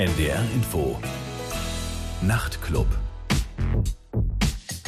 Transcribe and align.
NDR 0.00 0.40
Info. 0.54 0.98
Nachtclub. 2.22 2.86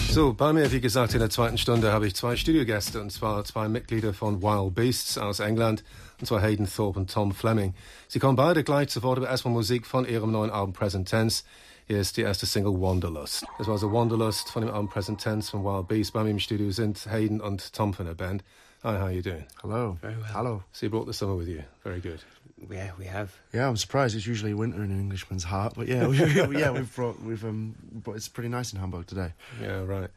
So, 0.08 0.32
bei 0.32 0.54
mir, 0.54 0.72
wie 0.72 0.80
gesagt, 0.80 1.12
in 1.12 1.20
der 1.20 1.28
zweiten 1.28 1.58
Stunde 1.58 1.92
habe 1.92 2.06
ich 2.06 2.16
zwei 2.16 2.34
Studiogäste, 2.34 2.98
und 2.98 3.12
zwar 3.12 3.44
zwei 3.44 3.68
Mitglieder 3.68 4.14
von 4.14 4.40
Wild 4.40 4.74
Beasts 4.74 5.18
aus 5.18 5.40
England, 5.40 5.84
und 6.18 6.24
zwar 6.24 6.40
Hayden 6.40 6.66
Thorpe 6.66 6.98
und 6.98 7.12
Tom 7.12 7.32
Fleming. 7.32 7.74
Sie 8.08 8.20
kommen 8.20 8.36
beide 8.36 8.64
gleich 8.64 8.88
zu 8.88 9.02
Wort, 9.02 9.18
aber 9.18 9.28
erstmal 9.28 9.52
Musik 9.52 9.86
von 9.86 10.06
ihrem 10.08 10.32
neuen 10.32 10.50
Album 10.50 10.72
Present 10.72 11.10
Tense. 11.10 11.44
Hier 11.86 12.00
ist 12.00 12.16
die 12.16 12.22
erste 12.22 12.46
Single 12.46 12.80
Wanderlust. 12.80 13.44
Das 13.58 13.66
war 13.66 13.74
also 13.74 13.92
Wanderlust 13.92 14.48
von 14.48 14.62
dem 14.62 14.70
Album 14.70 14.88
Present 14.88 15.20
Tense 15.20 15.50
von 15.50 15.62
Wild 15.62 15.88
Beasts. 15.88 16.12
Bei 16.12 16.24
mir 16.24 16.30
im 16.30 16.38
Studio 16.38 16.70
sind 16.70 17.04
Hayden 17.04 17.42
und 17.42 17.74
Tom 17.74 17.92
von 17.92 18.06
der 18.06 18.14
Band. 18.14 18.42
Hi, 18.82 18.96
how 18.96 19.02
are 19.02 19.12
you 19.12 19.20
doing? 19.20 19.44
Hello. 19.60 19.98
Very 20.00 20.16
well. 20.16 20.32
Hello. 20.32 20.62
So 20.72 20.86
you 20.86 20.90
brought 20.90 21.06
the 21.06 21.12
summer 21.12 21.36
with 21.36 21.48
you. 21.48 21.62
Very 21.84 22.00
good. 22.00 22.24
Yeah, 22.70 22.90
we 22.98 23.04
have. 23.06 23.34
Yeah, 23.52 23.68
I'm 23.68 23.76
surprised. 23.76 24.16
It's 24.16 24.26
usually 24.26 24.54
winter 24.54 24.82
in 24.82 24.90
an 24.90 25.00
Englishman's 25.00 25.44
heart, 25.44 25.74
but 25.76 25.88
yeah, 25.88 26.06
we, 26.46 26.58
yeah, 26.58 26.70
we've 26.70 26.94
brought 26.94 27.20
we've 27.22 27.44
um, 27.44 27.74
but 28.04 28.12
it's 28.12 28.28
pretty 28.28 28.48
nice 28.48 28.72
in 28.72 28.78
Hamburg 28.78 29.06
today. 29.06 29.32
Yeah, 29.60 29.84
right. 29.84 30.10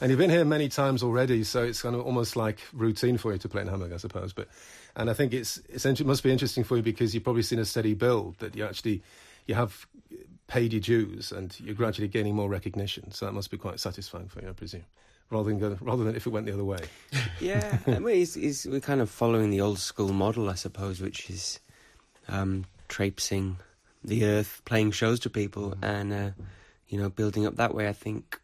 And 0.00 0.10
you've 0.10 0.18
been 0.18 0.30
here 0.30 0.44
many 0.44 0.68
times 0.68 1.02
already, 1.02 1.44
so 1.44 1.62
it's 1.62 1.82
kind 1.82 1.94
of 1.94 2.02
almost 2.02 2.36
like 2.36 2.60
routine 2.72 3.18
for 3.18 3.32
you 3.32 3.38
to 3.38 3.48
play 3.48 3.62
in 3.62 3.68
Hamburg, 3.68 3.92
I 3.92 3.98
suppose. 3.98 4.32
But 4.32 4.48
and 4.96 5.08
I 5.08 5.14
think 5.14 5.32
it's 5.32 5.60
essentially 5.72 6.06
it 6.06 6.08
must 6.08 6.22
be 6.22 6.32
interesting 6.32 6.64
for 6.64 6.76
you 6.76 6.82
because 6.82 7.14
you've 7.14 7.24
probably 7.24 7.42
seen 7.42 7.58
a 7.58 7.64
steady 7.64 7.94
build 7.94 8.38
that 8.38 8.56
you 8.56 8.64
actually 8.64 9.02
you 9.46 9.54
have 9.54 9.86
paid 10.52 10.72
your 10.72 10.80
dues 10.80 11.32
and 11.32 11.58
you're 11.60 11.74
gradually 11.74 12.08
gaining 12.08 12.34
more 12.34 12.48
recognition. 12.48 13.10
So 13.10 13.24
that 13.26 13.32
must 13.32 13.50
be 13.50 13.56
quite 13.56 13.80
satisfying 13.80 14.28
for 14.28 14.42
you, 14.42 14.50
I 14.50 14.52
presume. 14.52 14.84
Rather 15.30 15.48
than 15.48 15.58
go, 15.58 15.78
rather 15.80 16.04
than 16.04 16.14
if 16.14 16.26
it 16.26 16.30
went 16.30 16.44
the 16.44 16.52
other 16.52 16.64
way. 16.64 16.80
Yeah, 17.40 17.78
I 17.86 17.98
mean, 17.98 18.20
it's, 18.20 18.36
it's, 18.36 18.66
we're 18.66 18.80
kind 18.80 19.00
of 19.00 19.08
following 19.08 19.48
the 19.48 19.62
old 19.62 19.78
school 19.78 20.12
model, 20.12 20.50
I 20.50 20.54
suppose, 20.54 21.00
which 21.00 21.30
is 21.30 21.58
um, 22.28 22.64
traipsing 22.88 23.58
the 24.04 24.24
earth, 24.24 24.62
playing 24.64 24.92
shows 24.92 25.20
to 25.20 25.30
people, 25.30 25.74
and 25.82 26.12
uh, 26.12 26.30
you 26.88 26.98
know, 26.98 27.08
building 27.08 27.46
up 27.46 27.56
that 27.56 27.74
way. 27.74 27.88
I 27.88 27.92
think 27.92 28.40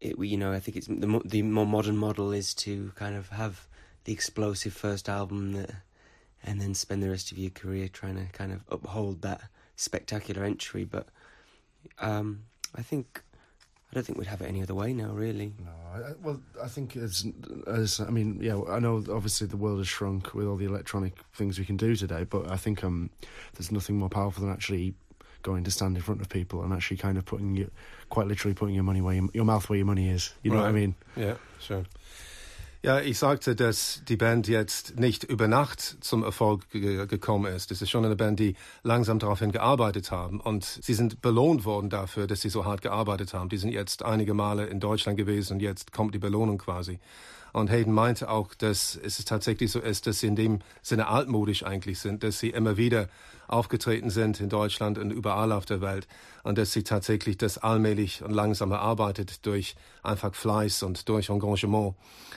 it, 0.00 0.18
you 0.18 0.36
know, 0.36 0.52
I 0.52 0.60
think 0.60 0.76
it's 0.76 0.86
the 0.86 1.20
the 1.24 1.42
more 1.42 1.66
modern 1.66 1.96
model 1.96 2.32
is 2.32 2.54
to 2.54 2.92
kind 2.94 3.16
of 3.16 3.28
have 3.30 3.66
the 4.04 4.12
explosive 4.12 4.72
first 4.72 5.08
album 5.08 5.52
that, 5.52 5.70
and 6.42 6.60
then 6.60 6.74
spend 6.74 7.02
the 7.02 7.10
rest 7.10 7.32
of 7.32 7.38
your 7.38 7.50
career 7.50 7.88
trying 7.88 8.16
to 8.16 8.32
kind 8.32 8.52
of 8.52 8.60
uphold 8.68 9.22
that 9.22 9.42
spectacular 9.76 10.44
entry. 10.44 10.84
But 10.84 11.08
um, 11.98 12.44
I 12.74 12.82
think 12.82 13.22
I 13.90 13.94
don't 13.94 14.04
think 14.06 14.18
we'd 14.18 14.28
have 14.28 14.40
it 14.40 14.46
any 14.46 14.62
other 14.62 14.74
way 14.74 14.92
now, 14.92 15.10
really. 15.10 15.52
No, 15.58 15.70
I, 15.92 16.12
well, 16.22 16.40
I 16.62 16.68
think 16.68 16.96
as 16.96 17.26
as 17.66 18.00
I 18.00 18.10
mean, 18.10 18.38
yeah, 18.40 18.60
I 18.68 18.78
know 18.78 19.04
obviously 19.10 19.48
the 19.48 19.56
world 19.56 19.78
has 19.78 19.88
shrunk 19.88 20.32
with 20.32 20.46
all 20.46 20.56
the 20.56 20.66
electronic 20.66 21.14
things 21.34 21.58
we 21.58 21.64
can 21.64 21.76
do 21.76 21.96
today, 21.96 22.24
but 22.24 22.48
I 22.48 22.56
think 22.56 22.84
um, 22.84 23.10
there's 23.54 23.72
nothing 23.72 23.98
more 23.98 24.08
powerful 24.08 24.44
than 24.44 24.52
actually 24.52 24.94
going 25.42 25.64
to 25.64 25.70
stand 25.70 25.96
in 25.96 26.02
front 26.02 26.20
of 26.20 26.28
people 26.28 26.62
and 26.62 26.72
actually 26.72 26.98
kind 26.98 27.18
of 27.18 27.24
putting 27.24 27.56
your, 27.56 27.68
quite 28.10 28.26
literally 28.28 28.54
putting 28.54 28.74
your 28.74 28.84
money 28.84 29.00
where 29.00 29.14
your, 29.14 29.28
your 29.32 29.44
mouth 29.44 29.68
where 29.68 29.78
your 29.78 29.86
money 29.86 30.08
is. 30.08 30.34
You 30.42 30.52
know 30.52 30.58
what 30.58 30.66
I 30.66 30.72
mean? 30.72 30.94
Yeah, 31.16 31.34
schön. 31.60 31.86
Ja, 32.82 32.98
ich 32.98 33.18
sagte, 33.18 33.54
dass 33.54 34.00
die 34.08 34.16
Band 34.16 34.48
jetzt 34.48 34.98
nicht 34.98 35.24
über 35.24 35.48
Nacht 35.48 35.98
zum 36.00 36.22
Erfolg 36.22 36.70
ge 36.70 37.06
gekommen 37.06 37.52
ist. 37.54 37.70
Es 37.70 37.82
ist 37.82 37.90
schon 37.90 38.06
eine 38.06 38.16
Band, 38.16 38.40
die 38.40 38.56
langsam 38.82 39.18
daraufhin 39.18 39.52
gearbeitet 39.52 40.10
haben. 40.10 40.40
Und 40.40 40.64
sie 40.64 40.94
sind 40.94 41.20
belohnt 41.20 41.66
worden 41.66 41.90
dafür, 41.90 42.26
dass 42.26 42.40
sie 42.40 42.48
so 42.48 42.64
hart 42.64 42.80
gearbeitet 42.80 43.34
haben. 43.34 43.50
Die 43.50 43.58
sind 43.58 43.72
jetzt 43.72 44.02
einige 44.02 44.32
Male 44.32 44.64
in 44.64 44.80
Deutschland 44.80 45.18
gewesen 45.18 45.54
und 45.54 45.60
jetzt 45.60 45.92
kommt 45.92 46.14
die 46.14 46.18
Belohnung 46.18 46.56
quasi. 46.56 47.00
Und 47.52 47.70
Hayden 47.70 47.92
meinte 47.92 48.30
auch, 48.30 48.54
dass 48.54 48.96
es 48.96 49.22
tatsächlich 49.26 49.70
so 49.70 49.80
ist, 49.80 50.06
dass 50.06 50.20
sie 50.20 50.28
in 50.28 50.36
dem 50.36 50.60
Sinne 50.80 51.08
altmodisch 51.08 51.64
eigentlich 51.66 51.98
sind, 51.98 52.22
dass 52.22 52.38
sie 52.38 52.48
immer 52.48 52.78
wieder 52.78 53.10
aufgetreten 53.50 54.10
sind 54.10 54.40
in 54.40 54.48
Deutschland 54.48 54.96
und 54.98 55.10
überall 55.10 55.52
auf 55.52 55.66
der 55.66 55.80
Welt 55.80 56.06
und 56.42 56.56
dass 56.56 56.72
sie 56.72 56.84
tatsächlich 56.84 57.36
das 57.36 57.58
allmählich 57.58 58.22
und 58.22 58.32
langsam 58.32 58.70
erarbeitet 58.70 59.44
durch 59.44 59.74
einfach 60.02 60.34
Fleiß 60.34 60.82
und 60.84 61.08
durch 61.08 61.28
Engagement. 61.28 61.94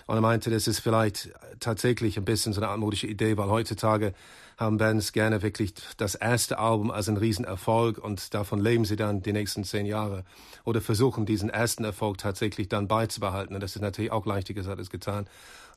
Und 0.08 0.16
er 0.16 0.22
meinte, 0.22 0.50
das 0.50 0.68
ist 0.68 0.80
vielleicht 0.80 1.30
tatsächlich 1.60 2.18
ein 2.18 2.26
bisschen 2.26 2.54
so 2.54 2.62
eine 2.62 2.70
altmodische 2.70 3.08
Idee, 3.08 3.38
weil 3.38 3.50
heutzutage 3.50 4.14
haben 4.58 4.78
Bands 4.78 5.14
gerne 5.14 5.42
wirklich 5.42 5.74
das 5.98 6.16
erste 6.16 6.60
Album 6.60 6.92
als 6.92 7.10
ein 7.10 7.18
Riesenerfolg 7.18 7.98
und 7.98 8.34
davon 8.34 8.60
leben 8.60 8.86
sie 8.86 8.96
dann 8.96 9.22
die 9.22 9.34
nächsten 9.34 9.64
zehn 9.64 9.86
Jahre 9.86 10.24
oder 10.64 10.82
versuchen 10.82 11.26
diesen 11.26 11.50
ersten 11.50 11.84
Erfolg 11.84 12.18
tatsächlich 12.18 12.70
dann 12.70 12.88
beizubehalten. 12.88 13.56
Und 13.56 13.62
das 13.62 13.76
ist 13.76 13.82
natürlich 13.82 14.12
auch 14.12 14.26
leichter 14.26 14.54
gesagt 14.54 14.80
als 14.80 14.90
getan. 14.90 15.28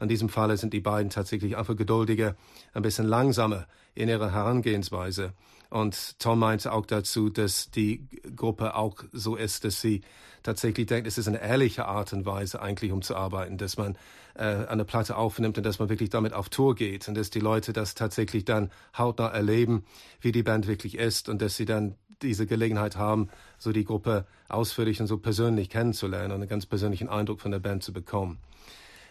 In 0.00 0.08
diesem 0.08 0.28
Falle 0.28 0.56
sind 0.56 0.72
die 0.72 0.80
beiden 0.80 1.10
tatsächlich 1.10 1.56
einfach 1.56 1.76
geduldiger, 1.76 2.36
ein 2.74 2.82
bisschen 2.82 3.06
langsamer 3.06 3.66
in 3.94 4.08
ihrer 4.08 4.32
Herangehensweise. 4.32 5.32
Und 5.70 6.18
Tom 6.20 6.38
meinte 6.38 6.72
auch 6.72 6.86
dazu, 6.86 7.28
dass 7.30 7.70
die 7.70 8.06
Gruppe 8.36 8.76
auch 8.76 9.02
so 9.12 9.36
ist, 9.36 9.64
dass 9.64 9.80
sie 9.80 10.02
tatsächlich 10.42 10.86
denkt, 10.86 11.08
es 11.08 11.18
ist 11.18 11.26
eine 11.26 11.42
ehrliche 11.42 11.86
Art 11.86 12.12
und 12.12 12.24
Weise 12.24 12.62
eigentlich, 12.62 12.92
um 12.92 13.02
zu 13.02 13.16
arbeiten, 13.16 13.58
dass 13.58 13.76
man 13.76 13.98
äh, 14.34 14.44
eine 14.44 14.84
Platte 14.84 15.16
aufnimmt 15.16 15.58
und 15.58 15.64
dass 15.64 15.78
man 15.78 15.88
wirklich 15.88 16.10
damit 16.10 16.34
auf 16.34 16.50
Tour 16.50 16.74
geht 16.76 17.08
und 17.08 17.16
dass 17.16 17.30
die 17.30 17.40
Leute 17.40 17.72
das 17.72 17.94
tatsächlich 17.94 18.44
dann 18.44 18.70
hautnah 18.96 19.28
erleben, 19.28 19.84
wie 20.20 20.30
die 20.30 20.44
Band 20.44 20.68
wirklich 20.68 20.96
ist 20.96 21.28
und 21.28 21.42
dass 21.42 21.56
sie 21.56 21.64
dann 21.64 21.96
diese 22.22 22.46
Gelegenheit 22.46 22.96
haben, 22.96 23.28
so 23.58 23.72
die 23.72 23.84
Gruppe 23.84 24.26
ausführlich 24.48 25.00
und 25.00 25.06
so 25.06 25.18
persönlich 25.18 25.68
kennenzulernen 25.68 26.32
und 26.32 26.40
einen 26.42 26.48
ganz 26.48 26.64
persönlichen 26.64 27.08
Eindruck 27.08 27.40
von 27.40 27.50
der 27.50 27.58
Band 27.58 27.82
zu 27.82 27.92
bekommen. 27.92 28.38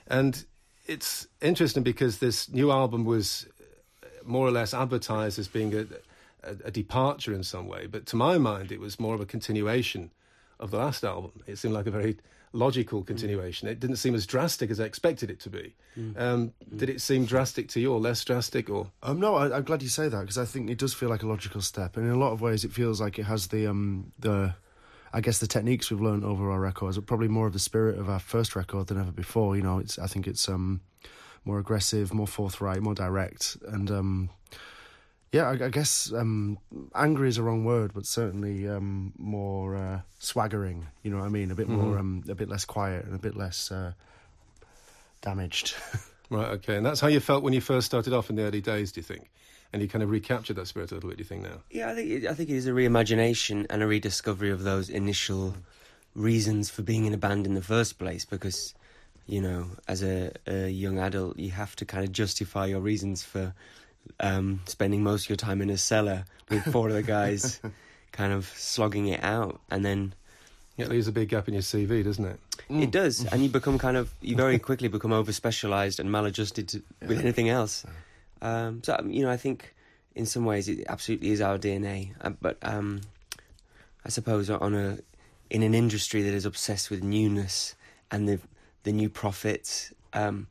And 0.07 0.47
it's 0.85 1.27
interesting 1.41 1.83
because 1.83 2.19
this 2.19 2.49
new 2.49 2.71
album 2.71 3.05
was 3.05 3.47
more 4.23 4.47
or 4.47 4.51
less 4.51 4.73
advertised 4.73 5.37
as 5.39 5.47
being 5.47 5.73
a, 5.73 5.85
a, 6.43 6.55
a 6.65 6.71
departure 6.71 7.33
in 7.33 7.43
some 7.43 7.67
way, 7.67 7.87
but 7.87 8.05
to 8.07 8.15
my 8.15 8.37
mind, 8.37 8.71
it 8.71 8.79
was 8.79 8.99
more 8.99 9.15
of 9.15 9.21
a 9.21 9.25
continuation 9.25 10.11
of 10.59 10.71
the 10.71 10.77
last 10.77 11.03
album. 11.03 11.31
It 11.47 11.57
seemed 11.57 11.73
like 11.73 11.85
a 11.85 11.91
very 11.91 12.17
logical 12.53 13.03
continuation. 13.03 13.67
It 13.67 13.79
didn't 13.79 13.97
seem 13.97 14.15
as 14.15 14.25
drastic 14.25 14.71
as 14.71 14.79
I 14.79 14.85
expected 14.85 15.29
it 15.29 15.39
to 15.41 15.49
be. 15.49 15.75
Um, 16.17 16.53
Did 16.75 16.89
it 16.89 17.01
seem 17.01 17.25
drastic 17.25 17.67
to 17.69 17.79
you, 17.79 17.91
or 17.93 17.99
less 17.99 18.23
drastic, 18.23 18.69
or 18.69 18.91
Um, 19.03 19.19
no, 19.19 19.35
I, 19.35 19.57
I'm 19.57 19.63
glad 19.63 19.83
you 19.83 19.89
say 19.89 20.07
that 20.07 20.21
because 20.21 20.37
I 20.37 20.45
think 20.45 20.69
it 20.69 20.77
does 20.77 20.93
feel 20.93 21.09
like 21.09 21.23
a 21.23 21.27
logical 21.27 21.61
step, 21.61 21.97
and 21.97 22.05
in 22.05 22.13
a 22.13 22.17
lot 22.17 22.31
of 22.31 22.41
ways, 22.41 22.63
it 22.63 22.71
feels 22.71 23.01
like 23.01 23.19
it 23.19 23.23
has 23.23 23.47
the 23.47 23.67
um 23.67 24.13
the, 24.19 24.55
I 25.15 25.21
guess 25.21 25.39
the 25.39 25.47
techniques 25.47 25.89
we've 25.89 26.01
learned 26.01 26.25
over 26.25 26.51
our 26.51 26.59
records 26.59 26.97
are 26.97 27.01
probably 27.01 27.29
more 27.29 27.47
of 27.47 27.53
the 27.53 27.59
spirit 27.59 27.97
of 27.97 28.09
our 28.09 28.19
first 28.19 28.53
record 28.53 28.87
than 28.87 28.99
ever 28.99 29.13
before. 29.13 29.55
You 29.55 29.61
know, 29.61 29.79
it's 29.79 29.97
I 29.97 30.07
think 30.07 30.27
it's 30.27 30.49
um 30.49 30.81
more 31.45 31.57
aggressive, 31.57 32.13
more 32.13 32.27
forthright, 32.27 32.81
more 32.81 32.93
direct, 32.93 33.55
and 33.65 33.89
um 33.89 34.29
yeah, 35.31 35.49
I, 35.49 35.53
I 35.53 35.69
guess 35.69 36.11
um 36.11 36.59
angry 36.93 37.29
is 37.29 37.37
a 37.37 37.43
wrong 37.43 37.63
word, 37.63 37.93
but 37.93 38.05
certainly 38.05 38.67
um 38.67 39.13
more 39.17 39.77
uh, 39.77 40.01
swaggering. 40.19 40.87
You 41.01 41.11
know 41.11 41.19
what 41.19 41.27
I 41.27 41.29
mean? 41.29 41.49
A 41.49 41.55
bit 41.55 41.69
more 41.69 41.97
um 41.97 42.25
a 42.27 42.35
bit 42.35 42.49
less 42.49 42.65
quiet 42.65 43.05
and 43.05 43.15
a 43.15 43.19
bit 43.19 43.37
less 43.37 43.71
uh, 43.71 43.93
damaged. 45.21 45.75
right? 46.29 46.49
Okay, 46.55 46.75
and 46.75 46.85
that's 46.85 46.99
how 46.99 47.07
you 47.07 47.21
felt 47.21 47.41
when 47.41 47.53
you 47.53 47.61
first 47.61 47.85
started 47.85 48.11
off 48.11 48.29
in 48.29 48.35
the 48.35 48.43
early 48.43 48.59
days. 48.59 48.91
Do 48.91 48.99
you 48.99 49.03
think? 49.05 49.29
And 49.73 49.81
you 49.81 49.87
kind 49.89 50.03
of 50.03 50.09
recaptured 50.09 50.55
that 50.55 50.67
spirit 50.67 50.91
a 50.91 50.95
little 50.95 51.09
bit. 51.09 51.17
Do 51.17 51.21
you 51.21 51.27
think 51.27 51.43
now? 51.43 51.59
Yeah, 51.69 51.89
I 51.89 51.95
think 51.95 52.09
it, 52.09 52.27
I 52.27 52.33
think 52.33 52.49
it 52.49 52.55
is 52.55 52.67
a 52.67 52.71
reimagination 52.71 53.65
and 53.69 53.83
a 53.83 53.87
rediscovery 53.87 54.49
of 54.51 54.63
those 54.63 54.89
initial 54.89 55.55
reasons 56.15 56.69
for 56.69 56.81
being 56.81 57.05
in 57.05 57.13
a 57.13 57.17
band 57.17 57.45
in 57.45 57.55
the 57.55 57.61
first 57.61 57.99
place. 57.99 58.23
Because 58.25 58.73
you 59.27 59.41
know, 59.41 59.65
as 59.87 60.03
a, 60.03 60.31
a 60.47 60.69
young 60.69 60.99
adult, 60.99 61.37
you 61.37 61.51
have 61.51 61.75
to 61.77 61.85
kind 61.85 62.03
of 62.03 62.11
justify 62.11 62.67
your 62.67 62.79
reasons 62.79 63.23
for 63.23 63.53
um, 64.19 64.61
spending 64.65 65.03
most 65.03 65.25
of 65.25 65.29
your 65.29 65.35
time 65.37 65.61
in 65.61 65.69
a 65.69 65.77
cellar 65.77 66.25
with 66.49 66.63
four 66.65 66.89
other 66.89 67.01
guys, 67.01 67.59
kind 68.11 68.31
of 68.31 68.45
slogging 68.55 69.07
it 69.07 69.23
out, 69.23 69.59
and 69.71 69.83
then 69.83 70.13
It 70.77 70.89
leaves 70.89 71.07
a 71.07 71.11
big 71.11 71.29
gap 71.29 71.47
in 71.47 71.55
your 71.55 71.63
CV, 71.63 72.03
doesn't 72.03 72.25
it? 72.25 72.39
it 72.69 72.91
does, 72.91 73.25
and 73.25 73.41
you 73.41 73.49
become 73.49 73.77
kind 73.77 73.97
of 73.97 74.13
you 74.21 74.35
very 74.35 74.59
quickly 74.69 74.87
become 74.87 75.11
over 75.11 75.33
specialized 75.33 75.99
and 75.99 76.11
maladjusted 76.11 76.67
to, 76.69 76.83
with 77.07 77.19
anything 77.19 77.49
else. 77.49 77.83
Um, 78.45 78.81
so 78.83 78.95
um, 78.99 79.09
you 79.11 79.23
know, 79.23 79.31
I 79.31 79.37
think 79.37 79.73
in 80.13 80.25
some 80.25 80.45
ways 80.45 80.67
it 80.69 80.85
absolutely 80.87 81.31
is 81.31 81.41
our 81.41 81.57
DNA, 81.57 82.11
uh, 82.21 82.31
but 82.41 82.57
um, 82.61 83.01
I 84.05 84.09
suppose 84.09 84.49
on 84.49 84.73
a 84.75 84.99
in 85.49 85.63
an 85.63 85.73
industry 85.73 86.21
that 86.23 86.33
is 86.33 86.45
obsessed 86.45 86.89
with 86.91 87.03
newness 87.03 87.75
and 88.11 88.27
the 88.29 88.39
the 88.83 88.91
new 88.91 89.09
profits, 89.09 89.93
um, 90.13 90.47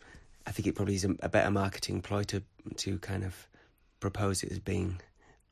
I 0.47 0.51
think 0.51 0.67
it 0.67 0.75
probably 0.75 0.97
is 0.97 1.05
a, 1.05 1.15
a 1.21 1.29
better 1.29 1.51
marketing 1.51 2.03
ploy 2.03 2.25
to 2.25 2.43
to 2.77 2.99
kind 2.99 3.25
of 3.25 3.47
propose 4.01 4.43
it 4.43 4.51
as 4.53 4.59
being 4.59 5.01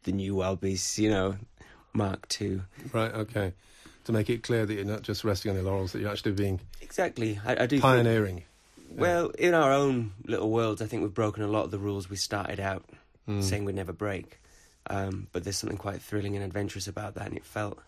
the 0.04 0.12
new 0.12 0.34
Wild 0.34 0.60
Beasts, 0.60 0.98
you 0.98 1.10
know, 1.10 1.36
Mark 1.92 2.28
Two. 2.28 2.62
Right. 2.92 3.12
Okay. 3.14 3.52
To 4.06 4.12
make 4.12 4.28
it 4.28 4.42
clear 4.42 4.66
that 4.66 4.74
you're 4.74 4.84
not 4.84 5.02
just 5.02 5.22
resting 5.22 5.50
on 5.50 5.56
your 5.56 5.64
laurels, 5.64 5.92
that 5.92 6.00
you're 6.00 6.10
actually 6.10 6.32
being 6.32 6.60
Exactly, 6.80 7.38
I, 7.46 7.52
I 7.52 7.66
do. 7.66 7.76
think- 7.76 7.82
pioneering. 7.82 8.42
Well, 9.00 9.28
in 9.38 9.54
our 9.54 9.72
own 9.72 10.12
little 10.24 10.50
worlds, 10.50 10.82
I 10.82 10.86
think 10.86 11.02
we've 11.02 11.14
broken 11.14 11.42
a 11.42 11.48
lot 11.48 11.64
of 11.64 11.70
the 11.70 11.78
rules 11.78 12.10
we 12.10 12.16
started 12.16 12.60
out 12.60 12.84
saying 13.40 13.64
we'd 13.64 13.76
never 13.76 13.92
break. 13.92 14.38
Um, 14.88 15.28
but 15.32 15.44
there's 15.44 15.56
something 15.56 15.78
quite 15.78 16.02
thrilling 16.02 16.34
and 16.34 16.44
adventurous 16.44 16.88
about 16.88 17.14
that, 17.14 17.26
and 17.28 17.36
it 17.36 17.44
felt 17.44 17.78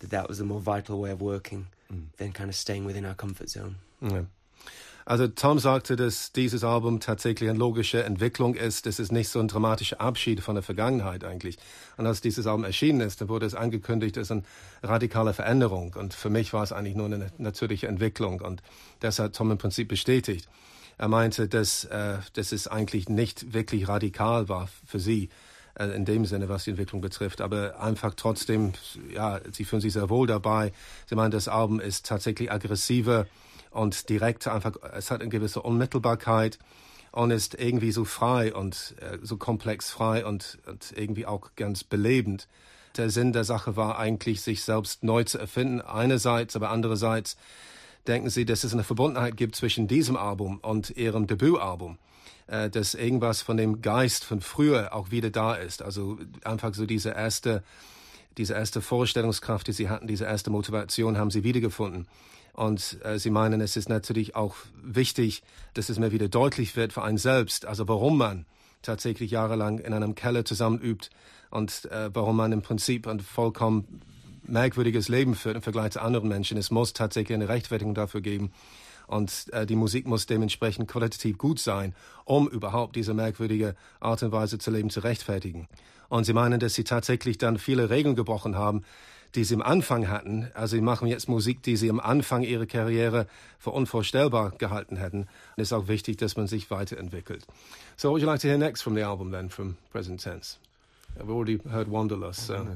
that 0.00 0.10
that 0.10 0.28
was 0.28 0.40
a 0.40 0.44
more 0.44 0.60
vital 0.60 1.00
way 1.00 1.10
of 1.10 1.20
working 1.22 1.66
than 2.18 2.32
kind 2.32 2.50
of 2.50 2.56
staying 2.56 2.84
within 2.84 3.04
our 3.04 3.14
comfort 3.14 3.48
zone. 3.48 3.76
Yeah. 4.02 4.22
Also 5.06 5.28
Tom 5.28 5.58
sagte, 5.58 5.96
dass 5.96 6.32
dieses 6.32 6.64
Album 6.64 6.98
tatsächlich 6.98 7.50
eine 7.50 7.58
logische 7.58 8.04
Entwicklung 8.04 8.54
ist. 8.54 8.86
Es 8.86 8.98
ist 8.98 9.12
nicht 9.12 9.28
so 9.28 9.38
ein 9.38 9.48
dramatischer 9.48 10.00
Abschied 10.00 10.40
von 10.40 10.54
der 10.54 10.62
Vergangenheit 10.62 11.24
eigentlich. 11.24 11.58
Und 11.98 12.06
als 12.06 12.22
dieses 12.22 12.46
Album 12.46 12.64
erschienen 12.64 13.02
ist, 13.02 13.20
dann 13.20 13.28
wurde 13.28 13.44
es 13.44 13.54
angekündigt 13.54 14.16
als 14.16 14.30
eine 14.30 14.44
radikale 14.82 15.34
Veränderung. 15.34 15.94
Und 15.94 16.14
für 16.14 16.30
mich 16.30 16.54
war 16.54 16.62
es 16.62 16.72
eigentlich 16.72 16.94
nur 16.94 17.06
eine 17.06 17.30
natürliche 17.36 17.86
Entwicklung. 17.86 18.40
Und 18.40 18.62
das 19.00 19.18
hat 19.18 19.36
Tom 19.36 19.50
im 19.50 19.58
Prinzip 19.58 19.88
bestätigt. 19.88 20.48
Er 20.96 21.08
meinte, 21.08 21.48
dass, 21.48 21.84
äh, 21.84 22.18
dass 22.32 22.52
es 22.52 22.66
eigentlich 22.66 23.08
nicht 23.08 23.52
wirklich 23.52 23.88
radikal 23.88 24.48
war 24.48 24.68
für 24.86 25.00
sie 25.00 25.28
äh, 25.74 25.86
in 25.88 26.06
dem 26.06 26.24
Sinne, 26.24 26.48
was 26.48 26.64
die 26.64 26.70
Entwicklung 26.70 27.02
betrifft. 27.02 27.42
Aber 27.42 27.78
einfach 27.78 28.14
trotzdem, 28.14 28.72
ja, 29.12 29.40
sie 29.52 29.66
fühlen 29.66 29.82
sich 29.82 29.92
sehr 29.92 30.08
wohl 30.08 30.26
dabei. 30.26 30.72
Sie 31.06 31.14
meinen, 31.14 31.30
das 31.30 31.48
Album 31.48 31.78
ist 31.78 32.06
tatsächlich 32.06 32.50
aggressiver 32.50 33.26
und 33.74 34.08
direkt 34.08 34.46
einfach, 34.48 34.72
es 34.94 35.10
hat 35.10 35.20
eine 35.20 35.30
gewisse 35.30 35.62
Unmittelbarkeit 35.62 36.58
und 37.12 37.30
ist 37.30 37.54
irgendwie 37.54 37.92
so 37.92 38.04
frei 38.04 38.54
und 38.54 38.94
äh, 39.00 39.18
so 39.22 39.36
komplex 39.36 39.90
frei 39.90 40.24
und, 40.24 40.58
und 40.66 40.92
irgendwie 40.96 41.26
auch 41.26 41.50
ganz 41.56 41.84
belebend. 41.84 42.48
Der 42.96 43.10
Sinn 43.10 43.32
der 43.32 43.44
Sache 43.44 43.76
war 43.76 43.98
eigentlich, 43.98 44.40
sich 44.42 44.62
selbst 44.62 45.02
neu 45.02 45.24
zu 45.24 45.38
erfinden, 45.38 45.80
einerseits, 45.80 46.56
aber 46.56 46.70
andererseits 46.70 47.36
denken 48.06 48.30
sie, 48.30 48.44
dass 48.44 48.64
es 48.64 48.72
eine 48.72 48.84
Verbundenheit 48.84 49.36
gibt 49.36 49.56
zwischen 49.56 49.88
diesem 49.88 50.16
Album 50.16 50.58
und 50.60 50.90
ihrem 50.90 51.26
Debütalbum. 51.26 51.98
Äh, 52.46 52.68
dass 52.68 52.94
irgendwas 52.94 53.40
von 53.40 53.56
dem 53.56 53.80
Geist 53.80 54.24
von 54.24 54.42
früher 54.42 54.94
auch 54.94 55.10
wieder 55.10 55.30
da 55.30 55.54
ist. 55.54 55.80
Also 55.80 56.18
einfach 56.44 56.74
so 56.74 56.84
diese 56.84 57.10
erste, 57.10 57.62
diese 58.36 58.52
erste 58.52 58.82
Vorstellungskraft, 58.82 59.66
die 59.66 59.72
sie 59.72 59.88
hatten, 59.88 60.06
diese 60.06 60.26
erste 60.26 60.50
Motivation 60.50 61.16
haben 61.16 61.30
sie 61.30 61.42
wiedergefunden. 61.42 62.06
Und 62.54 62.98
äh, 63.04 63.18
Sie 63.18 63.30
meinen, 63.30 63.60
es 63.60 63.76
ist 63.76 63.88
natürlich 63.88 64.36
auch 64.36 64.54
wichtig, 64.82 65.42
dass 65.74 65.88
es 65.88 65.98
mir 65.98 66.12
wieder 66.12 66.28
deutlich 66.28 66.76
wird 66.76 66.92
für 66.92 67.02
einen 67.02 67.18
selbst, 67.18 67.66
also 67.66 67.86
warum 67.88 68.16
man 68.16 68.46
tatsächlich 68.80 69.30
jahrelang 69.32 69.80
in 69.80 69.92
einem 69.92 70.14
Keller 70.14 70.44
zusammen 70.44 70.78
übt 70.78 71.08
und 71.50 71.86
äh, 71.86 72.10
warum 72.14 72.36
man 72.36 72.52
im 72.52 72.62
Prinzip 72.62 73.06
ein 73.06 73.20
vollkommen 73.20 74.00
merkwürdiges 74.46 75.08
Leben 75.08 75.34
führt 75.34 75.56
im 75.56 75.62
Vergleich 75.62 75.92
zu 75.92 76.02
anderen 76.02 76.28
Menschen. 76.28 76.56
Es 76.56 76.70
muss 76.70 76.92
tatsächlich 76.92 77.34
eine 77.34 77.48
Rechtfertigung 77.48 77.94
dafür 77.94 78.20
geben. 78.20 78.52
Und 79.06 79.52
äh, 79.52 79.66
die 79.66 79.76
Musik 79.76 80.06
muss 80.06 80.26
dementsprechend 80.26 80.88
qualitativ 80.88 81.38
gut 81.38 81.58
sein, 81.58 81.94
um 82.24 82.48
überhaupt 82.48 82.96
diese 82.96 83.14
merkwürdige 83.14 83.74
Art 84.00 84.22
und 84.22 84.32
Weise 84.32 84.58
zu 84.58 84.70
leben 84.70 84.90
zu 84.90 85.00
rechtfertigen. 85.00 85.68
Und 86.08 86.24
sie 86.24 86.32
meinen, 86.32 86.60
dass 86.60 86.74
sie 86.74 86.84
tatsächlich 86.84 87.38
dann 87.38 87.58
viele 87.58 87.90
Regeln 87.90 88.14
gebrochen 88.14 88.56
haben, 88.56 88.84
die 89.34 89.44
sie 89.44 89.54
am 89.54 89.62
Anfang 89.62 90.08
hatten. 90.08 90.50
Also 90.54 90.76
sie 90.76 90.82
machen 90.82 91.08
jetzt 91.08 91.28
Musik, 91.28 91.62
die 91.62 91.76
sie 91.76 91.90
am 91.90 92.00
Anfang 92.00 92.42
ihrer 92.42 92.66
Karriere 92.66 93.26
für 93.58 93.70
unvorstellbar 93.70 94.52
gehalten 94.52 94.96
hätten. 94.96 95.20
Und 95.22 95.28
es 95.56 95.68
ist 95.68 95.72
auch 95.72 95.88
wichtig, 95.88 96.16
dass 96.18 96.36
man 96.36 96.46
sich 96.46 96.70
weiterentwickelt. 96.70 97.44
So, 97.96 98.08
what 98.08 98.14
would 98.14 98.22
you 98.22 98.26
like 98.26 98.40
to 98.40 98.48
hear 98.48 98.58
next 98.58 98.82
from 98.82 98.94
the 98.94 99.02
album 99.02 99.30
then, 99.30 99.48
from 99.48 99.76
Present 99.92 100.20
Tense? 100.22 100.58
I've 101.18 101.30
already 101.30 101.58
heard 101.70 101.88
Wanderlust. 101.88 102.46
So. 102.46 102.66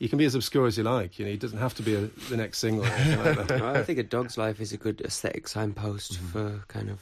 You 0.00 0.08
can 0.08 0.18
be 0.18 0.26
as 0.26 0.34
obscure 0.34 0.66
as 0.66 0.76
you 0.76 0.84
like. 0.84 1.18
You 1.18 1.26
know, 1.26 1.32
it 1.32 1.40
doesn't 1.40 1.58
have 1.58 1.74
to 1.74 1.82
be 1.82 1.94
a, 1.94 2.08
the 2.30 2.36
next 2.36 2.58
single. 2.58 2.84
Like 2.84 3.50
I 3.50 3.82
think 3.82 3.98
A 3.98 4.04
Dog's 4.04 4.38
Life 4.38 4.60
is 4.60 4.72
a 4.72 4.76
good 4.76 5.00
aesthetic 5.00 5.48
signpost 5.48 6.14
mm-hmm. 6.14 6.26
for 6.26 6.64
kind 6.68 6.88
of. 6.88 7.00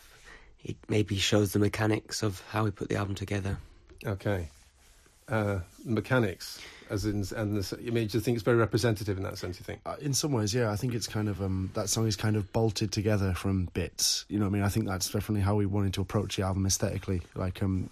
It 0.65 0.77
maybe 0.89 1.17
shows 1.19 1.53
the 1.53 1.59
mechanics 1.59 2.23
of 2.23 2.43
how 2.51 2.65
we 2.65 2.71
put 2.71 2.89
the 2.89 2.97
album 2.97 3.15
together. 3.15 3.59
Okay. 4.05 4.49
Uh, 5.29 5.61
mechanics 5.85 6.61
as 6.91 7.05
in 7.05 7.25
and 7.37 7.57
this, 7.57 7.73
I 7.73 7.77
mean, 7.91 8.07
do 8.07 8.19
you 8.19 8.21
think 8.21 8.37
it's 8.37 8.45
very 8.45 8.57
representative 8.57 9.17
in 9.17 9.23
that 9.25 9.39
sense? 9.39 9.59
You 9.59 9.65
think? 9.65 9.81
Uh, 9.87 9.97
in 10.01 10.15
some 10.15 10.33
ways, 10.33 10.55
yeah. 10.55 10.71
I 10.71 10.77
think 10.77 10.95
it's 10.95 11.07
kind 11.07 11.29
of 11.29 11.43
um, 11.43 11.71
that 11.75 11.89
song 11.89 12.07
is 12.07 12.17
kind 12.17 12.37
of 12.37 12.53
bolted 12.53 12.93
together 12.93 13.35
from 13.35 13.69
bits. 13.75 14.25
You 14.29 14.39
know, 14.39 14.47
what 14.47 14.51
I 14.51 14.53
mean, 14.53 14.63
I 14.63 14.69
think 14.69 14.87
that's 14.87 15.11
definitely 15.11 15.43
how 15.43 15.55
we 15.55 15.67
wanted 15.67 15.95
to 15.95 16.01
approach 16.01 16.37
the 16.37 16.43
album 16.43 16.67
aesthetically. 16.67 17.23
Like, 17.35 17.63
um, 17.63 17.91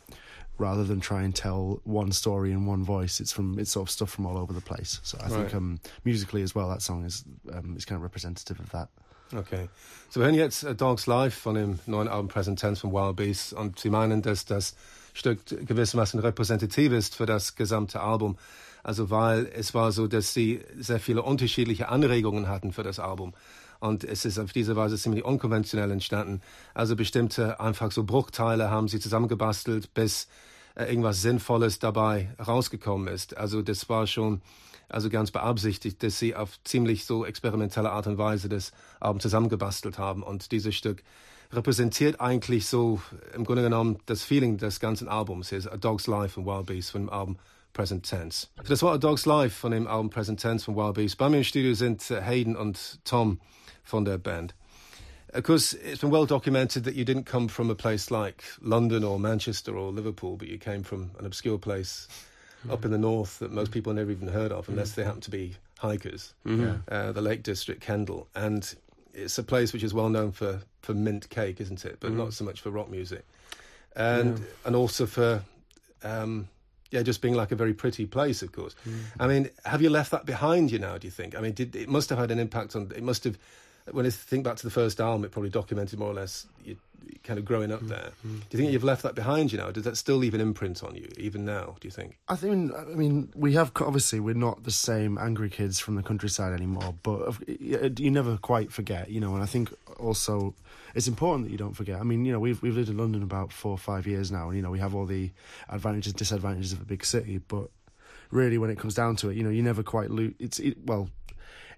rather 0.59 0.85
than 0.85 1.01
try 1.01 1.23
and 1.23 1.35
tell 1.35 1.81
one 1.85 2.13
story 2.13 2.53
in 2.53 2.67
one 2.67 2.85
voice, 2.85 3.21
it's 3.21 3.33
from 3.33 3.59
it's 3.59 3.73
sort 3.73 3.89
of 3.89 3.91
stuff 3.91 4.11
from 4.11 4.27
all 4.27 4.39
over 4.39 4.53
the 4.53 4.61
place. 4.61 5.01
So 5.03 5.19
I 5.19 5.23
right. 5.23 5.33
think 5.33 5.55
um, 5.55 5.81
musically 6.05 6.43
as 6.43 6.55
well, 6.55 6.69
that 6.71 6.83
song 6.83 7.05
is 7.05 7.25
um, 7.53 7.77
is 7.77 7.85
kind 7.85 7.97
of 7.97 8.03
representative 8.03 8.61
of 8.61 8.71
that. 8.71 8.89
Okay. 9.33 9.69
So 10.11 10.21
wenn 10.21 10.35
jetzt 10.35 10.65
A 10.65 10.75
Dog's 10.75 11.07
Life 11.07 11.41
von 11.41 11.55
dem 11.55 11.79
neuen 11.87 12.09
Album 12.09 12.29
Present 12.29 12.59
Tense 12.59 12.83
von 12.83 12.93
Wild 12.93 13.17
Beasts 13.17 13.53
und 13.53 13.79
Sie 13.79 13.91
meinen, 13.91 14.23
dass 14.23 14.45
das 14.45 14.75
Stück 15.13 15.47
gewissermaßen 15.47 16.21
repräsentativ 16.21 16.93
ist 16.93 17.15
für 17.17 17.27
das 17.27 17.55
gesamte 17.55 18.01
Album, 18.01 18.37
Also 18.85 19.11
weil 19.11 19.51
es 19.53 19.75
war 19.75 19.91
so, 19.91 20.07
dass 20.07 20.33
sie 20.33 20.61
sehr 20.79 21.01
viele 21.01 21.23
unterschiedliche 21.23 21.89
Anregungen 21.89 22.49
hatten 22.49 22.73
für 22.73 22.85
das 22.85 23.01
Album. 23.01 23.33
Und 23.81 24.05
es 24.05 24.25
ist 24.25 24.39
auf 24.39 24.53
diese 24.53 24.77
Weise 24.77 24.97
ziemlich 24.97 25.25
unkonventionell 25.25 25.91
entstanden. 25.91 26.41
Also 26.75 26.95
bestimmte 26.95 27.61
einfach 27.61 27.91
so 27.91 28.05
Bruchteile 28.05 28.71
haben 28.71 28.89
sie 28.89 29.01
zusammengebastelt, 29.01 29.93
bis 29.95 30.29
äh, 30.75 30.85
irgendwas 30.85 31.23
Sinnvolles 31.23 31.79
dabei 31.79 32.35
rausgekommen 32.45 33.09
ist. 33.09 33.37
Also 33.37 33.63
das 33.63 33.89
war 33.89 34.07
schon 34.07 34.43
also 34.89 35.09
ganz 35.09 35.31
beabsichtigt, 35.31 36.03
dass 36.03 36.19
sie 36.19 36.37
auf 36.37 36.63
ziemlich 36.65 37.05
so 37.05 37.25
experimentelle 37.25 37.91
Art 37.91 38.07
und 38.07 38.19
Weise 38.19 38.49
das 38.49 38.73
Album 39.01 39.21
zusammengebastelt 39.21 39.99
haben. 39.99 40.23
Und 40.23 40.53
dieses 40.53 40.75
Stück 40.75 41.03
repräsentiert 41.53 42.21
eigentlich 42.21 42.67
so 42.67 43.01
im 43.35 43.45
Grunde 43.45 43.63
genommen 43.63 43.99
das 44.07 44.23
Feeling 44.23 44.59
des 44.59 44.79
ganzen 44.79 45.09
Albums. 45.09 45.49
Hier 45.49 45.59
ist 45.59 45.69
A 45.69 45.77
Dog's 45.77 46.07
Life 46.07 46.39
und 46.39 46.47
Wild 46.47 46.67
Beast 46.67 46.91
von 46.91 47.03
dem 47.03 47.11
Album 47.11 47.39
Present 47.75 48.07
Tense. 48.07 48.47
Das 48.67 48.83
war 48.83 48.95
A 48.95 48.99
Dog's 48.99 49.27
Life 49.27 49.57
von 49.57 49.73
dem 49.73 49.87
Album 49.87 50.09
Present 50.09 50.41
Tense 50.41 50.65
von 50.65 50.77
Wild 50.77 50.95
Beast. 50.95 51.19
Bei 51.19 51.29
mir 51.29 51.39
im 51.39 51.45
Studio 51.45 51.75
sind 51.75 52.09
Hayden 52.09 52.57
und 52.57 53.05
Tom 53.05 53.41
von 53.83 54.07
der 54.07 54.17
Band. 54.17 54.55
Of 55.35 55.43
course, 55.43 55.75
it's 55.75 56.01
been 56.01 56.13
well 56.13 56.27
documented 56.27 56.85
that 56.85 56.95
you 56.95 57.05
didn't 57.05 57.25
come 57.25 57.49
from 57.49 57.69
a 57.69 57.75
place 57.75 58.13
like 58.13 58.45
London 58.63 59.03
or 59.03 59.19
Manchester 59.19 59.77
or 59.77 59.93
Liverpool, 59.93 60.37
but 60.37 60.47
you 60.47 60.59
came 60.59 60.85
from 60.85 61.11
an 61.19 61.27
obscure 61.27 61.59
place 61.59 62.07
mm. 62.65 62.73
up 62.73 62.85
in 62.85 62.93
the 62.93 62.99
north 62.99 63.41
that 63.41 63.51
most 63.51 63.73
people 63.73 63.93
never 63.93 64.13
even 64.13 64.29
heard 64.29 64.53
of, 64.53 64.69
unless 64.69 64.93
mm. 64.93 64.95
they 64.95 65.05
happen 65.05 65.21
to 65.21 65.33
be 65.33 65.57
hikers. 65.81 66.33
Mm-hmm. 66.47 66.77
Uh, 66.89 67.11
the 67.11 67.21
Lake 67.21 67.43
District, 67.43 67.83
Kendal, 67.83 68.29
and 68.37 68.77
it's 69.13 69.37
a 69.37 69.43
place 69.43 69.73
which 69.73 69.83
is 69.83 69.93
well 69.93 70.09
known 70.09 70.31
for, 70.31 70.61
for 70.83 70.95
mint 70.95 71.29
cake, 71.31 71.61
isn't 71.61 71.85
it? 71.85 71.97
But 71.99 72.13
mm. 72.13 72.17
not 72.17 72.33
so 72.33 72.45
much 72.45 72.61
for 72.61 72.71
rock 72.71 72.89
music, 72.89 73.27
and 73.97 74.39
yeah. 74.39 74.45
and 74.67 74.77
also 74.77 75.05
for 75.05 75.43
um, 76.05 76.49
yeah, 76.91 77.03
just 77.03 77.21
being 77.21 77.35
like 77.35 77.53
a 77.53 77.57
very 77.57 77.75
pretty 77.75 78.07
place, 78.07 78.43
of 78.43 78.53
course. 78.53 78.75
Mm. 78.87 79.01
I 79.19 79.27
mean, 79.27 79.51
have 79.65 79.83
you 79.83 79.91
left 79.91 80.11
that 80.13 80.27
behind 80.27 80.71
you 80.71 80.79
now? 80.79 80.99
Do 80.99 81.07
you 81.07 81.11
think? 81.11 81.37
I 81.37 81.41
mean, 81.41 81.53
did 81.53 81.75
it 81.75 81.89
must 81.89 82.09
have 82.11 82.19
had 82.19 82.31
an 82.31 82.39
impact 82.39 82.77
on? 82.77 82.93
It 82.95 83.03
must 83.03 83.25
have. 83.25 83.39
When 83.91 84.07
I 84.07 84.11
think 84.11 84.45
back 84.45 84.57
to 84.57 84.63
the 84.63 84.71
first 84.71 84.99
album, 84.99 85.25
it 85.25 85.31
probably 85.31 85.51
documented 85.51 85.99
more 85.99 86.11
or 86.11 86.15
less 86.15 86.47
you 86.65 86.77
kind 87.23 87.39
of 87.39 87.45
growing 87.45 87.73
up 87.73 87.81
mm. 87.81 87.89
there. 87.89 88.11
Mm. 88.27 88.41
Do 88.41 88.47
you 88.51 88.59
think 88.59 88.73
you've 88.73 88.85
left 88.85 89.03
that 89.03 89.15
behind 89.15 89.53
you 89.53 89.59
now? 89.59 89.71
Does 89.71 89.85
that 89.85 89.97
still 89.97 90.17
leave 90.17 90.35
an 90.35 90.41
imprint 90.41 90.83
on 90.83 90.95
you, 90.95 91.11
even 91.17 91.45
now? 91.45 91.77
Do 91.81 91.87
you 91.87 91.91
think? 91.91 92.19
I 92.29 92.37
think. 92.37 92.73
I 92.75 92.85
mean, 92.85 93.31
we 93.35 93.55
have 93.55 93.73
obviously 93.81 94.21
we're 94.21 94.35
not 94.35 94.65
the 94.65 94.71
same 94.71 95.19
angry 95.19 95.51
kids 95.51 95.81
from 95.81 95.97
the 95.97 96.03
countryside 96.03 96.53
anymore, 96.53 96.95
but 97.03 97.35
you 97.49 98.11
never 98.11 98.37
quite 98.37 98.73
forget, 98.73 99.11
you 99.11 99.21
know. 99.21 99.35
And 99.35 99.43
I 99.43 99.47
think 99.47 99.73
also 100.05 100.55
it's 100.95 101.09
important 101.09 101.45
that 101.45 101.51
you 101.51 101.59
don't 101.59 101.75
forget. 101.75 102.01
I 102.01 102.05
mean, 102.05 102.25
you 102.25 102.33
know, 102.33 102.41
we've 102.41 102.61
we've 102.63 102.77
lived 102.77 102.89
in 102.89 102.97
London 102.97 103.23
about 103.23 103.53
four 103.53 103.73
or 103.73 103.79
five 103.79 104.07
years 104.07 104.31
now, 104.31 104.49
and 104.49 104.57
you 104.57 104.63
know, 104.63 104.71
we 104.71 104.79
have 104.79 104.95
all 104.95 105.07
the 105.07 105.31
advantages 105.69 106.13
and 106.13 106.19
disadvantages 106.19 106.73
of 106.73 106.81
a 106.81 106.85
big 106.85 107.05
city. 107.05 107.39
But 107.39 107.71
really, 108.31 108.59
when 108.59 108.71
it 108.71 108.79
comes 108.79 108.95
down 108.95 109.17
to 109.17 109.31
it, 109.31 109.37
you 109.37 109.43
know, 109.43 109.51
you 109.51 109.63
never 109.63 109.83
quite 109.83 110.11
lose. 110.11 110.35
It's 110.39 110.59
it, 110.59 110.77
well, 110.85 111.09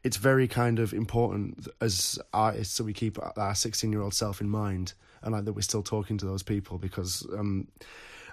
it's 0.02 0.16
very 0.16 0.49
kind 0.49 0.78
of 0.78 0.92
important 0.92 1.68
as 1.80 2.18
artists 2.33 2.76
that 2.76 2.85
we 2.85 2.92
keep 2.92 3.18
our 3.38 3.54
sixteen-year-old 3.54 4.14
self 4.14 4.40
in 4.40 4.49
mind, 4.49 4.92
and 5.23 5.33
like 5.33 5.45
that 5.45 5.54
we're 5.54 5.62
still 5.62 5.83
talking 5.83 6.18
to 6.18 6.26
those 6.26 6.42
people 6.42 6.78
because. 6.78 7.26
um 7.38 7.68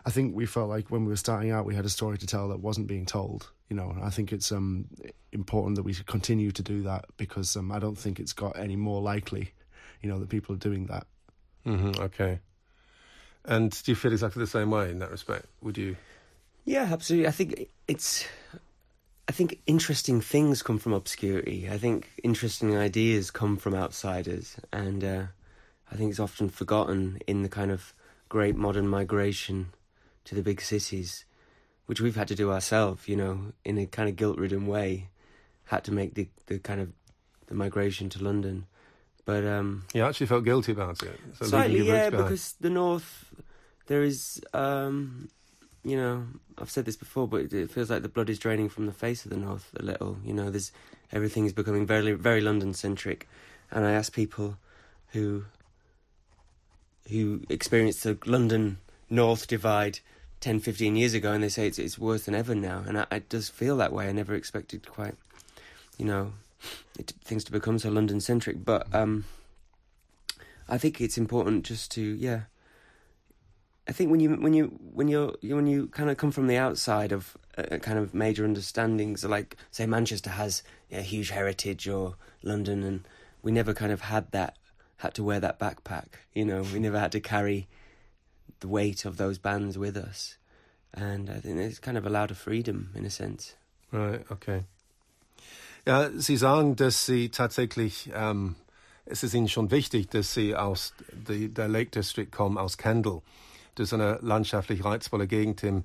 I 0.06 0.10
think 0.10 0.36
we 0.36 0.46
felt 0.46 0.68
like 0.68 0.92
when 0.92 1.06
we 1.06 1.12
were 1.12 1.16
starting 1.16 1.52
out, 1.52 1.66
we 1.66 1.76
had 1.76 1.86
a 1.86 1.90
story 1.90 2.18
to 2.18 2.28
tell 2.28 2.50
that 2.50 2.60
wasn't 2.60 2.88
being 2.88 3.06
told. 3.06 3.50
You 3.70 3.78
know, 3.78 3.96
I 4.02 4.10
think 4.10 4.34
it's 4.34 4.52
um, 4.52 4.88
important 5.32 5.78
that 5.78 5.84
we 5.84 5.94
continue 5.94 6.52
to 6.52 6.62
do 6.62 6.84
that 6.84 7.06
because 7.18 7.56
um, 7.56 7.72
I 7.72 7.80
don't 7.80 7.98
think 7.98 8.20
it's 8.20 8.34
got 8.34 8.58
any 8.58 8.76
more 8.76 9.02
likely 9.02 9.54
you 10.04 10.10
know 10.10 10.20
that 10.20 10.30
people 10.30 10.54
are 10.54 10.60
doing 10.60 10.86
that. 10.88 11.08
Mm-hmm, 11.66 12.02
okay. 12.02 12.40
And 13.46 13.72
do 13.84 13.92
you 13.92 13.96
feel 13.96 14.12
exactly 14.12 14.42
the 14.42 14.48
same 14.48 14.70
way 14.70 14.92
in 14.92 15.00
that 15.00 15.12
respect? 15.12 15.48
Would 15.62 15.78
you? 15.78 15.96
Yeah, 16.66 16.90
absolutely. 16.92 17.28
I 17.28 17.32
think 17.32 17.70
it's. 17.88 18.28
I 19.28 19.32
think 19.32 19.60
interesting 19.66 20.20
things 20.20 20.62
come 20.62 20.78
from 20.78 20.92
obscurity. 20.92 21.70
I 21.70 21.78
think 21.78 22.12
interesting 22.24 22.78
ideas 22.78 23.32
come 23.32 23.56
from 23.56 23.74
outsiders, 23.74 24.58
and 24.72 25.04
uh, 25.04 25.24
I 25.90 25.96
think 25.96 26.12
it's 26.12 26.20
often 26.20 26.50
forgotten 26.50 27.20
in 27.26 27.42
the 27.42 27.50
kind 27.50 27.72
of 27.72 27.94
great 28.28 28.58
modern 28.58 28.88
migration 28.88 29.72
to 30.26 30.36
the 30.36 30.44
big 30.44 30.62
cities, 30.62 31.24
which 31.86 32.02
we've 32.02 32.18
had 32.18 32.28
to 32.28 32.36
do 32.36 32.52
ourselves. 32.52 33.08
You 33.08 33.16
know, 33.16 33.54
in 33.64 33.78
a 33.78 33.86
kind 33.86 34.10
of 34.10 34.18
guilt-ridden 34.18 34.68
way, 34.68 35.10
had 35.66 35.86
to 35.86 35.94
make 35.94 36.16
the 36.16 36.28
the 36.48 36.60
kind 36.60 36.82
of 36.82 36.92
the 37.48 37.56
migration 37.56 38.10
to 38.10 38.24
London. 38.24 38.68
But 39.26 39.46
um, 39.46 39.86
you 39.94 40.04
actually 40.04 40.28
felt 40.28 40.44
guilty 40.44 40.74
about 40.74 41.02
it. 41.02 41.20
So 41.36 41.46
slightly, 41.46 41.88
yeah, 41.88 42.10
because 42.10 42.56
the 42.60 42.70
north, 42.70 43.32
there 43.88 44.04
is, 44.04 44.42
um, 44.54 45.30
you 45.84 45.96
know, 45.96 46.26
I've 46.58 46.70
said 46.70 46.86
this 46.86 46.98
before, 46.98 47.28
but 47.28 47.54
it 47.54 47.72
feels 47.72 47.90
like 47.90 48.02
the 48.02 48.10
blood 48.10 48.30
is 48.30 48.38
draining 48.38 48.68
from 48.68 48.86
the 48.86 48.92
face 48.92 49.24
of 49.24 49.32
the 49.32 49.38
north 49.38 49.70
a 49.80 49.84
little. 49.84 50.18
You 50.26 50.34
know, 50.34 50.50
there's 50.50 50.72
everything 51.12 51.46
is 51.46 51.54
becoming 51.54 51.86
very, 51.86 52.12
very 52.14 52.42
London 52.42 52.74
centric, 52.74 53.30
and 53.72 53.86
I 53.86 53.92
ask 53.92 54.12
people 54.12 54.58
who 55.10 55.46
who 57.10 57.42
experienced 57.50 58.04
the 58.04 58.18
London 58.26 58.78
North 59.10 59.48
divide 59.48 60.00
10, 60.40 60.60
15 60.60 60.96
years 60.96 61.14
ago, 61.14 61.32
and 61.32 61.44
they 61.44 61.50
say 61.50 61.68
it's 61.68 61.80
it's 61.80 61.98
worse 61.98 62.26
than 62.26 62.36
ever 62.36 62.56
now, 62.56 62.84
and 62.86 63.00
I, 63.00 63.06
I 63.10 63.20
does 63.20 63.48
feel 63.48 63.78
that 63.78 63.94
way. 63.94 64.10
I 64.10 64.12
never 64.12 64.36
expected 64.36 64.90
quite, 64.90 65.16
you 65.98 66.06
know, 66.06 66.34
it, 66.98 67.14
things 67.24 67.44
to 67.46 67.52
become 67.52 67.80
so 67.80 67.90
London 67.90 68.20
centric, 68.20 68.64
but 68.64 68.88
um, 68.94 69.26
I 70.68 70.78
think 70.78 71.02
it's 71.02 71.18
important 71.18 71.66
just 71.66 71.92
to 71.92 72.02
yeah. 72.02 72.42
I 73.88 73.92
think 73.92 74.12
when 74.12 74.20
you 74.20 74.32
when 74.32 74.54
you 74.54 74.80
when 74.94 75.08
you're 75.08 75.34
when 75.42 75.68
you 75.68 75.88
kind 75.88 76.10
of 76.10 76.18
come 76.18 76.32
from 76.32 76.48
the 76.48 76.58
outside 76.58 77.12
of 77.12 77.38
uh, 77.58 77.78
kind 77.78 78.00
of 78.00 78.14
major 78.14 78.46
understandings, 78.46 79.24
like 79.24 79.58
say 79.72 79.86
Manchester 79.86 80.30
has 80.30 80.64
a 80.92 81.02
huge 81.02 81.30
heritage 81.32 81.88
or 81.88 82.16
London, 82.44 82.84
and 82.84 83.08
we 83.42 83.52
never 83.52 83.74
kind 83.74 83.92
of 83.92 84.02
had 84.02 84.32
that 84.32 84.58
had 84.98 85.14
to 85.16 85.24
wear 85.24 85.40
that 85.42 85.60
backpack. 85.60 86.08
You 86.34 86.46
know, 86.46 86.62
we 86.62 86.80
never 86.80 86.98
had 86.98 87.12
to 87.12 87.20
carry 87.20 87.68
the 88.62 88.70
weight 88.70 89.04
of 89.04 89.18
those 89.18 89.38
bands 89.38 89.78
with 89.78 89.98
us. 89.98 90.38
And 90.94 91.30
I 91.30 91.36
think 91.40 91.60
it's 91.60 91.80
kind 91.80 91.98
of 91.98 92.06
allowed 92.06 92.32
a 92.32 92.36
freedom 92.36 92.92
in 92.96 93.06
a 93.06 93.10
sense. 93.10 93.56
Right, 93.92 94.24
okay. 94.32 94.64
Ja, 95.86 96.10
Sie 96.16 96.38
sagen, 96.38 96.78
dass 96.78 97.06
Sie 97.06 97.28
tatsächlich, 97.28 98.10
ähm, 98.16 98.56
es 99.06 99.22
ist 99.22 99.34
Ihnen 99.34 99.50
schon 99.50 99.70
wichtig, 99.70 100.10
dass 100.10 100.34
Sie 100.34 100.56
aus 100.56 100.94
die, 101.28 101.50
der 101.50 101.68
Lake 101.68 101.92
District 101.92 102.32
kommen, 102.32 102.58
aus 102.58 102.78
Kendal. 102.78 103.22
Das 103.76 103.90
ist 103.90 103.94
eine 103.94 104.18
landschaftlich 104.22 104.86
reizvolle 104.86 105.28
Gegend 105.28 105.62
im, 105.64 105.84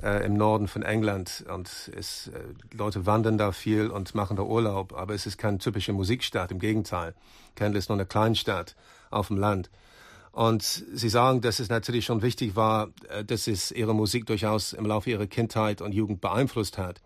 äh, 0.00 0.24
im 0.24 0.34
Norden 0.34 0.68
von 0.68 0.82
England. 0.82 1.44
Und 1.52 1.90
es, 1.98 2.28
äh, 2.28 2.38
Leute 2.72 3.04
wandern 3.04 3.36
da 3.36 3.50
viel 3.50 3.90
und 3.90 4.14
machen 4.14 4.36
da 4.36 4.44
Urlaub. 4.44 4.92
Aber 4.92 5.12
es 5.12 5.26
ist 5.26 5.38
keine 5.38 5.58
typische 5.58 5.92
Musikstadt, 5.92 6.52
im 6.52 6.60
Gegenteil. 6.60 7.12
Kendal 7.56 7.78
ist 7.78 7.88
nur 7.88 7.98
eine 7.98 8.06
Kleinstadt 8.06 8.76
auf 9.10 9.26
dem 9.26 9.38
Land. 9.38 9.70
Und 10.30 10.62
Sie 10.62 11.08
sagen, 11.08 11.40
dass 11.40 11.58
es 11.58 11.68
natürlich 11.68 12.04
schon 12.04 12.22
wichtig 12.22 12.54
war, 12.54 12.90
äh, 13.08 13.24
dass 13.24 13.48
es 13.48 13.72
Ihre 13.72 13.92
Musik 13.92 14.24
durchaus 14.26 14.72
im 14.72 14.86
Laufe 14.86 15.10
Ihrer 15.10 15.26
Kindheit 15.26 15.80
und 15.80 15.90
Jugend 15.90 16.20
beeinflusst 16.20 16.78
hat. 16.78 17.02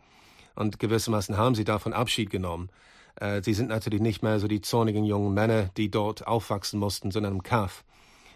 Und 0.57 0.81
gewissermaßen 0.81 1.37
haben 1.37 1.55
Sie 1.55 1.65
davon 1.65 1.93
Abschied 1.93 2.31
genommen. 2.31 2.71
Äh, 3.17 3.43
Sie 3.43 3.55
sind 3.55 3.69
natürlich 3.69 4.01
nicht 4.01 4.23
mehr 4.23 4.41
so 4.41 4.49
die 4.49 4.63
zornigen 4.63 5.05
jungen 5.05 5.33
Männer, 5.33 5.71
die 5.77 5.91
dort 5.91 6.27
aufwachsen 6.27 6.81
mussten, 6.81 7.13
sondern 7.13 7.35
im 7.35 7.43
Kaff. 7.43 7.85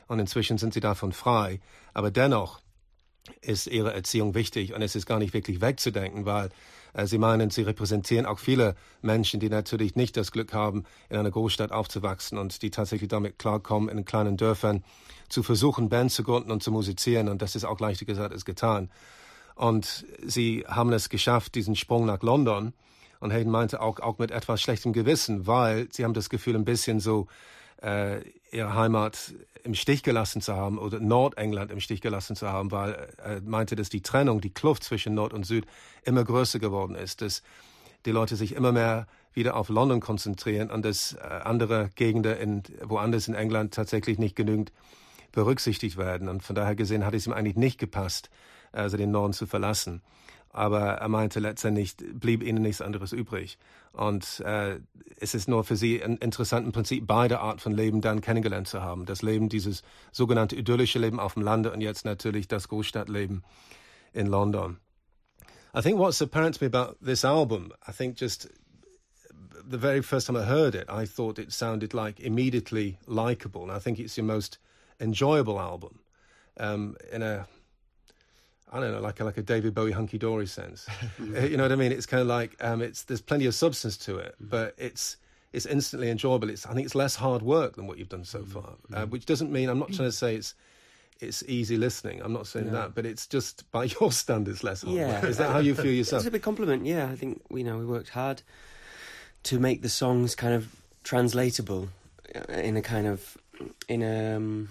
Und 0.07 0.21
inzwischen 0.21 0.59
sind 0.59 0.75
Sie 0.75 0.81
davon 0.81 1.13
frei. 1.13 1.61
Aber 1.95 2.11
dennoch 2.11 2.61
ist 3.41 3.67
Ihre 3.67 3.93
Erziehung 3.93 4.35
wichtig 4.35 4.75
und 4.75 4.83
es 4.83 4.95
ist 4.95 5.07
gar 5.07 5.19
nicht 5.19 5.35
wirklich 5.35 5.61
wegzudenken, 5.61 6.25
weil 6.27 6.51
äh, 6.93 7.07
Sie 7.07 7.19
meinen, 7.19 7.51
Sie 7.51 7.63
repräsentieren 7.63 8.27
auch 8.27 8.39
viele 8.39 8.75
Menschen, 9.03 9.41
die 9.41 9.49
natürlich 9.49 9.97
nicht 9.97 10.17
das 10.17 10.33
Glück 10.33 10.53
haben, 10.53 10.85
in 11.09 11.17
einer 11.17 11.31
Großstadt 11.31 11.73
aufzuwachsen 11.73 12.39
und 12.39 12.63
die 12.63 12.71
tatsächlich 12.71 13.09
damit 13.09 13.39
klarkommen, 13.39 13.89
in 13.89 14.05
kleinen 14.05 14.37
Dörfern 14.37 14.85
zu 15.29 15.43
versuchen, 15.43 15.89
Bands 15.89 16.15
zu 16.15 16.25
gründen 16.25 16.51
und 16.51 16.63
zu 16.63 16.73
musizieren. 16.73 17.29
Und 17.29 17.41
das 17.41 17.55
ist 17.55 17.65
auch 17.65 17.81
leichter 17.81 18.05
gesagt 18.05 18.33
als 18.33 18.45
getan. 18.45 18.91
Und 19.61 20.07
Sie 20.25 20.65
haben 20.67 20.91
es 20.95 21.11
geschafft, 21.11 21.55
diesen 21.55 21.77
Sprung 21.77 22.07
nach 22.07 22.23
London. 22.23 22.73
Und 23.21 23.31
Hayden 23.31 23.53
meinte 23.53 23.83
auch, 23.83 24.01
auch 24.01 24.17
mit 24.17 24.31
etwas 24.31 24.63
schlechtem 24.63 24.95
Gewissen, 24.95 25.47
weil 25.47 25.87
Sie 25.93 26.03
haben 26.03 26.15
das 26.15 26.31
Gefühl, 26.31 26.57
ein 26.57 26.65
bisschen 26.65 26.99
so 26.99 27.27
äh, 27.83 28.23
Ihre 28.53 28.75
Heimat 28.75 29.35
im 29.63 29.75
Stich 29.75 30.03
gelassen 30.03 30.41
zu 30.41 30.57
haben 30.57 30.79
oder 30.79 30.99
Nordengland 30.99 31.71
im 31.71 31.81
Stich 31.81 32.01
gelassen 32.01 32.37
zu 32.37 32.49
haben, 32.49 32.71
weil 32.71 33.13
er 33.19 33.43
meinte, 33.43 33.77
dass 33.77 33.91
die 33.91 34.01
Trennung, 34.01 34.41
die 34.41 34.49
Kluft 34.49 34.83
zwischen 34.83 35.13
Nord 35.13 35.35
und 35.35 35.45
Süd 35.45 35.67
immer 36.05 36.25
größer 36.25 36.59
geworden 36.59 36.95
ist, 36.95 37.21
dass 37.21 37.43
die 38.07 38.13
Leute 38.13 38.37
sich 38.37 38.55
immer 38.55 38.73
mehr 38.73 39.07
wieder 39.35 39.57
auf 39.57 39.69
London 39.69 40.01
konzentrieren 40.01 40.71
und 40.71 40.87
dass 40.87 41.13
äh, 41.13 41.19
andere 41.19 41.91
Gegenden 41.97 42.39
in, 42.39 42.63
woanders 42.83 43.29
in 43.29 43.35
England 43.35 43.75
tatsächlich 43.75 44.19
nicht 44.19 44.37
genügend 44.37 44.73
berücksichtigt 45.33 45.99
werden. 45.99 46.31
Und 46.31 46.43
von 46.43 46.57
daher 46.57 46.75
gesehen 46.75 47.05
hat 47.05 47.13
es 47.13 47.27
ihm 47.27 47.35
eigentlich 47.35 47.57
nicht 47.57 47.79
gepasst, 47.79 48.31
also 48.73 48.97
den 48.97 49.11
Norden 49.11 49.33
zu 49.33 49.47
verlassen. 49.47 50.03
Aber 50.53 50.81
er 50.81 51.09
meinte 51.09 51.39
letztendlich 51.39 51.97
blieb 51.97 52.43
ihnen 52.43 52.63
nichts 52.63 52.81
anderes 52.81 53.13
übrig. 53.13 53.57
Und 53.93 54.41
äh, 54.41 54.81
es 55.17 55.35
ist 55.35 55.49
nur 55.49 55.63
für 55.63 55.77
sie 55.77 55.97
interessant, 55.97 56.67
im 56.67 56.73
Prinzip 56.73 57.07
beide 57.07 57.41
Art 57.41 57.61
von 57.61 57.73
Leben 57.73 58.01
dann 58.01 58.21
kennengelernt 58.21 58.67
zu 58.67 58.83
haben. 58.83 59.07
Das 59.07 59.23
Leben, 59.23 59.49
dieses 59.49 59.83
sogenannte 60.11 60.57
idyllische 60.57 60.99
Leben 60.99 61.21
auf 61.21 61.35
dem 61.35 61.43
Lande 61.43 61.73
und 61.73 61.81
jetzt 61.81 62.05
natürlich 62.05 62.49
das 62.49 62.69
Großstadtleben 62.69 63.45
in 64.13 64.27
London. 64.27 64.79
I 65.73 65.83
think 65.83 65.99
what's 65.99 66.21
apparent 66.21 66.59
to 66.59 66.65
me 66.65 66.67
about 66.67 66.97
this 67.05 67.25
album, 67.25 67.73
I 67.87 67.93
think 67.93 68.17
just 68.17 68.49
the 69.71 69.79
very 69.79 70.03
first 70.03 70.27
time 70.27 70.37
I 70.37 70.45
heard 70.45 70.75
it, 70.75 70.89
I 70.91 71.07
thought 71.07 71.39
it 71.39 71.53
sounded 71.53 71.95
like 71.95 72.19
immediately 72.19 72.99
likable. 73.07 73.63
And 73.63 73.71
I 73.71 73.79
think 73.79 74.01
it's 74.01 74.17
your 74.17 74.27
most 74.27 74.59
enjoyable 74.99 75.61
album 75.61 76.01
um, 76.59 76.97
in 77.13 77.23
a 77.23 77.47
I 78.73 78.81
don't 78.81 78.93
know, 78.93 79.01
like 79.01 79.21
a, 79.21 79.25
like 79.25 79.37
a 79.37 79.43
David 79.43 79.75
Bowie 79.75 79.93
hunky 79.93 80.19
dory 80.19 80.47
sense. 80.47 80.87
Uh, 81.21 81.41
you 81.41 81.57
know 81.57 81.65
what 81.65 81.73
I 81.73 81.77
mean? 81.77 81.93
It's 81.93 82.07
kind 82.07 82.21
of 82.21 82.27
like 82.27 82.57
um, 82.61 82.83
it's 82.83 83.05
there's 83.05 83.21
plenty 83.21 83.47
of 83.47 83.55
substance 83.55 83.97
to 83.99 84.19
it, 84.19 84.35
mm. 84.43 84.49
but 84.51 84.75
it's 84.79 85.17
it's 85.53 85.67
instantly 85.67 86.11
enjoyable. 86.11 86.49
It's 86.51 86.67
I 86.67 86.73
think 86.73 86.87
it's 86.87 86.95
less 86.95 87.15
hard 87.15 87.43
work 87.43 87.77
than 87.77 87.87
what 87.87 87.99
you've 87.99 88.09
done 88.09 88.25
so 88.25 88.41
mm. 88.41 88.49
far, 88.49 88.75
uh, 88.93 89.07
which 89.07 89.27
doesn't 89.27 89.53
mean 89.53 89.69
I'm 89.69 89.79
not 89.79 89.93
trying 89.93 90.09
to 90.09 90.13
say 90.13 90.35
it's 90.37 90.55
it's 91.21 91.43
easy 91.47 91.77
listening. 91.77 92.23
I'm 92.23 92.33
not 92.33 92.47
saying 92.47 92.67
no. 92.67 92.73
that, 92.73 92.95
but 92.95 93.07
it's 93.07 93.27
just 93.27 93.71
by 93.71 93.85
your 94.01 94.13
standards 94.13 94.65
less 94.65 94.83
hard 94.83 94.97
yeah. 94.97 95.21
work. 95.21 95.25
Is 95.25 95.37
that 95.37 95.51
how 95.51 95.59
you 95.59 95.75
feel 95.75 95.93
yourself? 95.93 96.21
It's 96.21 96.29
a 96.29 96.33
big 96.33 96.43
compliment. 96.43 96.87
Yeah, 96.87 97.07
I 97.07 97.17
think 97.17 97.43
you 97.51 97.65
know 97.65 97.79
we 97.79 97.85
worked 97.85 98.11
hard 98.11 98.43
to 99.45 99.59
make 99.59 99.83
the 99.83 99.89
songs 99.89 100.35
kind 100.35 100.55
of 100.55 100.75
translatable 101.05 101.89
uh, 102.35 102.53
in 102.53 102.77
a 102.77 102.83
kind 102.83 103.07
of 103.07 103.37
in 103.89 104.03
a 104.03 104.37
um, 104.37 104.71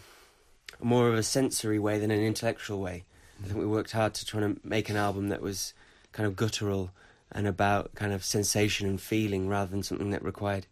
more 0.82 1.10
of 1.10 1.15
a 1.15 1.24
sensory 1.24 1.79
way 1.79 2.00
than 2.00 2.12
an 2.12 2.22
intellectual 2.22 2.79
way. 2.79 3.03
I 3.43 3.48
think 3.48 3.60
we 3.60 3.65
worked 3.65 3.91
hard 3.91 4.13
to 4.15 4.25
try 4.25 4.41
to 4.41 4.58
make 4.63 4.89
an 4.89 4.98
album 4.98 5.29
that 5.29 5.41
was 5.41 5.74
kind 6.12 6.27
of 6.27 6.36
guttural 6.36 6.91
and 7.31 7.48
about 7.48 7.96
kind 7.96 8.12
of 8.12 8.24
sensation 8.24 8.88
and 8.88 9.00
feeling 9.00 9.48
rather 9.48 9.69
than 9.69 9.84
something 9.84 10.10
that 10.12 10.24
required 10.24 10.65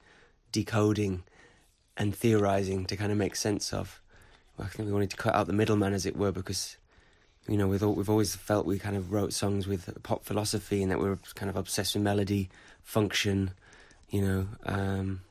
decoding 0.51 1.23
and 1.95 2.15
theorizing 2.15 2.85
to 2.85 2.97
kind 2.97 3.11
of 3.11 3.17
make 3.17 3.35
sense 3.35 3.73
of. 3.73 4.01
Well, 4.57 4.67
I 4.67 4.69
think 4.69 4.87
we 4.87 4.93
wanted 4.93 5.11
to 5.11 5.17
cut 5.17 5.35
out 5.35 5.47
the 5.47 5.53
middleman, 5.53 5.93
as 5.93 6.05
it 6.05 6.17
were, 6.17 6.31
because 6.31 6.77
you 7.47 7.57
know 7.57 7.67
we've 7.67 7.81
we've 7.81 8.09
always 8.09 8.35
felt 8.35 8.65
we 8.65 8.79
kind 8.79 8.97
of 8.97 9.11
wrote 9.11 9.33
songs 9.33 9.67
with 9.67 10.01
pop 10.03 10.25
philosophy 10.25 10.81
and 10.81 10.91
that 10.91 10.99
we 10.99 11.09
were 11.09 11.19
kind 11.35 11.49
of 11.49 11.55
obsessed 11.55 11.93
with 11.95 12.03
melody, 12.03 12.49
function, 12.83 13.51
you 14.09 14.21
know, 14.21 14.47
um, 14.65 15.21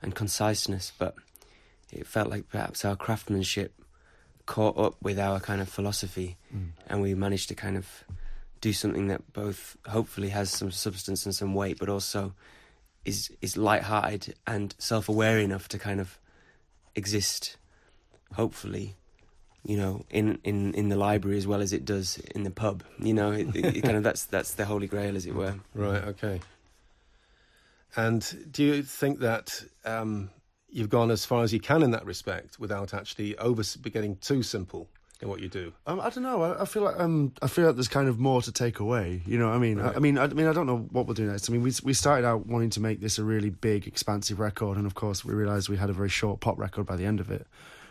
and 0.00 0.14
conciseness. 0.14 0.92
But 0.96 1.14
it 1.92 2.06
felt 2.06 2.30
like 2.30 2.48
perhaps 2.50 2.84
our 2.84 2.96
craftsmanship 2.96 3.72
caught 4.48 4.78
up 4.78 4.96
with 5.02 5.18
our 5.18 5.38
kind 5.40 5.60
of 5.60 5.68
philosophy, 5.68 6.36
mm. 6.50 6.70
and 6.88 7.02
we 7.02 7.14
managed 7.14 7.48
to 7.48 7.54
kind 7.54 7.76
of 7.76 7.86
do 8.60 8.72
something 8.72 9.08
that 9.08 9.32
both 9.32 9.76
hopefully 9.86 10.30
has 10.30 10.50
some 10.50 10.72
substance 10.72 11.26
and 11.26 11.34
some 11.34 11.54
weight, 11.54 11.78
but 11.78 11.88
also 11.88 12.32
is 13.04 13.30
is 13.40 13.56
light-hearted 13.56 14.34
and 14.46 14.74
self-aware 14.78 15.38
enough 15.38 15.68
to 15.68 15.78
kind 15.78 16.00
of 16.00 16.18
exist, 16.94 17.58
hopefully, 18.34 18.96
you 19.62 19.76
know, 19.76 20.04
in, 20.10 20.38
in, 20.42 20.74
in 20.74 20.88
the 20.88 20.96
library 20.96 21.38
as 21.38 21.46
well 21.46 21.60
as 21.60 21.72
it 21.72 21.84
does 21.84 22.18
in 22.34 22.42
the 22.42 22.50
pub. 22.50 22.82
You 22.98 23.14
know, 23.14 23.30
it, 23.32 23.54
it 23.54 23.82
kind 23.82 23.96
of 23.96 24.02
that's 24.02 24.24
that's 24.24 24.54
the 24.54 24.64
holy 24.64 24.86
grail, 24.86 25.14
as 25.14 25.26
it 25.26 25.34
were. 25.34 25.54
Right. 25.74 26.04
Okay. 26.04 26.40
And 27.96 28.48
do 28.50 28.64
you 28.64 28.82
think 28.82 29.20
that 29.20 29.62
um, 29.84 30.30
you've 30.70 30.88
gone 30.88 31.10
as 31.10 31.24
far 31.24 31.42
as 31.42 31.52
you 31.52 31.60
can 31.60 31.82
in 31.82 31.90
that 31.92 32.04
respect 32.04 32.58
without 32.58 32.94
actually 32.94 33.36
over 33.38 33.62
getting 33.90 34.16
too 34.16 34.42
simple 34.42 34.88
in 35.20 35.28
what 35.28 35.40
you 35.40 35.48
do? 35.48 35.72
Um, 35.86 36.00
I 36.00 36.10
don't 36.10 36.22
know. 36.22 36.42
I, 36.42 36.62
I, 36.62 36.64
feel 36.64 36.82
like 36.82 36.98
um, 36.98 37.32
I 37.42 37.48
feel 37.48 37.66
like 37.66 37.74
there's 37.74 37.88
kind 37.88 38.08
of 38.08 38.18
more 38.18 38.42
to 38.42 38.52
take 38.52 38.78
away. 38.78 39.22
You 39.26 39.38
know, 39.38 39.48
what 39.48 39.54
I 39.54 39.58
mean, 39.58 39.78
right. 39.78 39.92
I, 39.92 39.96
I, 39.96 39.98
mean, 39.98 40.18
I, 40.18 40.24
I, 40.24 40.28
mean, 40.28 40.46
I 40.46 40.52
don't 40.52 40.66
know 40.66 40.86
what 40.90 41.06
we'll 41.06 41.14
do 41.14 41.26
next. 41.26 41.48
I 41.48 41.52
mean, 41.52 41.62
we 41.62 41.72
we 41.82 41.92
started 41.92 42.26
out 42.26 42.46
wanting 42.46 42.70
to 42.70 42.80
make 42.80 43.00
this 43.00 43.18
a 43.18 43.24
really 43.24 43.50
big, 43.50 43.86
expansive 43.86 44.38
record, 44.38 44.76
and 44.76 44.86
of 44.86 44.94
course, 44.94 45.24
we 45.24 45.34
realised 45.34 45.68
we 45.68 45.76
had 45.76 45.90
a 45.90 45.94
very 45.94 46.08
short 46.08 46.40
pop 46.40 46.58
record 46.58 46.86
by 46.86 46.96
the 46.96 47.04
end 47.04 47.20
of 47.20 47.30
it. 47.30 47.46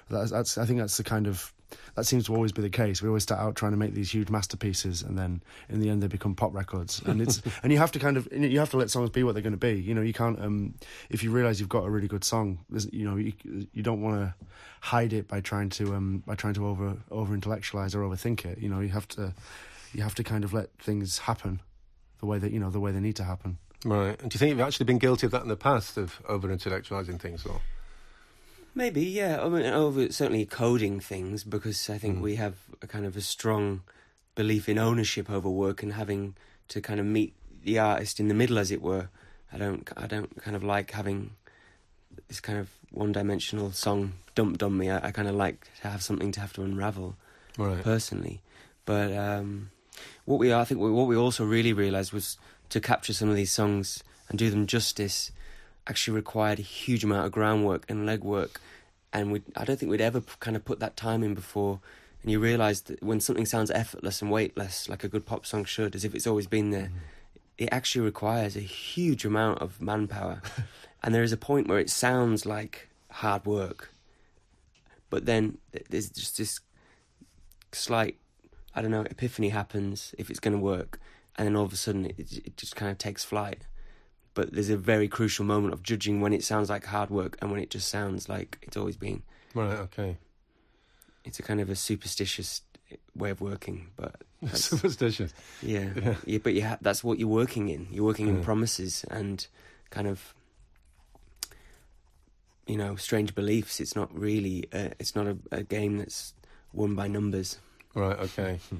That's, 0.09 0.31
that's 0.31 0.57
I 0.57 0.65
think 0.65 0.79
that's 0.79 0.97
the 0.97 1.03
kind 1.03 1.27
of 1.27 1.53
that 1.95 2.05
seems 2.05 2.25
to 2.25 2.35
always 2.35 2.51
be 2.51 2.61
the 2.61 2.69
case. 2.69 3.01
We 3.01 3.07
always 3.07 3.23
start 3.23 3.41
out 3.41 3.55
trying 3.55 3.71
to 3.71 3.77
make 3.77 3.93
these 3.93 4.13
huge 4.13 4.29
masterpieces, 4.29 5.01
and 5.01 5.17
then 5.17 5.41
in 5.69 5.79
the 5.79 5.89
end 5.89 6.01
they 6.01 6.07
become 6.07 6.35
pop 6.35 6.53
records. 6.53 7.01
And 7.05 7.21
it's 7.21 7.41
and 7.63 7.71
you 7.71 7.77
have 7.77 7.91
to 7.93 7.99
kind 7.99 8.17
of 8.17 8.27
you 8.31 8.59
have 8.59 8.71
to 8.71 8.77
let 8.77 8.89
songs 8.89 9.09
be 9.09 9.23
what 9.23 9.33
they're 9.33 9.41
going 9.41 9.51
to 9.51 9.57
be. 9.57 9.73
You 9.73 9.93
know, 9.93 10.01
you 10.01 10.13
can't 10.13 10.39
um, 10.39 10.75
if 11.09 11.23
you 11.23 11.31
realize 11.31 11.59
you've 11.59 11.69
got 11.69 11.85
a 11.85 11.89
really 11.89 12.07
good 12.07 12.23
song. 12.23 12.59
You 12.91 13.09
know, 13.09 13.15
you, 13.17 13.33
you 13.73 13.83
don't 13.83 14.01
want 14.01 14.17
to 14.17 14.33
hide 14.81 15.13
it 15.13 15.27
by 15.27 15.41
trying 15.41 15.69
to 15.71 15.95
um, 15.95 16.23
by 16.25 16.35
trying 16.35 16.53
to 16.55 16.67
over 16.67 16.97
over 17.11 17.33
intellectualize 17.33 17.95
or 17.95 18.01
overthink 18.01 18.45
it. 18.45 18.59
You 18.59 18.69
know, 18.69 18.79
you 18.79 18.89
have 18.89 19.07
to 19.09 19.33
you 19.93 20.03
have 20.03 20.15
to 20.15 20.23
kind 20.23 20.43
of 20.43 20.53
let 20.53 20.69
things 20.79 21.19
happen 21.19 21.61
the 22.19 22.25
way 22.25 22.39
that 22.39 22.51
you 22.51 22.59
know 22.59 22.69
the 22.69 22.79
way 22.79 22.91
they 22.91 22.99
need 22.99 23.15
to 23.17 23.23
happen. 23.23 23.57
Right. 23.85 24.19
And 24.21 24.31
do 24.31 24.35
you 24.35 24.39
think 24.39 24.49
you've 24.49 24.59
actually 24.59 24.85
been 24.85 24.97
guilty 24.97 25.27
of 25.27 25.31
that 25.33 25.43
in 25.43 25.49
the 25.49 25.55
past 25.55 25.97
of 25.97 26.19
over 26.27 26.47
intellectualizing 26.47 27.19
things, 27.19 27.45
or? 27.45 27.61
Maybe, 28.77 29.05
yeah. 29.05 29.43
I 29.43 29.49
mean, 29.49 29.65
over 29.65 30.11
certainly 30.11 30.45
coding 30.45 30.99
things 30.99 31.43
because 31.43 31.89
I 31.89 31.97
think 31.97 32.19
mm. 32.19 32.21
we 32.21 32.35
have 32.35 32.53
a 32.79 32.85
kind 32.85 33.07
of 33.07 33.17
a 33.17 33.21
strong 33.21 33.81
belief 34.35 34.69
in 34.69 34.77
ownership 34.77 35.31
over 35.31 35.49
work 35.49 35.81
and 35.81 35.93
having 35.93 36.35
to 36.67 36.79
kind 36.79 36.99
of 36.99 37.07
meet 37.07 37.33
the 37.63 37.79
artist 37.79 38.19
in 38.19 38.27
the 38.27 38.35
middle, 38.35 38.59
as 38.59 38.69
it 38.69 38.83
were. 38.83 39.09
I 39.51 39.57
don't, 39.57 39.89
I 39.97 40.05
don't 40.05 40.43
kind 40.43 40.55
of 40.55 40.63
like 40.63 40.91
having 40.91 41.31
this 42.27 42.39
kind 42.39 42.59
of 42.59 42.69
one-dimensional 42.91 43.71
song 43.71 44.13
dumped 44.35 44.61
on 44.61 44.77
me. 44.77 44.91
I, 44.91 45.07
I 45.07 45.11
kind 45.11 45.27
of 45.27 45.33
like 45.33 45.67
to 45.81 45.87
have 45.87 46.03
something 46.03 46.31
to 46.33 46.39
have 46.39 46.53
to 46.53 46.61
unravel 46.61 47.15
right. 47.57 47.83
personally. 47.83 48.41
But 48.85 49.11
um, 49.11 49.71
what 50.25 50.37
we 50.37 50.53
I 50.53 50.63
think 50.65 50.79
what 50.79 51.07
we 51.07 51.17
also 51.17 51.43
really 51.43 51.73
realised 51.73 52.13
was 52.13 52.37
to 52.69 52.79
capture 52.79 53.13
some 53.13 53.27
of 53.27 53.35
these 53.35 53.51
songs 53.51 54.03
and 54.29 54.37
do 54.37 54.51
them 54.51 54.67
justice 54.67 55.31
actually 55.87 56.15
required 56.15 56.59
a 56.59 56.63
huge 56.63 57.03
amount 57.03 57.25
of 57.25 57.31
groundwork 57.31 57.85
and 57.89 58.07
legwork, 58.07 58.57
and 59.13 59.31
we 59.31 59.41
I 59.55 59.65
don't 59.65 59.79
think 59.79 59.89
we'd 59.89 60.01
ever 60.01 60.21
kind 60.39 60.55
of 60.55 60.65
put 60.65 60.79
that 60.79 60.97
time 60.97 61.23
in 61.23 61.33
before. 61.33 61.79
And 62.23 62.31
you 62.31 62.39
realise 62.39 62.81
that 62.81 63.01
when 63.01 63.19
something 63.19 63.45
sounds 63.45 63.71
effortless 63.71 64.21
and 64.21 64.31
weightless, 64.31 64.89
like 64.89 65.03
a 65.03 65.07
good 65.07 65.25
pop 65.25 65.45
song 65.45 65.65
should, 65.65 65.95
as 65.95 66.03
if 66.03 66.15
it's 66.15 66.27
always 66.27 66.47
been 66.47 66.71
there, 66.71 66.87
mm. 66.87 67.39
it 67.57 67.69
actually 67.71 68.01
requires 68.01 68.55
a 68.55 68.61
huge 68.61 69.23
amount 69.23 69.59
of 69.59 69.81
manpower. 69.81 70.41
and 71.03 71.13
there 71.13 71.23
is 71.23 71.31
a 71.31 71.37
point 71.37 71.67
where 71.67 71.79
it 71.79 71.89
sounds 71.89 72.45
like 72.45 72.89
hard 73.11 73.45
work, 73.45 73.93
but 75.09 75.25
then 75.25 75.57
there's 75.89 76.09
just 76.09 76.37
this 76.37 76.59
slight, 77.71 78.17
I 78.75 78.81
don't 78.81 78.91
know, 78.91 79.01
epiphany 79.01 79.49
happens 79.49 80.13
if 80.17 80.29
it's 80.29 80.39
going 80.39 80.57
to 80.57 80.59
work, 80.59 80.99
and 81.37 81.45
then 81.45 81.55
all 81.55 81.65
of 81.65 81.73
a 81.73 81.77
sudden 81.77 82.05
it, 82.05 82.17
it 82.19 82.57
just 82.57 82.75
kind 82.75 82.91
of 82.91 82.97
takes 82.97 83.23
flight. 83.23 83.67
But 84.37 84.53
there's 84.53 84.69
a 84.69 84.77
very 84.77 85.07
crucial 85.07 85.45
moment 85.45 85.73
of 85.73 85.81
judging 85.81 86.21
when 86.21 86.31
it 86.31 86.43
sounds 86.43 86.69
like 86.69 86.85
hard 86.85 87.09
work 87.09 87.39
and 87.41 87.49
when 87.49 87.59
it 87.59 87.71
just 87.71 87.87
sounds 87.87 88.29
like 88.29 88.59
it's 88.61 88.77
always 88.77 88.95
been. 88.95 89.23
Right. 89.55 89.79
Okay. 89.79 90.17
It's 91.25 91.39
a 91.39 91.41
kind 91.41 91.59
of 91.59 91.71
a 91.71 91.75
superstitious 91.75 92.61
way 93.15 93.31
of 93.31 93.41
working, 93.41 93.87
but 93.95 94.21
superstitious. 94.53 95.33
Yeah, 95.63 95.89
yeah, 95.95 96.15
yeah. 96.27 96.37
But 96.37 96.53
you 96.53 96.63
ha- 96.63 96.77
that's 96.81 97.03
what 97.03 97.17
you're 97.17 97.27
working 97.27 97.69
in. 97.69 97.87
You're 97.89 98.05
working 98.05 98.27
yeah. 98.27 98.33
in 98.33 98.43
promises 98.43 99.03
and 99.09 99.47
kind 99.89 100.05
of 100.05 100.35
you 102.67 102.77
know 102.77 102.95
strange 102.95 103.33
beliefs. 103.33 103.79
It's 103.79 103.95
not 103.95 104.15
really. 104.15 104.65
A, 104.71 104.91
it's 104.99 105.15
not 105.15 105.25
a, 105.25 105.35
a 105.51 105.63
game 105.63 105.97
that's 105.97 106.35
won 106.73 106.93
by 106.93 107.07
numbers. 107.07 107.57
Right. 107.95 108.19
Okay. 108.19 108.59
Hmm. 108.69 108.77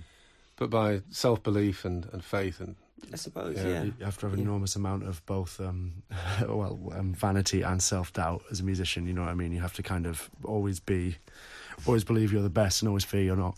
but 0.56 0.70
by 0.70 1.02
self 1.10 1.42
belief 1.42 1.84
and, 1.84 2.08
and 2.14 2.24
faith 2.24 2.60
and. 2.60 2.76
I 3.12 3.16
suppose, 3.16 3.56
yeah. 3.58 3.68
yeah. 3.68 3.84
You 3.84 3.94
have 4.06 4.18
to 4.20 4.26
have 4.26 4.34
an 4.34 4.40
yeah. 4.40 4.46
enormous 4.46 4.76
amount 4.76 5.04
of 5.04 5.26
both, 5.26 5.60
um, 5.60 6.04
well, 6.42 6.80
um, 6.94 7.14
vanity 7.14 7.62
and 7.62 7.82
self 7.82 8.12
doubt 8.14 8.44
as 8.52 8.60
a 8.60 8.64
musician. 8.64 9.08
You 9.08 9.14
know 9.14 9.22
what 9.22 9.32
I 9.32 9.36
mean? 9.36 9.52
You 9.52 9.62
have 9.62 9.74
to 9.74 9.84
kind 9.84 10.06
of 10.06 10.30
always 10.44 10.80
be, 10.80 11.18
always 11.86 12.04
believe 12.04 12.34
you're 12.34 12.42
the 12.42 12.50
best, 12.50 12.82
and 12.82 12.90
always 12.90 13.06
fear 13.06 13.22
you're 13.22 13.36
not, 13.36 13.58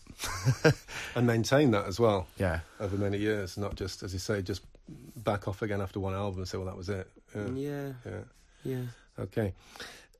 and 1.15 1.25
maintain 1.25 1.71
that 1.71 1.85
as 1.85 1.99
well. 1.99 2.27
Yeah, 2.37 2.59
over 2.79 2.97
many 2.97 3.17
years, 3.17 3.57
not 3.57 3.75
just 3.75 4.03
as 4.03 4.13
you 4.13 4.19
say, 4.19 4.41
just 4.41 4.61
back 5.15 5.47
off 5.47 5.61
again 5.61 5.81
after 5.81 5.99
one 5.99 6.13
album 6.13 6.39
and 6.39 6.47
say, 6.47 6.57
well, 6.57 6.67
that 6.67 6.77
was 6.77 6.89
it. 6.89 7.09
Yeah, 7.35 7.49
yeah, 7.55 7.91
yeah. 8.05 8.21
yeah. 8.63 8.81
Okay. 9.17 9.53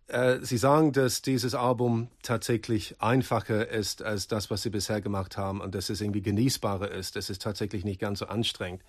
Äh, 0.10 0.44
Sie 0.44 0.58
sagen, 0.58 0.92
dass 0.92 1.22
dieses 1.22 1.54
Album 1.54 2.08
tatsächlich 2.24 2.96
einfacher 3.00 3.70
ist 3.70 4.02
als 4.02 4.28
das, 4.28 4.50
was 4.50 4.64
Sie 4.64 4.72
bisher 4.72 5.02
gemacht 5.02 5.38
haben 5.38 5.62
und 5.62 5.76
dass 5.76 5.90
es 5.90 6.02
irgendwie 6.02 6.22
genießbarer 6.22 6.90
ist. 6.90 7.16
Es 7.16 7.30
ist 7.30 7.44
tatsächlich 7.44 7.86
nicht 7.86 8.00
ganz 8.00 8.20
so 8.20 8.26
anstrengend. 8.26 8.82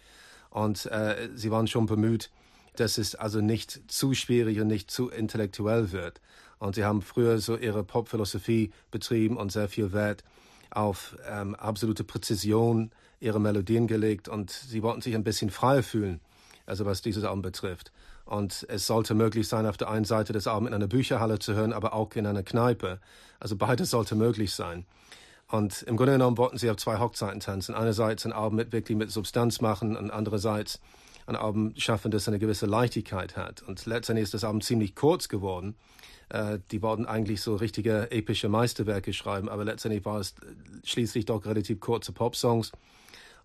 Und 0.51 0.87
äh, 0.87 1.29
Sie 1.35 1.51
waren 1.51 1.67
schon 1.67 1.87
bemüht, 1.87 2.31
dass 2.77 2.99
es 2.99 3.15
also 3.15 3.41
nicht 3.41 3.81
zu 3.91 4.15
schwierig 4.15 4.61
und 4.61 4.67
nicht 4.67 4.91
zu 4.91 5.09
intellektuell 5.09 5.93
wird. 5.93 6.21
Und 6.59 6.75
Sie 6.75 6.85
haben 6.85 7.03
früher 7.03 7.39
so 7.39 7.57
Ihre 7.57 7.85
Popphilosophie 7.85 8.71
betrieben 8.91 9.37
und 9.37 9.51
sehr 9.53 9.69
viel 9.69 9.93
Wert 9.93 10.25
auf 10.71 11.17
ähm, 11.29 11.55
absolute 11.55 12.05
Präzision 12.05 12.91
Ihrer 13.21 13.39
Melodien 13.39 13.87
gelegt 13.87 14.29
und 14.29 14.51
Sie 14.51 14.83
wollten 14.83 15.03
sich 15.03 15.15
ein 15.15 15.25
bisschen 15.25 15.51
freier 15.51 15.83
fühlen, 15.83 16.21
also 16.67 16.87
was 16.87 17.03
dieses 17.03 17.25
Album 17.25 17.43
betrifft. 17.43 17.93
Und 18.25 18.65
es 18.69 18.87
sollte 18.87 19.15
möglich 19.15 19.49
sein, 19.49 19.67
auf 19.67 19.77
der 19.77 19.91
einen 19.91 20.05
Seite 20.05 20.33
das 20.33 20.47
Abend 20.47 20.69
in 20.69 20.75
einer 20.75 20.87
Bücherhalle 20.87 21.39
zu 21.39 21.55
hören, 21.55 21.73
aber 21.73 21.93
auch 21.95 22.15
in 22.15 22.27
einer 22.27 22.45
Kneipe. 22.45 23.01
Also 23.41 23.57
beides 23.57 23.91
sollte 23.91 24.15
möglich 24.15 24.53
sein. 24.53 24.87
Und 25.51 25.83
im 25.83 25.97
Grunde 25.97 26.13
genommen 26.13 26.39
wollten 26.39 26.59
sie 26.59 26.71
auf 26.71 26.77
zwei 26.77 26.99
Hochzeiten 26.99 27.41
tanzen. 27.41 27.75
Einerseits 27.75 28.25
ein 28.25 28.33
Abend 28.33 28.57
mit 28.57 28.73
wirklich 28.73 28.97
mit 28.97 29.11
Substanz 29.11 29.61
machen 29.61 29.97
und 29.97 30.11
andererseits 30.11 30.81
ein 31.27 31.37
Abend 31.37 31.81
schaffen, 31.81 32.11
das 32.11 32.29
eine 32.29 32.39
gewisse 32.39 32.67
Leichtigkeit 32.67 33.37
hat. 33.37 33.63
Und 33.63 33.85
letztendlich 33.87 34.25
ist 34.25 34.35
das 34.35 34.45
Abend 34.45 34.65
ziemlich 34.65 34.95
kurz 34.95 35.29
geworden. 35.29 35.75
Äh, 36.29 36.59
die 36.71 36.83
wollten 36.83 37.05
eigentlich 37.05 37.41
so 37.41 37.57
richtige 37.57 38.11
epische 38.11 38.49
Meisterwerke 38.49 39.13
schreiben, 39.13 39.49
aber 39.49 39.65
letztendlich 39.65 40.05
war 40.05 40.21
es 40.21 40.35
schließlich 40.85 41.25
doch 41.25 41.45
relativ 41.45 41.81
kurze 41.81 42.13
Popsongs. 42.13 42.71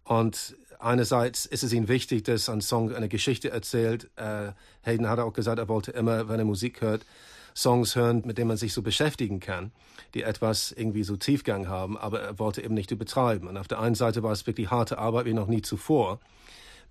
Und 0.03 0.55
einerseits 0.79 1.47
ist 1.47 1.63
es 1.63 1.73
ihm 1.73 1.87
wichtig, 1.87 2.23
dass 2.23 2.49
ein 2.49 2.61
Song 2.61 2.93
eine 2.93 3.09
Geschichte 3.09 3.49
erzählt. 3.49 4.09
Äh, 4.15 4.51
Hayden 4.83 5.09
hat 5.09 5.19
auch 5.19 5.33
gesagt, 5.33 5.57
er 5.57 5.67
wollte 5.67 5.91
immer, 5.91 6.29
wenn 6.29 6.39
er 6.39 6.45
Musik 6.45 6.81
hört, 6.81 7.01
Songs 7.55 7.95
hören, 7.95 8.23
mit 8.25 8.37
denen 8.37 8.49
man 8.49 8.57
sich 8.57 8.73
so 8.73 8.81
beschäftigen 8.81 9.39
kann, 9.39 9.71
die 10.13 10.23
etwas 10.23 10.71
irgendwie 10.71 11.03
so 11.03 11.15
Tiefgang 11.15 11.69
haben, 11.69 11.97
aber 11.97 12.21
er 12.21 12.39
wollte 12.39 12.61
eben 12.61 12.73
nicht 12.73 12.91
übertreiben. 12.91 13.47
Und 13.47 13.57
auf 13.57 13.67
der 13.67 13.79
einen 13.79 13.95
Seite 13.95 14.23
war 14.23 14.33
es 14.33 14.45
wirklich 14.45 14.71
harte 14.71 14.97
Arbeit 14.97 15.25
wie 15.25 15.33
noch 15.33 15.47
nie 15.47 15.61
zuvor, 15.61 16.19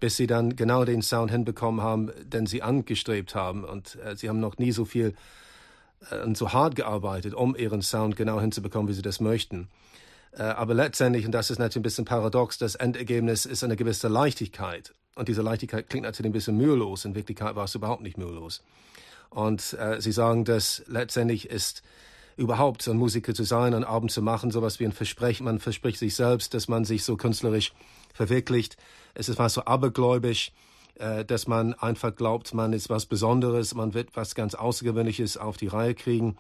bis 0.01 0.17
sie 0.17 0.27
dann 0.27 0.57
genau 0.57 0.85
den 0.85 1.03
Sound 1.03 1.31
hinbekommen 1.31 1.83
haben, 1.83 2.11
den 2.25 2.47
sie 2.47 2.63
angestrebt 2.63 3.35
haben. 3.35 3.65
Und 3.65 3.97
äh, 3.97 4.17
sie 4.17 4.29
haben 4.29 4.41
noch 4.41 4.57
nie 4.57 4.73
so 4.73 4.87
viel 4.87 5.15
äh, 6.11 6.23
und 6.23 6.37
so 6.37 6.53
hart 6.53 6.77
gearbeitet, 6.77 7.35
um 7.35 7.55
ihren 7.55 7.83
Sound 7.83 8.17
genau 8.17 8.41
hinzubekommen, 8.41 8.89
wie 8.89 8.95
sie 8.95 9.03
das 9.03 9.21
möchten. 9.21 9.69
Äh, 10.33 10.43
aber 10.43 10.73
letztendlich, 10.73 11.27
und 11.27 11.33
das 11.33 11.51
ist 11.51 11.59
natürlich 11.59 11.81
ein 11.81 11.83
bisschen 11.83 12.05
paradox, 12.07 12.57
das 12.57 12.75
Endergebnis 12.75 13.45
ist 13.45 13.63
eine 13.63 13.77
gewisse 13.77 14.09
Leichtigkeit. 14.09 14.95
Und 15.15 15.29
diese 15.29 15.43
Leichtigkeit 15.43 15.89
klingt 15.89 16.05
natürlich 16.05 16.31
ein 16.31 16.33
bisschen 16.33 16.57
mühelos. 16.57 17.05
In 17.05 17.15
Wirklichkeit 17.15 17.55
war 17.55 17.65
es 17.65 17.75
überhaupt 17.75 18.03
nicht 18.03 18.19
mühelos. 18.19 18.63
Und 19.35 19.73
äh, 19.81 20.01
Sie 20.01 20.13
sagen, 20.13 20.45
dass 20.45 20.85
letztendlich 20.87 21.51
ist 21.51 21.83
überhaupt 22.37 22.87
ein 22.87 22.97
Musiker 22.97 23.35
zu 23.35 23.43
sein, 23.43 23.75
einen 23.75 23.83
Abend 23.83 24.13
zu 24.13 24.23
machen, 24.23 24.53
sowas 24.53 24.79
wie 24.79 24.85
ein 24.85 24.93
Versprechen. 24.93 25.45
Man 25.45 25.59
verspricht 25.59 25.99
sich 25.99 26.15
selbst, 26.15 26.55
dass 26.55 26.69
man 26.69 26.85
sich 26.85 27.03
so 27.03 27.17
künstlerisch 27.17 27.73
verwirklicht. 28.13 28.77
Es 29.13 29.29
ist 29.29 29.37
fast 29.37 29.57
so 29.57 29.65
abergläubisch, 29.65 30.53
äh, 30.95 31.25
dass 31.25 31.49
man 31.49 31.75
einfach 31.75 32.15
glaubt, 32.15 32.55
man 32.55 32.73
ist 32.73 32.91
was 32.91 33.07
Besonderes, 33.07 33.75
man 33.75 33.93
wird 33.93 34.15
was 34.15 34.37
ganz 34.37 34.55
Außergewöhnliches 34.55 35.37
auf 35.37 35.57
die 35.57 35.67
Reihe 35.67 35.97
kriegen. 35.97 36.37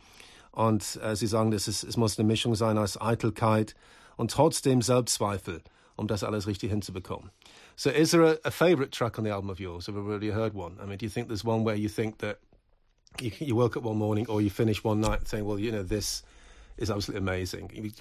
Und 0.52 1.00
äh, 1.02 1.16
sie 1.16 1.26
sagen, 1.26 1.50
dass 1.50 1.66
es, 1.66 1.82
es 1.82 1.96
muss 1.96 2.16
eine 2.16 2.28
Mischung 2.28 2.54
sein 2.54 2.78
aus 2.78 3.00
Eitelkeit 3.00 3.74
und 4.16 4.30
trotzdem 4.30 4.82
Selbstzweifel, 4.82 5.62
um 5.96 6.06
das 6.06 6.22
alles 6.22 6.46
richtig 6.46 6.70
hinzubekommen. 6.70 7.32
So, 7.74 7.90
is 7.90 8.12
there 8.12 8.24
a, 8.24 8.36
a 8.44 8.52
favorite 8.52 8.92
track 8.92 9.18
on 9.18 9.24
the 9.24 9.32
album 9.32 9.50
of 9.50 9.58
yours? 9.58 9.88
Have 9.88 9.96
you 9.96 10.06
already 10.06 10.30
heard 10.30 10.54
one? 10.54 10.76
I 10.80 10.86
mean, 10.86 10.98
do 10.98 11.06
you 11.06 11.10
think 11.10 11.26
there's 11.26 11.44
one 11.44 11.64
where 11.64 11.74
you 11.74 11.88
think 11.88 12.18
that 12.18 12.38
you, 13.20 13.32
you 13.38 13.54
woke 13.54 13.76
up 13.76 13.82
one 13.82 13.96
morning 13.96 14.26
or 14.28 14.40
you 14.40 14.50
finish 14.50 14.82
one 14.82 15.00
night 15.00 15.26
saying, 15.28 15.44
well, 15.44 15.58
you 15.58 15.72
know, 15.72 15.82
this 15.82 16.22
is 16.76 16.90
absolutely 16.90 17.20
amazing. 17.20 17.92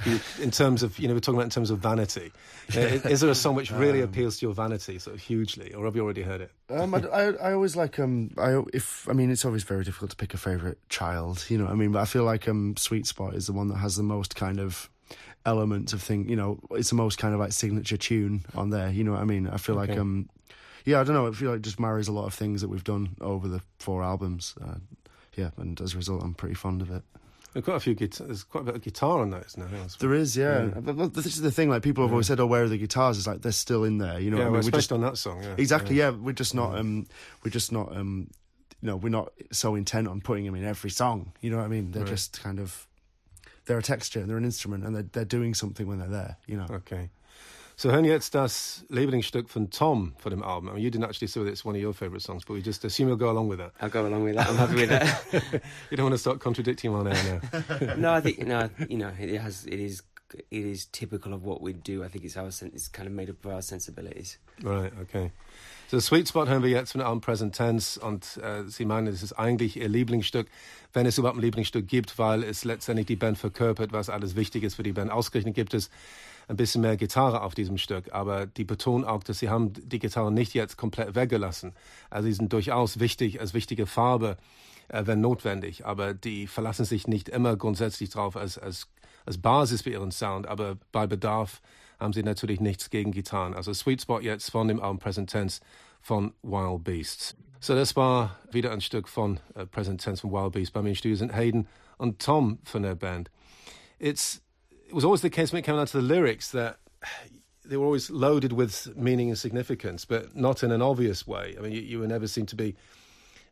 in 0.41 0.51
terms 0.51 0.81
of, 0.81 0.97
you 0.97 1.07
know, 1.07 1.13
we're 1.13 1.19
talking 1.19 1.35
about 1.35 1.45
in 1.45 1.49
terms 1.51 1.69
of 1.69 1.79
vanity. 1.79 2.31
You 2.73 2.79
know, 2.79 2.87
is, 2.87 3.21
there 3.21 3.29
a 3.29 3.35
song 3.35 3.55
which 3.55 3.71
really 3.71 4.01
um, 4.01 4.09
appeals 4.09 4.39
to 4.39 4.47
your 4.47 4.53
vanity 4.53 4.97
sort 4.97 5.15
of 5.15 5.21
hugely, 5.21 5.73
or 5.73 5.85
have 5.85 5.95
you 5.95 6.03
already 6.03 6.23
heard 6.23 6.41
it? 6.41 6.51
Um, 6.69 6.95
I, 6.95 6.99
I, 6.99 7.23
I, 7.33 7.53
always 7.53 7.75
like, 7.75 7.99
um, 7.99 8.31
I, 8.37 8.61
if, 8.73 9.07
I 9.07 9.13
mean, 9.13 9.29
it's 9.29 9.45
always 9.45 9.63
very 9.63 9.83
difficult 9.83 10.11
to 10.11 10.17
pick 10.17 10.33
a 10.33 10.37
favourite 10.37 10.77
child, 10.89 11.45
you 11.49 11.57
know 11.57 11.65
what 11.65 11.73
I 11.73 11.75
mean? 11.75 11.91
But 11.91 11.99
I 11.99 12.05
feel 12.05 12.23
like 12.23 12.47
um, 12.47 12.75
Sweet 12.77 13.05
Spot 13.05 13.35
is 13.35 13.45
the 13.45 13.53
one 13.53 13.67
that 13.67 13.77
has 13.77 13.95
the 13.95 14.03
most 14.03 14.35
kind 14.35 14.59
of 14.59 14.89
elements 15.45 15.93
of 15.93 16.01
thing, 16.01 16.27
you 16.27 16.35
know, 16.35 16.59
it's 16.71 16.89
the 16.89 16.95
most 16.95 17.17
kind 17.17 17.33
of 17.33 17.39
like 17.39 17.51
signature 17.51 17.97
tune 17.97 18.45
on 18.55 18.71
there, 18.71 18.89
you 18.89 19.03
know 19.03 19.11
what 19.11 19.21
I 19.21 19.25
mean? 19.25 19.47
I 19.47 19.57
feel 19.57 19.77
okay. 19.77 19.91
like, 19.91 19.99
um, 19.99 20.29
yeah, 20.85 20.99
I 20.99 21.03
don't 21.03 21.13
know, 21.13 21.27
I 21.27 21.31
feel 21.31 21.51
like 21.51 21.59
it 21.59 21.63
just 21.63 21.79
marries 21.79 22.07
a 22.07 22.13
lot 22.13 22.25
of 22.25 22.33
things 22.33 22.61
that 22.61 22.69
we've 22.69 22.83
done 22.83 23.15
over 23.21 23.47
the 23.47 23.61
four 23.77 24.01
albums. 24.01 24.55
Uh, 24.61 24.75
yeah, 25.35 25.51
and 25.57 25.79
as 25.81 25.93
a 25.93 25.97
result, 25.97 26.23
I'm 26.23 26.33
pretty 26.33 26.55
fond 26.55 26.81
of 26.81 26.91
it. 26.91 27.03
There's 27.53 27.65
quite 27.65 27.77
a 27.77 27.79
few 27.79 27.93
guitar, 27.93 28.25
There's 28.25 28.43
quite 28.43 28.61
a 28.61 28.63
bit 28.65 28.75
of 28.75 28.81
guitar 28.81 29.19
on 29.19 29.29
those 29.29 29.55
now. 29.57 29.67
There 29.99 30.13
is, 30.13 30.35
yeah. 30.35 30.63
yeah. 30.63 30.79
But 30.79 31.13
this 31.13 31.27
is 31.27 31.41
the 31.41 31.51
thing. 31.51 31.69
Like 31.69 31.83
people 31.83 32.03
have 32.03 32.11
always 32.11 32.25
said, 32.25 32.39
"Oh, 32.39 32.47
where 32.47 32.63
are 32.63 32.69
the 32.69 32.79
guitars?" 32.79 33.17
It's 33.17 33.27
like 33.27 33.43
they're 33.43 33.51
still 33.51 33.83
in 33.83 33.99
there. 33.99 34.19
You 34.19 34.31
know, 34.31 34.37
yeah, 34.37 34.47
I 34.47 34.49
mean? 34.49 34.61
we're 34.63 34.71
just 34.71 34.91
on 34.91 35.01
that 35.01 35.17
song. 35.17 35.43
Yeah. 35.43 35.55
Exactly. 35.57 35.95
Yeah. 35.95 36.09
we're 36.09 36.33
just 36.33 36.55
not. 36.55 36.75
Um, 36.75 37.05
we're 37.43 37.51
just 37.51 37.71
not. 37.71 37.95
Um, 37.95 38.31
you 38.81 38.87
know, 38.87 38.95
we're 38.97 39.09
not 39.09 39.31
so 39.51 39.75
intent 39.75 40.07
on 40.07 40.19
putting 40.19 40.45
them 40.45 40.55
in 40.55 40.65
every 40.65 40.89
song. 40.89 41.31
You 41.41 41.51
know 41.51 41.57
what 41.57 41.65
I 41.65 41.69
mean? 41.69 41.91
They're 41.91 42.03
right. 42.03 42.09
just 42.09 42.41
kind 42.41 42.59
of. 42.59 42.87
They're 43.65 43.77
a 43.77 43.83
texture. 43.83 44.25
They're 44.25 44.37
an 44.37 44.45
instrument, 44.45 44.83
and 44.83 44.95
they're 44.95 45.03
they're 45.03 45.25
doing 45.25 45.53
something 45.53 45.87
when 45.87 45.99
they're 45.99 46.07
there. 46.07 46.37
You 46.47 46.57
know. 46.57 46.67
Okay. 46.69 47.11
So 47.75 47.91
hören 47.91 48.05
jetzt 48.05 48.35
das 48.35 48.85
Lieblingsstück 48.89 49.49
von 49.49 49.69
Tom 49.71 50.13
for 50.17 50.29
dem 50.29 50.43
Album. 50.43 50.69
I 50.69 50.73
mean, 50.73 50.83
you 50.83 50.91
didn't 50.91 51.05
actually 51.05 51.27
say 51.27 51.41
that 51.43 51.49
it's 51.49 51.65
one 51.65 51.75
of 51.75 51.81
your 51.81 51.93
favourite 51.93 52.21
songs, 52.21 52.45
but 52.45 52.53
we 52.53 52.61
just 52.61 52.85
assume 52.85 53.07
you'll 53.07 53.17
go 53.17 53.31
along 53.31 53.49
with 53.49 53.59
that. 53.59 53.73
I'll 53.81 53.89
go 53.89 54.05
along 54.05 54.23
with 54.23 54.35
that. 54.35 54.47
I'm 54.47 54.57
happy 54.57 54.75
with 54.75 54.89
that. 54.89 55.61
you 55.91 55.97
don't 55.97 56.05
want 56.05 56.13
to 56.13 56.19
start 56.19 56.39
contradicting 56.39 56.93
on 56.93 57.07
air 57.07 57.41
now. 57.51 57.95
no, 57.97 58.13
I 58.13 58.21
think 58.21 58.45
no, 58.45 58.69
you 58.87 58.97
know, 58.97 59.11
it 59.19 59.41
has, 59.41 59.65
it 59.65 59.79
is, 59.79 60.03
it 60.51 60.65
is 60.65 60.85
typical 60.85 61.33
of 61.33 61.43
what 61.43 61.61
we 61.61 61.73
do. 61.73 62.03
I 62.03 62.09
think 62.09 62.25
it's 62.25 62.37
our, 62.37 62.47
it's 62.47 62.87
kind 62.87 63.07
of 63.07 63.13
made 63.13 63.29
up 63.29 63.43
of 63.43 63.51
our 63.51 63.61
sensibilities. 63.61 64.37
Right. 64.61 64.93
Okay. 65.01 65.31
So 65.89 65.99
Sweet 65.99 66.27
Spot 66.27 66.47
hören 66.47 66.63
wir 66.63 66.69
jetzt 66.69 66.91
von 66.91 67.01
Album 67.01 67.21
Present 67.21 67.55
Tense 67.55 67.99
und 67.99 68.37
äh, 68.37 68.63
Sie 68.67 68.85
meinen, 68.85 69.07
es 69.07 69.21
ist 69.23 69.33
eigentlich 69.33 69.77
Ihr 69.77 69.89
Lieblingsstück, 69.89 70.47
wenn 70.93 71.05
es 71.05 71.17
überhaupt 71.17 71.37
ein 71.37 71.41
Lieblingsstück 71.41 71.87
gibt, 71.87 72.17
weil 72.19 72.43
es 72.43 72.65
letztendlich 72.65 73.07
die 73.07 73.15
Band 73.15 73.37
verkörpert, 73.37 73.93
was 73.93 74.09
alles 74.09 74.35
wichtig 74.35 74.63
ist 74.63 74.75
für 74.75 74.83
die 74.83 74.93
Band. 74.93 75.11
Ausgerechnet 75.11 75.55
gibt 75.55 75.73
es 75.73 75.89
ein 76.47 76.55
bisschen 76.55 76.81
mehr 76.81 76.97
Gitarre 76.97 77.41
auf 77.41 77.55
diesem 77.55 77.77
Stück, 77.77 78.13
aber 78.13 78.45
die 78.45 78.65
betonen 78.65 79.05
auch, 79.05 79.23
dass 79.23 79.39
sie 79.39 79.49
haben 79.49 79.73
die 79.73 79.99
Gitarre 79.99 80.31
nicht 80.31 80.53
jetzt 80.53 80.77
komplett 80.77 81.15
weggelassen. 81.15 81.73
Also 82.09 82.27
sie 82.27 82.33
sind 82.33 82.51
durchaus 82.53 82.99
wichtig 82.99 83.39
als 83.39 83.53
wichtige 83.53 83.85
Farbe 83.85 84.37
äh, 84.87 85.05
wenn 85.05 85.21
notwendig. 85.21 85.85
Aber 85.85 86.13
die 86.13 86.47
verlassen 86.47 86.85
sich 86.85 87.07
nicht 87.07 87.29
immer 87.29 87.55
grundsätzlich 87.57 88.09
drauf 88.09 88.35
als, 88.35 88.57
als, 88.57 88.87
als 89.25 89.37
Basis 89.39 89.81
für 89.81 89.89
ihren 89.89 90.11
Sound. 90.11 90.47
Aber 90.47 90.77
bei 90.91 91.07
Bedarf 91.07 91.61
haben 91.99 92.13
sie 92.13 92.23
natürlich 92.23 92.59
nichts 92.59 92.89
gegen 92.89 93.11
Gitarren. 93.11 93.53
Also 93.53 93.73
Sweet 93.73 94.01
Spot 94.01 94.19
jetzt 94.19 94.51
von 94.51 94.67
dem 94.67 94.79
Album 94.79 94.99
Present 94.99 95.29
Tense 95.29 95.61
von 96.01 96.33
Wild 96.43 96.83
Beasts. 96.83 97.35
So, 97.59 97.75
das 97.75 97.95
war 97.95 98.37
wieder 98.51 98.71
ein 98.71 98.81
Stück 98.81 99.07
von 99.07 99.39
uh, 99.55 99.65
Present 99.65 100.01
Tense 100.01 100.21
von 100.21 100.31
Wild 100.31 100.51
Beasts. 100.51 100.71
Bei 100.71 100.81
mir 100.81 100.89
im 100.89 100.95
Studio 100.95 101.15
sind 101.15 101.33
Hayden 101.33 101.67
und 101.97 102.21
Tom 102.21 102.59
von 102.63 102.83
der 102.83 102.95
Band. 102.95 103.31
It's, 103.99 104.41
it 104.93 104.95
was 104.95 105.05
always 105.05 105.21
the 105.21 105.29
case 105.31 105.51
when 105.51 105.57
it 105.57 105.65
came 105.65 105.75
down 105.75 105.87
to 105.87 105.97
the 105.97 106.03
lyrics 106.03 106.51
that 106.51 106.77
they 107.65 107.77
were 107.77 107.85
always 107.85 108.11
loaded 108.11 108.53
with 108.53 108.95
meaning 108.95 109.29
and 109.29 109.37
significance, 109.39 110.05
but 110.05 110.35
not 110.35 110.61
in 110.61 110.71
an 110.71 110.83
obvious 110.83 111.25
way. 111.25 111.55
I 111.57 111.61
mean, 111.61 111.71
you, 111.71 111.81
you 111.81 111.99
were 111.99 112.05
never 112.05 112.27
seen 112.27 112.45
to 112.45 112.55
be 112.55 112.75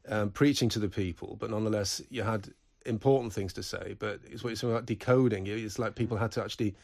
um, 0.07 0.29
preaching 0.29 0.69
to 0.69 0.77
the 0.77 0.87
people, 0.87 1.37
but 1.39 1.49
nonetheless, 1.49 1.99
you 2.11 2.21
had 2.21 2.53
important 2.85 3.33
things 3.33 3.53
to 3.53 3.63
say. 3.63 3.95
But 3.97 4.19
it's 4.29 4.43
what 4.43 4.51
you're 4.51 4.55
saying 4.55 4.71
about 4.71 4.85
decoding. 4.85 5.47
It's 5.47 5.79
like 5.79 5.95
people 5.95 6.15
had 6.15 6.31
to 6.33 6.43
actually 6.43 6.75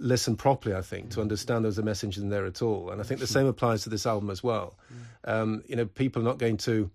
listen 0.00 0.34
properly, 0.34 0.74
I 0.74 0.82
think, 0.82 1.10
to 1.10 1.20
understand 1.20 1.64
there 1.64 1.68
was 1.68 1.78
a 1.78 1.84
message 1.84 2.18
in 2.18 2.30
there 2.30 2.46
at 2.46 2.62
all. 2.62 2.90
And 2.90 3.00
I 3.00 3.04
think 3.04 3.20
the 3.20 3.28
same 3.28 3.46
applies 3.46 3.84
to 3.84 3.90
this 3.90 4.06
album 4.06 4.28
as 4.28 4.42
well. 4.42 4.74
Um, 5.22 5.62
you 5.68 5.76
know, 5.76 5.86
people 5.86 6.20
are 6.20 6.24
not 6.24 6.38
going 6.38 6.56
to, 6.56 6.90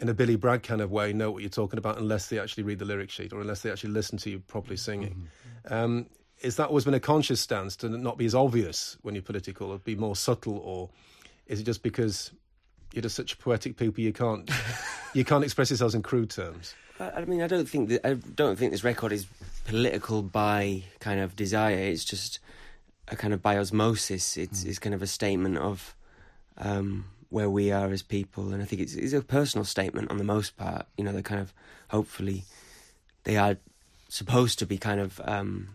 in 0.00 0.08
a 0.08 0.14
Billy 0.14 0.34
Bragg 0.34 0.64
kind 0.64 0.80
of 0.80 0.90
way, 0.90 1.12
know 1.12 1.30
what 1.30 1.42
you're 1.42 1.50
talking 1.50 1.78
about 1.78 1.98
unless 1.98 2.26
they 2.30 2.40
actually 2.40 2.64
read 2.64 2.80
the 2.80 2.84
lyric 2.84 3.10
sheet 3.10 3.32
or 3.32 3.40
unless 3.40 3.60
they 3.60 3.70
actually 3.70 3.90
listen 3.90 4.18
to 4.18 4.30
you 4.30 4.40
properly 4.40 4.76
singing. 4.76 5.28
Um, 5.70 6.06
is 6.42 6.56
that 6.56 6.68
always 6.68 6.84
been 6.84 6.94
a 6.94 7.00
conscious 7.00 7.40
stance 7.40 7.76
to 7.76 7.88
not 7.88 8.18
be 8.18 8.26
as 8.26 8.34
obvious 8.34 8.96
when 9.02 9.14
you're 9.14 9.22
political, 9.22 9.70
or 9.70 9.78
be 9.78 9.94
more 9.94 10.16
subtle, 10.16 10.58
or 10.58 10.90
is 11.46 11.60
it 11.60 11.64
just 11.64 11.82
because 11.82 12.32
you're 12.92 13.02
just 13.02 13.16
such 13.16 13.38
poetic 13.38 13.76
people 13.76 14.02
you 14.02 14.12
can't 14.12 14.50
you 15.14 15.24
can't 15.24 15.44
express 15.44 15.70
yourselves 15.70 15.94
in 15.94 16.02
crude 16.02 16.30
terms? 16.30 16.74
I 17.00 17.24
mean, 17.24 17.42
I 17.42 17.46
don't 17.46 17.68
think 17.68 17.88
that 17.88 18.06
I 18.06 18.14
don't 18.14 18.58
think 18.58 18.72
this 18.72 18.84
record 18.84 19.12
is 19.12 19.26
political 19.64 20.22
by 20.22 20.82
kind 21.00 21.20
of 21.20 21.34
desire. 21.34 21.76
It's 21.76 22.04
just 22.04 22.38
a 23.08 23.16
kind 23.16 23.34
of 23.34 23.42
by 23.42 23.58
osmosis. 23.58 24.36
It's, 24.36 24.64
mm. 24.64 24.68
it's 24.68 24.78
kind 24.78 24.94
of 24.94 25.02
a 25.02 25.06
statement 25.06 25.58
of 25.58 25.96
um, 26.58 27.06
where 27.30 27.50
we 27.50 27.72
are 27.72 27.90
as 27.90 28.02
people, 28.02 28.52
and 28.52 28.62
I 28.62 28.66
think 28.66 28.82
it's, 28.82 28.94
it's 28.94 29.14
a 29.14 29.22
personal 29.22 29.64
statement 29.64 30.10
on 30.10 30.18
the 30.18 30.24
most 30.24 30.56
part. 30.56 30.86
You 30.96 31.04
know, 31.04 31.12
they're 31.12 31.22
kind 31.22 31.40
of 31.40 31.52
hopefully 31.88 32.44
they 33.24 33.36
are 33.36 33.56
supposed 34.08 34.58
to 34.58 34.66
be 34.66 34.78
kind 34.78 35.00
of 35.00 35.20
um, 35.24 35.68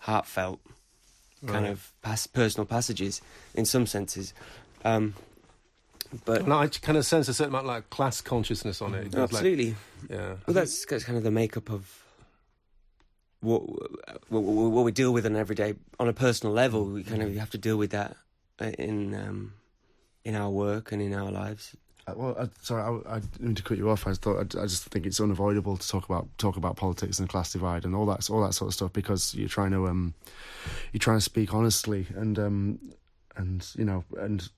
heartfelt, 0.00 0.60
right. 1.42 1.52
kind 1.52 1.66
of 1.66 1.92
pas- 2.02 2.26
personal 2.26 2.66
passages 2.66 3.22
in 3.54 3.64
some 3.64 3.86
senses. 3.86 4.34
Um, 4.84 5.14
but 6.24 6.42
and 6.42 6.52
I 6.52 6.66
kind 6.66 6.98
of 6.98 7.06
sense 7.06 7.28
a 7.28 7.34
certain 7.34 7.52
amount 7.52 7.66
of 7.66 7.72
like 7.74 7.90
class 7.90 8.20
consciousness 8.20 8.82
on 8.82 8.94
it. 8.94 9.14
Absolutely. 9.14 9.76
Like, 10.02 10.10
yeah. 10.10 10.34
Well, 10.46 10.54
that's, 10.54 10.84
that's 10.86 11.04
kind 11.04 11.16
of 11.16 11.24
the 11.24 11.30
makeup 11.30 11.70
of 11.70 12.02
what, 13.40 13.62
what, 14.28 14.40
what 14.42 14.84
we 14.84 14.92
deal 14.92 15.12
with 15.12 15.24
on 15.24 15.36
every 15.36 15.54
day 15.54 15.74
on 15.98 16.08
a 16.08 16.12
personal 16.12 16.52
level. 16.52 16.84
We 16.84 17.04
kind 17.04 17.22
of 17.22 17.34
have 17.36 17.50
to 17.50 17.58
deal 17.58 17.76
with 17.76 17.90
that 17.92 18.16
in 18.78 19.14
um, 19.14 19.54
in 20.24 20.34
our 20.34 20.50
work 20.50 20.92
and 20.92 21.00
in 21.00 21.14
our 21.14 21.30
lives. 21.30 21.74
Uh, 22.10 22.14
well, 22.16 22.34
uh, 22.38 22.46
sorry, 22.62 22.82
I, 22.82 23.16
I, 23.16 23.18
didn't 23.20 23.40
mean 23.40 23.54
to 23.54 23.62
cut 23.62 23.78
you 23.78 23.90
off. 23.90 24.06
I 24.06 24.14
thought 24.14 24.36
I, 24.36 24.62
I, 24.62 24.66
just 24.66 24.84
think 24.86 25.06
it's 25.06 25.20
unavoidable 25.20 25.76
to 25.76 25.88
talk 25.88 26.08
about 26.08 26.26
talk 26.38 26.56
about 26.56 26.76
politics 26.76 27.18
and 27.18 27.28
class 27.28 27.52
divide 27.52 27.84
and 27.84 27.94
all 27.94 28.06
that 28.06 28.28
all 28.30 28.42
that 28.42 28.54
sort 28.54 28.68
of 28.68 28.74
stuff 28.74 28.92
because 28.92 29.34
you're 29.34 29.48
trying 29.48 29.70
to 29.72 29.86
um, 29.86 30.14
you're 30.92 30.98
trying 30.98 31.18
to 31.18 31.22
speak 31.22 31.54
honestly 31.54 32.06
and 32.16 32.38
um, 32.38 32.78
and 33.36 33.68
you 33.76 33.84
know 33.84 34.04
and 34.18 34.48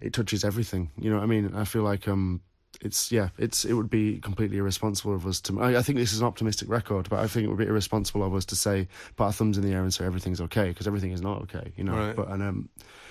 it 0.00 0.12
touches 0.12 0.44
everything. 0.44 0.90
You 0.98 1.10
know 1.10 1.16
what 1.16 1.24
I 1.24 1.26
mean? 1.26 1.54
I 1.54 1.64
feel 1.64 1.82
like 1.82 2.06
um, 2.06 2.42
it's 2.80 3.12
yeah, 3.12 3.28
it's 3.38 3.64
it 3.64 3.74
would 3.74 3.90
be 3.90 4.18
completely 4.18 4.58
irresponsible 4.58 5.14
of 5.14 5.26
us 5.26 5.40
to. 5.42 5.60
I, 5.60 5.78
I, 5.78 5.82
think 5.82 5.98
this 5.98 6.12
is 6.12 6.20
an 6.20 6.26
optimistic 6.26 6.68
record, 6.68 7.08
but 7.08 7.18
I 7.18 7.26
think 7.26 7.44
it 7.44 7.48
would 7.48 7.58
be 7.58 7.66
irresponsible 7.66 8.22
of 8.22 8.34
us 8.34 8.44
to 8.46 8.56
say 8.56 8.88
put 9.16 9.24
our 9.24 9.32
thumbs 9.32 9.58
in 9.58 9.64
the 9.64 9.72
air 9.72 9.82
and 9.82 9.92
say 9.92 10.04
everything's 10.04 10.40
okay 10.42 10.68
because 10.68 10.86
everything 10.86 11.12
is 11.12 11.20
not 11.20 11.42
okay. 11.42 11.72
You 11.76 11.84
know, 11.84 11.96
right. 11.96 12.16
but 12.16 12.28
and 12.28 12.42
um, 12.42 12.68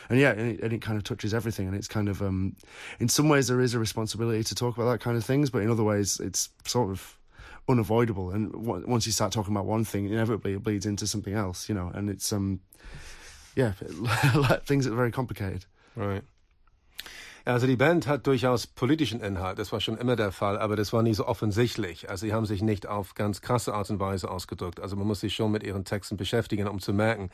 and 0.10 0.20
yeah, 0.20 0.32
and 0.32 0.52
it, 0.52 0.60
and 0.62 0.74
it, 0.74 0.82
kind 0.82 0.98
of 0.98 1.04
touches 1.04 1.34
everything, 1.34 1.68
and 1.68 1.76
it's 1.76 1.88
kind 1.88 2.10
of 2.10 2.22
um, 2.22 2.56
in 3.00 3.10
some 3.10 3.30
ways 3.30 3.48
there 3.48 3.62
is 3.62 3.74
a 3.74 3.80
responsibility 3.80 4.44
to 4.44 4.56
talk 4.56 4.78
about 4.78 4.92
that 4.92 5.00
kind 5.00 5.18
of 5.18 5.26
things, 5.26 5.50
but 5.50 5.62
in 5.62 5.70
other 5.70 5.84
ways 5.84 6.20
it's 6.20 6.50
sort 6.66 6.90
of 6.90 7.18
unavoidable. 7.70 8.32
And 8.32 8.52
w- 8.52 8.86
once 8.88 9.06
you 9.06 9.12
start 9.12 9.32
talking 9.32 9.54
about 9.54 9.66
one 9.66 9.86
thing, 9.86 10.06
inevitably 10.06 10.54
it 10.54 10.64
bleeds 10.64 10.86
into 10.86 11.08
something 11.08 11.34
else. 11.34 11.70
You 11.70 11.76
know, 11.76 11.92
and 11.94 12.10
it's 12.10 12.32
um, 12.34 12.60
yeah, 13.56 13.72
things 14.66 14.88
are 14.88 14.96
very 14.96 15.12
complicated. 15.12 15.66
Right. 15.96 16.24
Also 17.46 17.68
die 17.68 17.76
Band 17.76 18.08
hat 18.08 18.26
durchaus 18.26 18.68
politischen 18.68 19.20
Inhalt, 19.20 19.60
das 19.60 19.74
war 19.74 19.82
schon 19.82 19.98
immer 19.98 20.16
der 20.16 20.32
Fall, 20.32 20.58
aber 20.58 20.78
das 20.78 20.94
war 20.94 21.04
nie 21.04 21.14
so 21.14 21.28
offensichtlich. 21.28 22.10
Also 22.10 22.26
sie 22.26 22.34
haben 22.34 22.46
sich 22.46 22.62
nicht 22.62 22.88
auf 22.88 23.16
ganz 23.16 23.42
krasse 23.42 23.74
Art 23.74 23.90
und 23.90 24.00
Weise 24.00 24.32
ausgedrückt. 24.32 24.80
Also 24.80 24.96
man 24.96 25.06
muss 25.06 25.20
sich 25.20 25.36
schon 25.36 25.52
mit 25.52 25.62
ihren 25.62 25.84
Texten 25.84 26.16
beschäftigen, 26.16 26.70
um 26.70 26.80
zu 26.80 26.94
merken, 26.94 27.30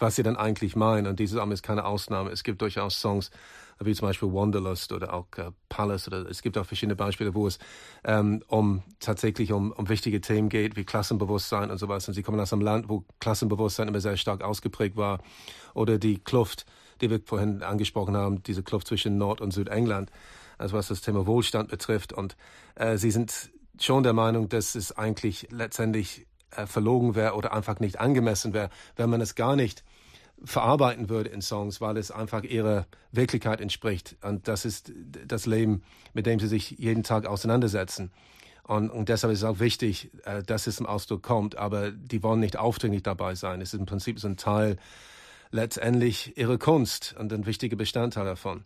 was 0.00 0.16
sie 0.16 0.24
dann 0.24 0.36
eigentlich 0.36 0.74
meinen. 0.74 1.06
Und 1.06 1.20
dieses 1.20 1.38
Album 1.38 1.52
ist 1.52 1.62
keine 1.62 1.84
Ausnahme. 1.84 2.30
Es 2.30 2.42
gibt 2.42 2.60
durchaus 2.60 3.00
Songs, 3.00 3.30
wie 3.84 3.94
zum 3.94 4.08
Beispiel 4.08 4.32
Wanderlust 4.32 4.92
oder 4.92 5.12
auch 5.12 5.26
äh, 5.36 5.50
Palace 5.68 6.08
oder 6.08 6.28
es 6.28 6.42
gibt 6.42 6.58
auch 6.58 6.66
verschiedene 6.66 6.96
Beispiele, 6.96 7.34
wo 7.34 7.46
es 7.46 7.58
ähm, 8.04 8.42
um 8.48 8.82
tatsächlich 9.00 9.52
um, 9.52 9.72
um 9.72 9.88
wichtige 9.88 10.20
Themen 10.20 10.48
geht, 10.48 10.76
wie 10.76 10.84
Klassenbewusstsein 10.84 11.70
und 11.70 11.78
sowas. 11.78 12.06
Und 12.08 12.14
sie 12.14 12.22
kommen 12.22 12.40
aus 12.40 12.52
einem 12.52 12.62
Land, 12.62 12.88
wo 12.88 13.04
Klassenbewusstsein 13.20 13.88
immer 13.88 14.00
sehr 14.00 14.16
stark 14.16 14.42
ausgeprägt 14.42 14.96
war. 14.96 15.20
Oder 15.74 15.98
die 15.98 16.18
Kluft 16.18 16.66
die 17.02 17.10
wir 17.10 17.20
vorhin 17.24 17.62
angesprochen 17.62 18.16
haben, 18.16 18.42
diese 18.44 18.62
Kluft 18.62 18.86
zwischen 18.86 19.18
Nord- 19.18 19.40
und 19.40 19.50
Südengland, 19.50 20.10
also 20.56 20.76
was 20.76 20.88
das 20.88 21.02
Thema 21.02 21.26
Wohlstand 21.26 21.68
betrifft. 21.68 22.12
Und 22.12 22.36
äh, 22.76 22.96
Sie 22.96 23.10
sind 23.10 23.50
schon 23.78 24.04
der 24.04 24.12
Meinung, 24.12 24.48
dass 24.48 24.74
es 24.74 24.96
eigentlich 24.96 25.48
letztendlich 25.50 26.26
äh, 26.52 26.66
verlogen 26.66 27.14
wäre 27.14 27.34
oder 27.34 27.52
einfach 27.52 27.80
nicht 27.80 28.00
angemessen 28.00 28.54
wäre, 28.54 28.70
wenn 28.96 29.10
man 29.10 29.20
es 29.20 29.34
gar 29.34 29.56
nicht 29.56 29.84
verarbeiten 30.44 31.08
würde 31.08 31.30
in 31.30 31.42
Songs, 31.42 31.80
weil 31.80 31.96
es 31.96 32.10
einfach 32.10 32.42
ihrer 32.42 32.86
Wirklichkeit 33.12 33.60
entspricht. 33.60 34.16
Und 34.22 34.48
das 34.48 34.64
ist 34.64 34.92
das 35.26 35.46
Leben, 35.46 35.82
mit 36.14 36.26
dem 36.26 36.40
sie 36.40 36.48
sich 36.48 36.70
jeden 36.72 37.02
Tag 37.02 37.26
auseinandersetzen. 37.26 38.10
Und, 38.64 38.90
und 38.90 39.08
deshalb 39.08 39.32
ist 39.32 39.40
es 39.40 39.44
auch 39.44 39.58
wichtig, 39.58 40.10
äh, 40.24 40.42
dass 40.42 40.66
es 40.66 40.76
zum 40.76 40.86
Ausdruck 40.86 41.22
kommt. 41.22 41.56
Aber 41.56 41.90
die 41.90 42.22
wollen 42.22 42.40
nicht 42.40 42.56
aufdringlich 42.56 43.02
dabei 43.02 43.34
sein. 43.34 43.60
Es 43.60 43.74
ist 43.74 43.80
im 43.80 43.86
Prinzip 43.86 44.20
so 44.20 44.28
ein 44.28 44.36
Teil 44.36 44.76
letztendlich 45.50 46.36
ihre 46.38 46.58
Kunst 46.58 47.14
und 47.18 47.32
ein 47.32 47.46
wichtiger 47.46 47.76
Bestandteil 47.76 48.24
davon. 48.24 48.64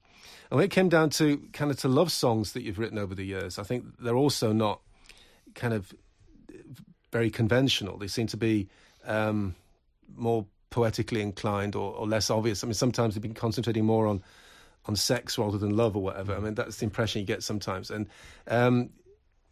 And 0.49 0.61
when 0.61 0.67
it 0.67 0.71
came 0.71 0.89
down 0.89 1.11
to 1.11 1.39
kind 1.53 1.73
of 1.73 1.77
to 1.81 1.89
love 1.89 2.11
songs 2.11 2.53
that 2.53 2.63
you've 2.63 2.79
written 2.79 2.99
over 2.99 3.17
the 3.17 3.25
years, 3.25 3.59
I 3.59 3.65
think 3.65 3.85
they're 3.99 4.17
also 4.17 4.53
not 4.53 4.81
kind 5.55 5.75
of 5.75 5.95
very 7.11 7.31
conventional. 7.31 7.99
They 7.99 8.09
seem 8.09 8.29
to 8.29 8.37
be 8.37 8.69
um, 9.05 9.57
more 10.15 10.47
poetically 10.71 11.23
inclined 11.23 11.75
or, 11.75 11.95
or, 11.95 12.07
less 12.07 12.31
obvious. 12.31 12.63
I 12.63 12.67
mean, 12.67 12.75
sometimes 12.75 13.15
they've 13.15 13.23
been 13.23 13.35
concentrating 13.35 13.85
more 13.85 14.07
on 14.07 14.23
on 14.87 14.95
sex 14.95 15.37
rather 15.37 15.59
than 15.59 15.77
love 15.77 15.97
or 15.97 16.03
whatever. 16.03 16.35
I 16.37 16.39
mean, 16.39 16.55
that's 16.55 16.77
the 16.77 16.85
impression 16.85 17.21
you 17.21 17.27
get 17.27 17.43
sometimes. 17.43 17.91
And 17.91 18.07
um, 18.47 18.91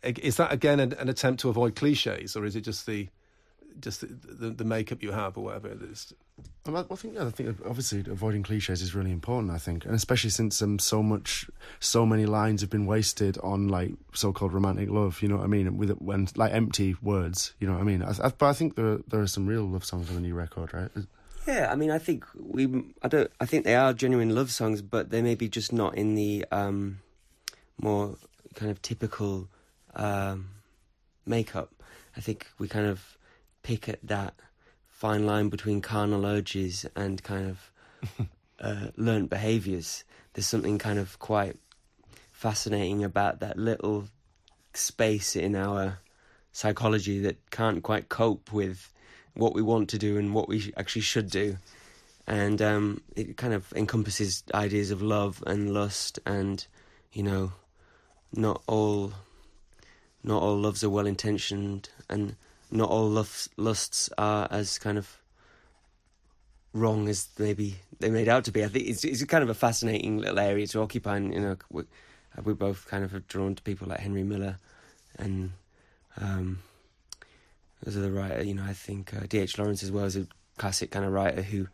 is 0.03 0.37
that 0.37 0.53
again 0.53 0.81
an, 0.81 0.93
an 0.95 1.09
attempt 1.09 1.41
to 1.41 1.49
avoid 1.49 1.75
cliches, 1.75 2.37
or 2.37 2.45
is 2.45 2.57
it 2.57 2.63
just 2.63 2.87
the 2.87 3.09
just 3.81 4.01
the, 4.01 4.07
the, 4.07 4.51
the 4.51 4.65
makeup 4.65 5.03
you 5.03 5.13
have 5.13 5.37
or 5.37 5.45
whatever 5.45 5.69
it 5.69 5.83
is. 5.83 6.13
I 6.67 6.83
think 6.97 7.19
I 7.19 7.31
think 7.31 7.59
obviously 7.67 8.01
avoiding 8.11 8.43
cliches 8.43 8.81
is 8.81 8.95
really 8.95 9.13
important. 9.13 9.53
I 9.53 9.59
think, 9.59 9.85
and 9.85 9.95
especially 9.95 10.31
since 10.31 10.63
um, 10.63 10.79
so 10.79 11.03
much, 11.03 11.49
so 11.79 12.07
many 12.07 12.27
lines 12.27 12.63
have 12.63 12.71
been 12.71 12.87
wasted 12.87 13.39
on 13.39 13.69
like 13.69 13.93
so-called 14.15 14.53
romantic 14.53 14.89
love. 14.91 15.21
You 15.23 15.29
know 15.29 15.37
what 15.37 15.45
I 15.45 15.49
mean? 15.49 15.77
With 15.77 15.91
when 15.99 16.29
like 16.37 16.53
empty 16.53 16.97
words. 17.03 17.55
You 17.61 17.67
know 17.67 17.75
what 17.75 17.83
I 17.83 17.85
mean? 17.85 18.03
I, 18.03 18.11
I, 18.23 18.29
but 18.31 18.47
I 18.47 18.53
think 18.55 18.77
there 18.77 18.99
there 19.09 19.21
are 19.21 19.27
some 19.27 19.47
real 19.47 19.65
love 19.65 19.85
songs 19.85 20.09
on 20.09 20.15
the 20.15 20.23
new 20.23 20.35
record, 20.35 20.73
right? 20.73 20.91
Yeah, 21.47 21.71
I 21.71 21.77
mean, 21.77 21.91
I 21.91 21.99
think 21.99 22.25
we, 22.35 22.67
I 23.03 23.09
don't, 23.09 23.31
I 23.39 23.45
think 23.45 23.65
they 23.67 23.75
are 23.75 23.93
genuine 23.93 24.35
love 24.35 24.51
songs, 24.51 24.81
but 24.81 25.11
they 25.11 25.21
may 25.21 25.35
be 25.35 25.47
just 25.47 25.75
not 25.75 25.95
in 25.95 26.15
the 26.15 26.47
um, 26.51 27.01
more 27.79 28.17
kind 28.55 28.71
of 28.71 28.81
typical 28.81 29.49
um, 29.95 30.49
makeup. 31.27 31.71
I 32.17 32.21
think 32.21 32.47
we 32.59 32.67
kind 32.67 32.87
of 32.87 33.19
pick 33.65 33.89
at 33.89 33.99
that 34.07 34.35
fine 34.87 35.27
line 35.27 35.49
between 35.49 35.81
carnal 35.81 36.25
urges 36.25 36.87
and 36.95 37.21
kind 37.25 37.51
of 37.51 38.29
uh, 38.61 38.89
learned 38.97 39.29
behaviors. 39.29 40.05
There's 40.33 40.47
something 40.47 40.79
kind 40.79 41.01
of 41.01 41.19
quite 41.19 41.57
fascinating 42.31 43.03
about 43.03 43.41
that 43.41 43.59
little 43.59 44.05
space 44.75 45.35
in 45.35 45.57
our 45.57 45.99
psychology 46.53 47.19
that 47.21 47.51
can't 47.51 47.83
quite 47.83 48.09
cope 48.09 48.53
with 48.53 48.93
what 49.35 49.55
we 49.55 49.63
want 49.63 49.89
to 49.91 49.99
do 49.99 50.19
and 50.19 50.33
what 50.33 50.49
we 50.49 50.73
actually 50.77 51.03
should 51.03 51.31
do. 51.31 51.59
And 52.27 52.63
um, 52.63 53.03
it 53.17 53.37
kind 53.37 53.53
of 53.53 53.73
encompasses 53.75 54.45
ideas 54.55 54.91
of 54.91 55.03
love 55.03 55.43
and 55.47 55.75
lust, 55.75 56.19
and 56.25 56.67
you 57.13 57.23
know, 57.23 57.53
not 58.33 58.63
all, 58.67 59.13
not 60.23 60.43
all 60.43 60.57
loves 60.57 60.83
are 60.83 60.89
well 60.89 61.07
intentioned, 61.07 61.91
and 62.09 62.37
not 62.75 62.91
all 62.91 63.09
lusts 63.57 64.11
are 64.19 64.49
as 64.51 64.79
kind 64.79 64.99
of 64.99 65.19
wrong 66.75 67.09
as 67.09 67.29
maybe 67.39 67.77
they 68.01 68.11
made 68.11 68.29
out 68.29 68.45
to 68.45 68.53
be. 68.53 68.65
I 68.65 68.69
think 68.69 68.89
it's 68.89 69.05
it's 69.05 69.25
kind 69.25 69.43
of 69.43 69.49
a 69.49 69.55
fascinating 69.55 70.19
little 70.19 70.39
area 70.39 70.67
to 70.67 70.81
occupy. 70.83 71.17
And, 71.17 71.33
you 71.33 71.41
know, 71.41 71.57
we, 71.71 71.85
we 72.45 72.53
both 72.53 72.87
kind 72.87 73.05
of 73.05 73.13
have 73.13 73.27
drawn 73.29 73.55
to 73.55 73.63
people 73.63 73.89
like 73.89 74.01
Henry 74.01 74.25
Miller 74.25 74.59
and 75.19 75.53
Um, 76.17 76.63
as 77.87 77.97
a 77.97 78.11
writer, 78.11 78.43
you 78.43 78.55
know, 78.55 78.65
I 78.65 78.73
think 78.73 79.13
uh, 79.15 79.27
D.H. 79.29 79.59
Lawrence 79.59 79.83
as 79.83 79.91
well 79.91 80.05
is 80.05 80.17
a 80.17 80.27
classic 80.57 80.91
kind 80.91 81.05
of 81.05 81.13
writer 81.13 81.43
who 81.43 81.69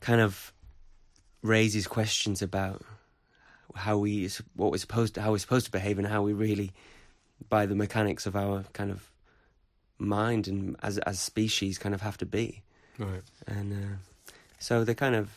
kind 0.00 0.20
of 0.20 0.52
raises 1.42 1.86
questions 1.86 2.42
about 2.42 2.82
how 3.74 3.98
we 3.98 4.28
what 4.56 4.72
we're 4.72 4.78
supposed 4.78 5.14
to 5.14 5.22
how 5.22 5.30
we're 5.30 5.38
supposed 5.38 5.66
to 5.66 5.72
behave 5.72 5.98
and 5.98 6.08
how 6.08 6.22
we 6.22 6.32
really 6.32 6.72
by 7.48 7.66
the 7.66 7.74
mechanics 7.74 8.26
of 8.26 8.34
our 8.34 8.64
kind 8.72 8.90
of 8.90 9.10
mind 9.98 10.48
and 10.48 10.76
as 10.82 10.98
as 10.98 11.18
species 11.18 11.78
kind 11.78 11.94
of 11.94 12.00
have 12.00 12.16
to 12.16 12.26
be 12.26 12.62
right 12.98 13.22
and 13.46 13.72
uh, 13.72 13.96
so 14.58 14.84
they're 14.84 14.94
kind 14.94 15.14
of 15.14 15.30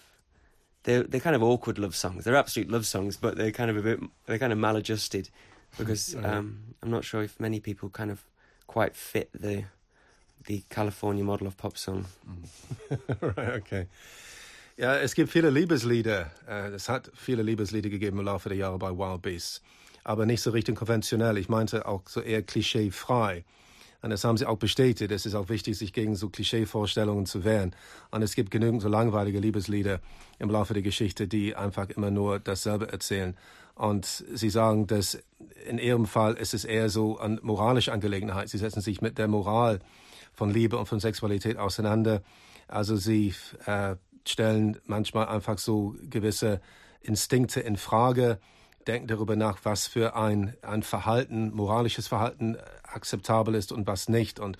they're 0.84 1.04
they're 1.04 1.19
kind 1.19 1.36
of 1.36 1.43
awkward 1.43 1.78
love 1.78 1.95
songs 1.95 2.24
they're 2.24 2.36
absolute 2.36 2.69
love 2.69 2.86
songs 2.86 3.17
but 3.17 3.38
they're 3.38 3.52
kind 3.52 3.69
of 3.69 3.78
a 3.78 3.82
bit 3.82 4.00
they're 4.26 4.39
kind 4.39 4.54
of 4.54 4.60
maladjusted 4.60 5.30
because 5.78 6.15
right. 6.19 6.26
um, 6.26 6.60
I'm 6.82 6.91
not 6.91 7.04
sure 7.04 7.24
if 7.24 7.39
many 7.39 7.60
people 7.60 7.89
kind 7.89 8.12
of 8.12 8.24
quite 8.67 8.95
fit 8.95 9.30
the 9.34 9.65
the 10.45 10.63
California 10.69 11.24
model 11.24 11.47
of 11.47 11.58
pop 11.58 11.78
song 11.78 12.06
right 13.21 13.50
okay 13.50 13.88
Ja, 14.78 14.95
es 14.95 15.13
gibt 15.13 15.30
viele 15.30 15.52
Liebeslieder. 15.52 16.32
Äh, 16.47 16.69
es 16.69 16.89
hat 16.89 17.12
viele 17.13 17.43
Liebeslieder 17.43 17.89
gegeben 17.89 18.17
im 18.17 18.26
Laufe 18.26 18.50
der 18.50 18.58
Jahre 18.58 18.80
bei 18.80 18.89
Wild 18.89 19.21
Beasts. 19.21 19.62
Aber 20.04 20.26
nicht 20.26 20.41
so 20.41 20.50
richtig 20.50 20.76
konventionell. 20.76 21.38
Ich 21.38 21.50
meinte 21.50 21.86
auch 21.86 22.02
so 22.08 22.19
eher 22.19 22.41
klischeefrei. 22.41 23.43
Und 24.02 24.10
das 24.10 24.24
haben 24.24 24.38
sie 24.38 24.48
auch 24.48 24.58
bestätigt. 24.58 25.12
Es 25.12 25.26
ist 25.26 25.36
auch 25.36 25.50
wichtig, 25.50 25.78
sich 25.78 25.94
gegen 25.94 26.16
so 26.16 26.30
Klischeevorstellungen 26.30 27.26
zu 27.26 27.44
wehren. 27.44 27.76
Und 28.10 28.24
es 28.24 28.36
gibt 28.36 28.50
genügend 28.50 28.82
so 28.82 28.90
langweilige 28.90 29.40
Liebeslieder 29.40 30.00
im 30.40 30.50
Laufe 30.50 30.74
der 30.74 30.82
Geschichte, 30.82 31.28
die 31.28 31.56
einfach 31.56 31.90
immer 31.90 32.10
nur 32.10 32.40
dasselbe 32.40 32.92
erzählen. 32.92 33.36
Und 33.76 34.06
sie 34.06 34.50
sagen, 34.50 34.88
dass 34.88 35.20
in 35.68 35.78
ihrem 35.78 36.06
Fall 36.06 36.34
ist 36.34 36.54
es 36.54 36.66
eher 36.66 36.90
so 36.90 37.20
eine 37.20 37.40
moralische 37.42 37.94
Angelegenheit. 37.94 38.50
Sie 38.50 38.58
setzen 38.58 38.82
sich 38.82 39.02
mit 39.02 39.18
der 39.18 39.28
Moral 39.28 39.80
von 40.34 40.50
Liebe 40.50 40.78
und 40.78 40.88
von 40.88 41.00
Sexualität 41.00 41.58
auseinander. 41.58 42.22
Also 42.68 42.96
sie 42.96 43.34
äh, 43.66 43.96
stellen 44.28 44.78
manchmal 44.86 45.28
einfach 45.28 45.58
so 45.58 45.96
gewisse 46.10 46.62
Instinkte 47.02 47.60
in 47.60 47.78
Frage, 47.78 48.40
denken 48.88 49.08
darüber 49.08 49.36
nach, 49.36 49.60
was 49.63 49.88
für 49.88 50.15
ein, 50.15 50.56
ein 50.62 50.84
Verhalten, 50.84 51.54
moralisches 51.54 52.08
Verhalten 52.08 52.58
akzeptabel 52.84 53.56
ist 53.56 53.72
und 53.72 53.88
was 53.88 54.10
nicht 54.10 54.39
und 54.39 54.58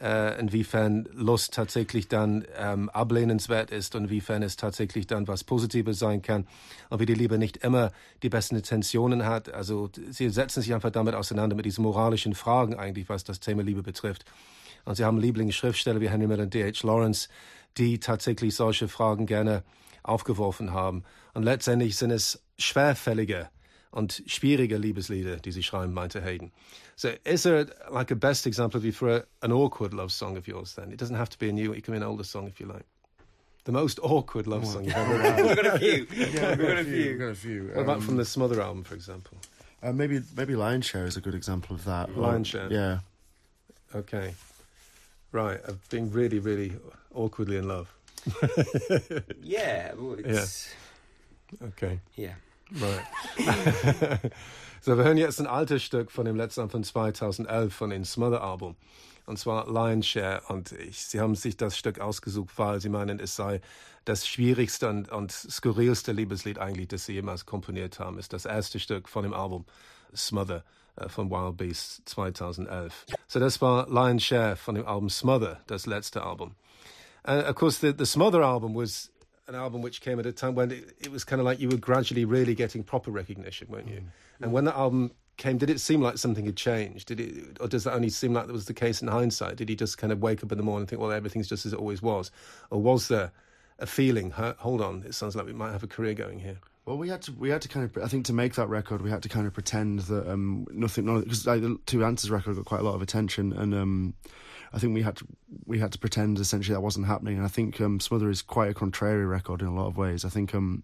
äh, 0.00 0.38
inwiefern 0.40 1.08
Lust 1.12 1.54
tatsächlich 1.54 2.08
dann 2.08 2.44
ähm, 2.58 2.90
ablehnenswert 2.90 3.70
ist 3.70 3.94
und 3.94 4.04
inwiefern 4.04 4.42
es 4.42 4.56
tatsächlich 4.56 5.06
dann 5.06 5.28
was 5.28 5.44
Positives 5.44 5.98
sein 5.98 6.20
kann 6.20 6.46
und 6.90 7.00
wie 7.00 7.06
die 7.06 7.14
Liebe 7.14 7.38
nicht 7.38 7.58
immer 7.58 7.92
die 8.22 8.28
besten 8.28 8.56
Intentionen 8.56 9.24
hat. 9.24 9.52
Also 9.52 9.90
sie 10.10 10.28
setzen 10.30 10.62
sich 10.62 10.74
einfach 10.74 10.90
damit 10.90 11.14
auseinander 11.14 11.54
mit 11.54 11.64
diesen 11.64 11.84
moralischen 11.84 12.34
Fragen 12.34 12.74
eigentlich, 12.74 13.08
was 13.08 13.24
das 13.24 13.40
Thema 13.40 13.62
Liebe 13.62 13.82
betrifft. 13.82 14.24
Und 14.84 14.96
sie 14.96 15.04
haben 15.04 15.18
Lieblingsschriftsteller 15.18 16.00
wie 16.00 16.10
Henry 16.10 16.26
Miller 16.26 16.42
und 16.42 16.54
D.H. 16.54 16.86
Lawrence, 16.86 17.28
die 17.78 18.00
tatsächlich 18.00 18.54
solche 18.54 18.88
Fragen 18.88 19.26
gerne 19.26 19.62
aufgeworfen 20.02 20.72
haben. 20.72 21.04
Und 21.34 21.42
letztendlich 21.42 21.96
sind 21.96 22.10
es 22.10 22.40
schwerfällige 22.58 23.48
und 23.90 24.22
schwierige 24.26 24.76
Liebeslieder, 24.76 25.36
die 25.36 25.52
sie 25.52 25.62
schreiben, 25.62 25.92
meinte 25.92 26.20
Hayden. 26.20 26.52
So, 26.96 27.10
is 27.24 27.42
there 27.42 27.66
like 27.90 28.10
a 28.10 28.14
best 28.14 28.46
example 28.46 28.78
of 28.78 28.84
you 28.84 28.92
for 28.92 29.16
a, 29.16 29.24
an 29.42 29.52
awkward 29.52 29.92
love 29.92 30.12
song 30.12 30.36
of 30.36 30.46
yours? 30.46 30.74
Then 30.74 30.92
it 30.92 31.00
doesn't 31.00 31.16
have 31.16 31.30
to 31.30 31.38
be 31.38 31.48
a 31.48 31.52
new; 31.52 31.72
it 31.72 31.84
can 31.84 31.92
be 31.92 31.98
an 31.98 32.04
older 32.04 32.24
song 32.24 32.46
if 32.46 32.60
you 32.60 32.66
like. 32.66 32.84
The 33.64 33.72
most 33.72 33.98
awkward 34.02 34.46
love 34.46 34.66
song 34.66 34.84
you've 34.84 34.94
ever 34.94 35.18
written. 35.18 35.46
We've 35.46 35.56
got 35.56 35.66
a 35.66 35.78
few. 35.78 36.06
Yeah, 36.14 36.50
we've 36.50 36.68
got, 36.68 36.78
a 36.78 36.84
few. 36.84 37.10
We've 37.10 37.18
got 37.18 37.26
a 37.26 37.34
few. 37.34 37.64
What 37.68 37.78
um, 37.78 37.82
about 37.84 38.02
from 38.02 38.16
the 38.16 38.24
Smother 38.24 38.60
album, 38.60 38.84
for 38.84 38.94
example? 38.94 39.38
Uh, 39.82 39.92
maybe 39.92 40.20
maybe 40.36 40.54
Lion's 40.54 40.86
Share 40.86 41.06
is 41.06 41.16
a 41.16 41.20
good 41.20 41.34
example 41.34 41.74
of 41.74 41.84
that. 41.84 42.16
Lion's 42.16 42.48
Share. 42.48 42.70
Yeah. 42.70 42.98
Okay. 43.94 44.34
Right. 45.32 45.60
I've 45.66 45.88
been 45.88 46.12
really, 46.12 46.38
really 46.38 46.72
awkwardly 47.12 47.56
in 47.56 47.66
love. 47.66 47.92
yeah. 49.42 49.92
Well, 49.94 50.16
it's... 50.18 50.68
Yeah. 50.68 50.83
Okay. 51.60 52.00
Yeah. 52.16 52.34
Right. 52.72 54.20
so, 54.80 54.96
wir 54.96 55.04
hören 55.04 55.18
jetzt 55.18 55.40
ein 55.40 55.46
altes 55.46 55.82
Stück 55.82 56.10
von 56.10 56.24
dem 56.24 56.36
letzten 56.36 56.70
von 56.70 56.82
2011 56.82 57.74
von 57.74 57.90
dem 57.90 58.04
Smother 58.04 58.42
Album. 58.42 58.76
Und 59.26 59.38
zwar 59.38 59.70
Lion's 59.70 60.06
Share. 60.06 60.42
Und 60.48 60.72
ich, 60.72 61.06
sie 61.06 61.20
haben 61.20 61.34
sich 61.34 61.56
das 61.56 61.78
Stück 61.78 62.00
ausgesucht, 62.00 62.50
weil 62.56 62.80
sie 62.80 62.88
meinen, 62.88 63.20
es 63.20 63.36
sei 63.36 63.60
das 64.04 64.26
schwierigste 64.28 64.88
und, 64.88 65.10
und 65.10 65.32
skurrilste 65.32 66.12
Liebeslied 66.12 66.58
eigentlich, 66.58 66.88
das 66.88 67.06
sie 67.06 67.14
jemals 67.14 67.46
komponiert 67.46 67.98
haben. 67.98 68.18
Es 68.18 68.26
ist 68.26 68.32
das 68.32 68.44
erste 68.44 68.78
Stück 68.78 69.08
von 69.08 69.22
dem 69.22 69.32
Album 69.32 69.64
Smother 70.14 70.62
uh, 71.00 71.08
von 71.08 71.30
Wild 71.30 71.56
Beasts 71.56 72.02
2011. 72.04 73.06
So 73.26 73.40
das 73.40 73.60
war 73.62 73.88
Lion's 73.88 74.24
Share 74.24 74.56
von 74.56 74.74
dem 74.74 74.86
Album 74.86 75.08
Smother, 75.08 75.60
das 75.66 75.86
letzte 75.86 76.22
Album. 76.22 76.54
And 77.22 77.48
of 77.48 77.54
course, 77.54 77.80
the, 77.80 77.94
the 77.96 78.04
Smother 78.04 78.42
album 78.42 78.74
was 78.74 79.10
an 79.46 79.54
album 79.54 79.82
which 79.82 80.00
came 80.00 80.18
at 80.18 80.26
a 80.26 80.32
time 80.32 80.54
when 80.54 80.70
it, 80.70 80.96
it 81.00 81.10
was 81.10 81.24
kind 81.24 81.40
of 81.40 81.46
like 81.46 81.60
you 81.60 81.68
were 81.68 81.76
gradually 81.76 82.24
really 82.24 82.54
getting 82.54 82.82
proper 82.82 83.10
recognition, 83.10 83.68
weren't 83.70 83.88
you? 83.88 84.00
Mm. 84.00 84.06
And 84.42 84.52
when 84.52 84.64
that 84.64 84.76
album 84.76 85.12
came, 85.36 85.58
did 85.58 85.70
it 85.70 85.80
seem 85.80 86.00
like 86.00 86.18
something 86.18 86.46
had 86.46 86.56
changed? 86.56 87.08
Did 87.08 87.20
it, 87.20 87.58
or 87.60 87.68
does 87.68 87.84
that 87.84 87.92
only 87.92 88.08
seem 88.08 88.32
like 88.32 88.46
that 88.46 88.52
was 88.52 88.66
the 88.66 88.74
case 88.74 89.02
in 89.02 89.08
hindsight? 89.08 89.56
Did 89.56 89.68
he 89.68 89.76
just 89.76 89.98
kind 89.98 90.12
of 90.12 90.22
wake 90.22 90.42
up 90.42 90.52
in 90.52 90.58
the 90.58 90.64
morning 90.64 90.82
and 90.82 90.88
think, 90.88 91.00
well, 91.00 91.12
everything's 91.12 91.48
just 91.48 91.66
as 91.66 91.72
it 91.72 91.78
always 91.78 92.02
was, 92.02 92.30
or 92.70 92.80
was 92.80 93.08
there 93.08 93.32
a 93.78 93.86
feeling? 93.86 94.30
Hold 94.30 94.80
on, 94.80 95.02
it 95.06 95.14
sounds 95.14 95.36
like 95.36 95.46
we 95.46 95.52
might 95.52 95.72
have 95.72 95.82
a 95.82 95.88
career 95.88 96.14
going 96.14 96.38
here. 96.38 96.58
Well, 96.86 96.98
we 96.98 97.08
had 97.08 97.22
to 97.22 97.32
we 97.32 97.48
had 97.48 97.62
to 97.62 97.68
kind 97.68 97.84
of 97.84 98.02
I 98.02 98.08
think 98.08 98.26
to 98.26 98.34
make 98.34 98.54
that 98.56 98.68
record 98.68 99.00
we 99.00 99.10
had 99.10 99.22
to 99.22 99.28
kind 99.28 99.46
of 99.46 99.54
pretend 99.54 100.00
that 100.00 100.30
um, 100.30 100.66
nothing 100.70 101.06
because 101.20 101.46
like, 101.46 101.62
the 101.62 101.78
Two 101.86 102.00
Dances 102.00 102.30
record 102.30 102.56
got 102.56 102.66
quite 102.66 102.80
a 102.80 102.84
lot 102.84 102.94
of 102.94 103.00
attention 103.00 103.54
and 103.54 103.74
um, 103.74 104.14
I 104.74 104.78
think 104.78 104.94
we 104.94 105.02
had 105.02 105.16
to 105.16 105.26
we 105.66 105.78
had 105.78 105.92
to 105.92 105.98
pretend 105.98 106.38
essentially 106.38 106.74
that 106.74 106.80
wasn't 106.80 107.06
happening. 107.06 107.36
And 107.36 107.44
I 107.44 107.48
think 107.48 107.80
um, 107.80 108.00
Smother 108.00 108.28
is 108.28 108.42
quite 108.42 108.70
a 108.70 108.74
contrary 108.74 109.24
record 109.24 109.62
in 109.62 109.68
a 109.68 109.74
lot 109.74 109.86
of 109.86 109.96
ways. 109.96 110.24
I 110.24 110.28
think 110.28 110.54
um, 110.54 110.82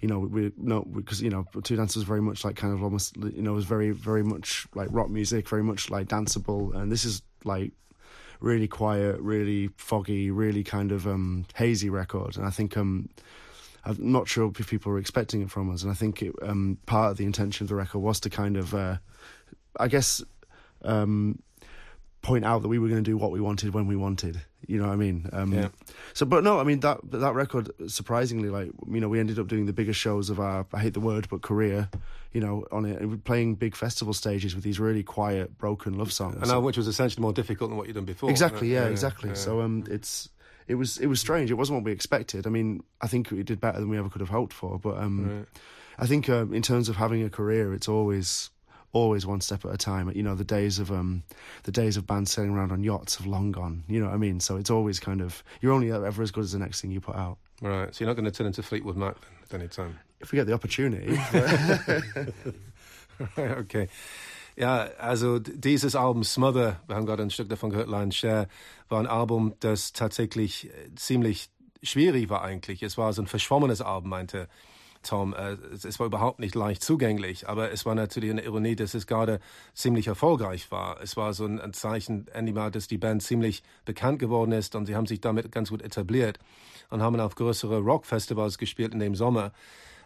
you 0.00 0.08
know 0.08 0.18
we 0.18 0.52
no 0.56 0.82
because 0.82 1.22
you 1.22 1.30
know 1.30 1.46
Two 1.62 1.76
Dances 1.76 1.96
was 1.96 2.04
very 2.04 2.20
much 2.20 2.44
like 2.44 2.56
kind 2.56 2.74
of 2.74 2.82
almost 2.82 3.16
you 3.16 3.42
know 3.42 3.52
was 3.52 3.64
very 3.64 3.92
very 3.92 4.24
much 4.24 4.66
like 4.74 4.88
rock 4.90 5.08
music, 5.08 5.48
very 5.48 5.62
much 5.62 5.88
like 5.88 6.08
danceable, 6.08 6.74
and 6.74 6.90
this 6.90 7.04
is 7.04 7.22
like 7.44 7.72
really 8.40 8.66
quiet, 8.66 9.20
really 9.20 9.68
foggy, 9.76 10.32
really 10.32 10.64
kind 10.64 10.90
of 10.90 11.06
um, 11.06 11.46
hazy 11.54 11.88
record. 11.88 12.36
And 12.36 12.44
I 12.44 12.50
think 12.50 12.76
um, 12.76 13.08
I'm 13.84 13.96
not 14.00 14.26
sure 14.26 14.50
if 14.58 14.68
people 14.68 14.90
were 14.90 14.98
expecting 14.98 15.42
it 15.42 15.50
from 15.50 15.70
us, 15.72 15.84
and 15.84 15.92
I 15.92 15.94
think 15.94 16.22
it, 16.22 16.34
um, 16.42 16.76
part 16.86 17.12
of 17.12 17.16
the 17.18 17.24
intention 17.24 17.64
of 17.64 17.68
the 17.68 17.76
record 17.76 18.00
was 18.00 18.18
to 18.20 18.30
kind 18.30 18.56
of, 18.56 18.74
uh, 18.74 18.96
I 19.78 19.86
guess, 19.86 20.22
um, 20.84 21.38
point 22.22 22.44
out 22.44 22.62
that 22.62 22.68
we 22.68 22.78
were 22.78 22.88
going 22.88 23.02
to 23.02 23.10
do 23.10 23.16
what 23.16 23.32
we 23.32 23.40
wanted 23.40 23.74
when 23.74 23.86
we 23.86 23.96
wanted. 23.96 24.40
You 24.66 24.78
know 24.78 24.86
what 24.86 24.92
I 24.92 24.96
mean? 24.96 25.28
Um, 25.32 25.52
yeah. 25.52 25.68
So, 26.14 26.24
but 26.24 26.44
no, 26.44 26.60
I 26.60 26.64
mean 26.64 26.80
that 26.80 26.98
that 27.10 27.34
record. 27.34 27.70
Surprisingly, 27.88 28.48
like 28.48 28.70
you 28.88 29.00
know, 29.00 29.08
we 29.08 29.18
ended 29.18 29.38
up 29.38 29.48
doing 29.48 29.66
the 29.66 29.72
biggest 29.72 29.98
shows 29.98 30.30
of 30.30 30.38
our 30.38 30.64
I 30.72 30.80
hate 30.80 30.94
the 30.94 31.00
word, 31.00 31.28
but 31.28 31.42
career. 31.42 31.88
You 32.32 32.40
know, 32.40 32.64
on 32.72 32.86
it, 32.86 32.98
and 32.98 33.22
playing 33.22 33.56
big 33.56 33.76
festival 33.76 34.14
stages 34.14 34.54
with 34.54 34.64
these 34.64 34.80
really 34.80 35.02
quiet, 35.02 35.58
broken 35.58 35.98
love 35.98 36.12
songs, 36.12 36.36
and 36.36 36.46
so, 36.46 36.60
which 36.60 36.78
was 36.78 36.86
essentially 36.86 37.20
more 37.20 37.34
difficult 37.34 37.68
than 37.68 37.76
what 37.76 37.88
you'd 37.88 37.94
done 37.94 38.06
before. 38.06 38.30
Exactly. 38.30 38.72
Yeah. 38.72 38.84
yeah 38.84 38.88
exactly. 38.88 39.30
Yeah. 39.30 39.34
So, 39.34 39.60
um, 39.60 39.84
it's 39.90 40.30
it 40.66 40.76
was 40.76 40.96
it 40.98 41.08
was 41.08 41.20
strange. 41.20 41.50
It 41.50 41.54
wasn't 41.54 41.76
what 41.78 41.84
we 41.84 41.92
expected. 41.92 42.46
I 42.46 42.50
mean, 42.50 42.84
I 43.02 43.08
think 43.08 43.30
we 43.30 43.42
did 43.42 43.60
better 43.60 43.80
than 43.80 43.90
we 43.90 43.98
ever 43.98 44.08
could 44.08 44.22
have 44.22 44.30
hoped 44.30 44.54
for. 44.54 44.78
But 44.78 44.96
um, 44.96 45.38
right. 45.38 45.46
I 45.98 46.06
think 46.06 46.30
um, 46.30 46.54
in 46.54 46.62
terms 46.62 46.88
of 46.88 46.96
having 46.96 47.22
a 47.22 47.28
career, 47.28 47.74
it's 47.74 47.88
always 47.88 48.48
always 48.92 49.26
one 49.26 49.40
step 49.40 49.64
at 49.64 49.72
a 49.72 49.76
time. 49.76 50.10
You 50.14 50.22
know, 50.22 50.34
the 50.34 50.44
days 50.44 50.78
of 50.78 50.90
um, 50.90 51.22
the 51.64 51.72
days 51.72 51.96
of 51.96 52.06
bands 52.06 52.32
sailing 52.32 52.50
around 52.50 52.72
on 52.72 52.82
yachts 52.84 53.16
have 53.16 53.26
long 53.26 53.52
gone. 53.52 53.84
You 53.88 54.00
know 54.00 54.06
what 54.06 54.14
I 54.14 54.18
mean? 54.18 54.40
So 54.40 54.56
it's 54.56 54.70
always 54.70 55.00
kind 55.00 55.20
of 55.20 55.42
you're 55.60 55.72
only 55.72 55.90
ever 55.90 56.22
as 56.22 56.30
good 56.30 56.44
as 56.44 56.52
the 56.52 56.58
next 56.58 56.80
thing 56.80 56.90
you 56.90 57.00
put 57.00 57.16
out. 57.16 57.38
Right. 57.60 57.94
So 57.94 58.04
you're 58.04 58.10
not 58.10 58.16
going 58.16 58.30
to 58.30 58.36
turn 58.36 58.46
into 58.46 58.62
Fleetwood 58.62 58.96
Mac 58.96 59.16
then 59.48 59.60
at 59.60 59.64
any 59.64 59.68
time. 59.68 59.98
If 60.20 60.32
we 60.32 60.36
get 60.36 60.46
the 60.46 60.52
opportunity. 60.52 61.18
right. 63.36 63.58
Okay. 63.58 63.88
Ja, 64.54 64.90
also 64.98 65.38
dieses 65.38 65.96
Album 65.96 66.24
Smother, 66.24 66.80
wir 66.86 66.96
haben 66.96 67.06
gerade 67.06 67.22
ein 67.22 67.30
Stück 67.30 67.48
davon 67.48 67.70
gehört, 67.70 67.88
Lion's 67.88 68.16
Share, 68.16 68.48
war 68.90 69.00
ein 69.00 69.06
Album, 69.06 69.54
das 69.60 69.94
tatsächlich 69.94 70.68
äh, 70.68 70.94
ziemlich 70.94 71.48
schwierig 71.82 72.28
war 72.28 72.42
eigentlich. 72.42 72.82
Es 72.82 72.98
war 72.98 73.12
so 73.14 73.22
ein 73.22 73.26
verschwommenes 73.26 73.80
Album, 73.80 74.10
meinte 74.10 74.48
Tom. 75.02 75.34
Äh, 75.34 75.56
es 75.72 75.98
war 75.98 76.06
überhaupt 76.06 76.38
nicht 76.38 76.54
leicht 76.54 76.82
zugänglich, 76.82 77.48
aber 77.48 77.72
es 77.72 77.84
war 77.86 77.94
natürlich 77.94 78.30
eine 78.30 78.42
Ironie, 78.42 78.76
dass 78.76 78.94
es 78.94 79.06
gerade 79.06 79.40
ziemlich 79.74 80.06
erfolgreich 80.06 80.70
war. 80.70 81.00
Es 81.02 81.16
war 81.16 81.32
so 81.32 81.44
ein 81.46 81.72
Zeichen, 81.72 82.28
endlich 82.28 82.52
dass 82.72 82.88
die 82.88 82.98
Band 82.98 83.22
ziemlich 83.22 83.62
bekannt 83.84 84.18
geworden 84.18 84.52
ist 84.52 84.74
und 84.74 84.86
sie 84.86 84.94
haben 84.94 85.06
sich 85.06 85.20
damit 85.20 85.50
ganz 85.52 85.70
gut 85.70 85.82
etabliert 85.82 86.38
und 86.90 87.02
haben 87.02 87.18
auf 87.20 87.34
größere 87.34 87.78
Rockfestivals 87.78 88.58
gespielt 88.58 88.92
in 88.92 89.00
dem 89.00 89.14
Sommer 89.14 89.52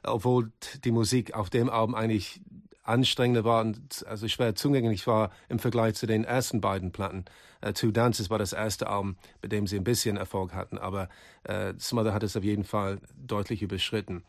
obwohl 0.07 0.53
die 0.85 0.93
Musik 0.93 1.35
auf 1.35 1.51
dem 1.51 1.69
Album 1.69 1.95
eigentlich 1.95 2.41
anstrengender 2.83 3.45
war 3.45 3.63
und 3.63 4.07
also 4.07 4.29
schwer 4.29 4.55
zugänglich 4.55 5.07
war 5.07 5.31
im 5.49 5.59
Vergleich 5.59 5.95
zu 5.95 6.07
den 6.07 6.25
ersten 6.25 6.61
beiden 6.61 6.93
Platten. 6.93 7.25
Uh, 7.65 7.73
Two 7.73 7.91
Dances 7.91 8.31
war 8.31 8.39
das 8.39 8.53
erste 8.53 8.87
Album, 8.89 9.17
bei 9.43 9.49
dem 9.49 9.67
sie 9.67 9.77
ein 9.77 9.85
bisschen 9.85 10.17
Erfolg 10.17 10.55
hatten, 10.55 10.79
aber 10.79 11.09
uh, 11.49 11.73
Smother 11.81 12.15
hat 12.15 12.23
es 12.23 12.37
auf 12.37 12.45
jeden 12.45 12.65
Fall 12.65 12.99
deutlich 13.17 13.63
überschritten. 13.63 14.23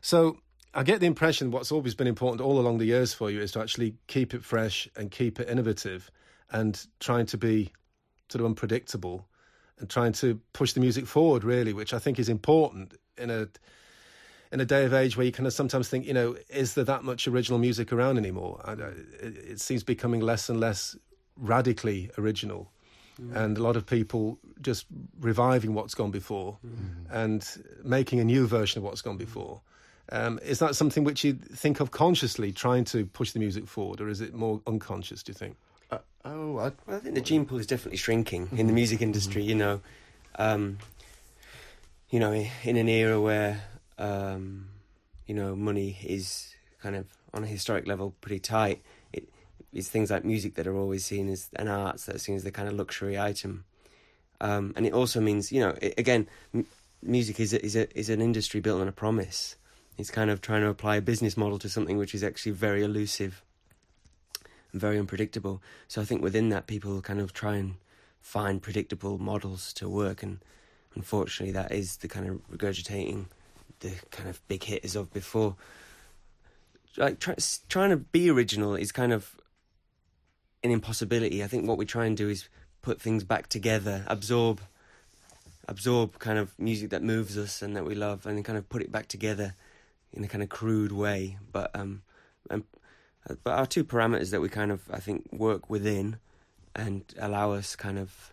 So 0.00 0.38
I 0.74 0.82
get 0.82 1.00
the 1.00 1.06
impression 1.06 1.50
what's 1.50 1.72
always 1.72 1.94
been 1.94 2.06
important 2.06 2.40
all 2.40 2.58
along 2.58 2.78
the 2.78 2.86
years 2.86 3.12
for 3.12 3.30
you 3.30 3.40
is 3.40 3.52
to 3.52 3.60
actually 3.60 3.94
keep 4.06 4.34
it 4.34 4.44
fresh 4.44 4.88
and 4.96 5.10
keep 5.10 5.40
it 5.40 5.48
innovative. 5.48 6.10
and 6.50 6.86
trying 7.00 7.26
to 7.26 7.38
be 7.38 7.72
sort 8.28 8.40
of 8.40 8.46
unpredictable 8.46 9.26
and 9.78 9.88
trying 9.88 10.12
to 10.12 10.40
push 10.52 10.72
the 10.72 10.80
music 10.80 11.06
forward, 11.06 11.44
really, 11.44 11.72
which 11.72 11.94
I 11.94 11.98
think 11.98 12.18
is 12.18 12.28
important 12.28 12.94
in 13.16 13.30
a 13.30 13.48
in 14.50 14.60
a 14.60 14.64
day 14.64 14.86
of 14.86 14.94
age 14.94 15.14
where 15.14 15.26
you 15.26 15.32
kind 15.32 15.46
of 15.46 15.52
sometimes 15.52 15.90
think, 15.90 16.06
you 16.06 16.14
know, 16.14 16.34
is 16.48 16.72
there 16.72 16.84
that 16.84 17.04
much 17.04 17.28
original 17.28 17.58
music 17.58 17.92
around 17.92 18.16
anymore? 18.16 18.58
It, 19.22 19.36
it 19.36 19.60
seems 19.60 19.84
becoming 19.84 20.20
less 20.20 20.48
and 20.48 20.58
less 20.58 20.96
radically 21.36 22.10
original. 22.16 22.72
Mm. 23.20 23.36
And 23.36 23.58
a 23.58 23.62
lot 23.62 23.76
of 23.76 23.84
people 23.84 24.38
just 24.62 24.86
reviving 25.20 25.74
what's 25.74 25.94
gone 25.94 26.10
before 26.10 26.56
mm. 26.66 26.78
and 27.10 27.46
making 27.84 28.20
a 28.20 28.24
new 28.24 28.46
version 28.46 28.78
of 28.78 28.84
what's 28.84 29.02
gone 29.02 29.18
before. 29.18 29.60
Um, 30.10 30.38
is 30.42 30.58
that 30.60 30.74
something 30.74 31.04
which 31.04 31.22
you 31.24 31.34
think 31.34 31.80
of 31.80 31.90
consciously, 31.90 32.50
trying 32.50 32.84
to 32.86 33.06
push 33.06 33.32
the 33.32 33.38
music 33.38 33.66
forward, 33.66 34.00
or 34.00 34.08
is 34.08 34.20
it 34.20 34.34
more 34.34 34.60
unconscious? 34.66 35.22
Do 35.22 35.30
you 35.30 35.34
think? 35.34 35.56
Uh, 35.90 35.98
oh, 36.24 36.56
I, 36.58 36.72
well, 36.86 36.96
I, 36.96 36.98
think 36.98 37.14
the 37.14 37.20
gene 37.20 37.44
pool 37.44 37.58
is 37.58 37.66
definitely 37.66 37.98
shrinking 37.98 38.46
mm-hmm. 38.46 38.58
in 38.58 38.66
the 38.66 38.72
music 38.72 39.02
industry. 39.02 39.42
Mm-hmm. 39.42 39.50
You 39.50 39.54
know, 39.56 39.80
um, 40.38 40.78
you 42.10 42.20
know, 42.20 42.32
in 42.32 42.76
an 42.76 42.88
era 42.88 43.20
where 43.20 43.62
um, 43.98 44.68
you 45.26 45.34
know 45.34 45.54
money 45.54 45.98
is 46.02 46.54
kind 46.80 46.96
of 46.96 47.06
on 47.34 47.44
a 47.44 47.46
historic 47.46 47.86
level 47.86 48.14
pretty 48.22 48.40
tight. 48.40 48.82
It, 49.12 49.28
it's 49.74 49.88
things 49.88 50.10
like 50.10 50.24
music 50.24 50.54
that 50.54 50.66
are 50.66 50.76
always 50.76 51.04
seen 51.04 51.28
as 51.28 51.50
an 51.56 51.68
arts 51.68 52.06
that 52.06 52.16
are 52.16 52.20
seen 52.20 52.36
as 52.36 52.44
the 52.44 52.50
kind 52.50 52.68
of 52.68 52.74
luxury 52.74 53.18
item, 53.18 53.64
um, 54.40 54.72
and 54.74 54.86
it 54.86 54.94
also 54.94 55.20
means 55.20 55.52
you 55.52 55.60
know 55.60 55.76
it, 55.82 55.92
again, 55.98 56.26
m- 56.54 56.66
music 57.02 57.40
is 57.40 57.52
a, 57.52 57.62
is 57.62 57.76
a, 57.76 57.98
is 57.98 58.08
an 58.08 58.22
industry 58.22 58.60
built 58.60 58.80
on 58.80 58.88
a 58.88 58.92
promise. 58.92 59.56
He's 59.98 60.12
kind 60.12 60.30
of 60.30 60.40
trying 60.40 60.62
to 60.62 60.68
apply 60.68 60.94
a 60.94 61.00
business 61.00 61.36
model 61.36 61.58
to 61.58 61.68
something 61.68 61.98
which 61.98 62.14
is 62.14 62.22
actually 62.22 62.52
very 62.52 62.84
elusive 62.84 63.42
and 64.70 64.80
very 64.80 64.96
unpredictable. 64.96 65.60
So 65.88 66.00
I 66.00 66.04
think 66.04 66.22
within 66.22 66.50
that, 66.50 66.68
people 66.68 67.02
kind 67.02 67.20
of 67.20 67.32
try 67.32 67.56
and 67.56 67.74
find 68.20 68.62
predictable 68.62 69.18
models 69.18 69.72
to 69.72 69.88
work, 69.88 70.22
and 70.22 70.38
unfortunately, 70.94 71.52
that 71.54 71.72
is 71.72 71.96
the 71.96 72.06
kind 72.06 72.28
of 72.28 72.48
regurgitating 72.48 73.24
the 73.80 73.90
kind 74.12 74.28
of 74.28 74.40
big 74.46 74.62
hitters 74.62 74.94
of 74.94 75.12
before. 75.12 75.56
Like 76.96 77.18
try, 77.18 77.34
trying 77.68 77.90
to 77.90 77.96
be 77.96 78.30
original 78.30 78.76
is 78.76 78.92
kind 78.92 79.12
of 79.12 79.34
an 80.62 80.70
impossibility. 80.70 81.42
I 81.42 81.48
think 81.48 81.66
what 81.66 81.76
we 81.76 81.84
try 81.84 82.06
and 82.06 82.16
do 82.16 82.28
is 82.28 82.48
put 82.82 83.00
things 83.00 83.24
back 83.24 83.48
together, 83.48 84.04
absorb, 84.06 84.60
absorb 85.66 86.20
kind 86.20 86.38
of 86.38 86.56
music 86.56 86.90
that 86.90 87.02
moves 87.02 87.36
us 87.36 87.62
and 87.62 87.74
that 87.74 87.84
we 87.84 87.96
love, 87.96 88.26
and 88.26 88.36
then 88.36 88.44
kind 88.44 88.58
of 88.58 88.68
put 88.68 88.80
it 88.80 88.92
back 88.92 89.08
together 89.08 89.56
in 90.12 90.24
a 90.24 90.28
kind 90.28 90.42
of 90.42 90.48
crude 90.48 90.92
way. 90.92 91.38
But 91.52 91.70
um, 91.74 92.02
and, 92.50 92.64
but 93.44 93.52
our 93.52 93.66
two 93.66 93.84
parameters 93.84 94.30
that 94.30 94.40
we 94.40 94.48
kind 94.48 94.72
of 94.72 94.82
I 94.90 94.98
think 94.98 95.28
work 95.32 95.68
within 95.68 96.18
and 96.74 97.04
allow 97.18 97.52
us 97.52 97.76
kind 97.76 97.98
of 97.98 98.32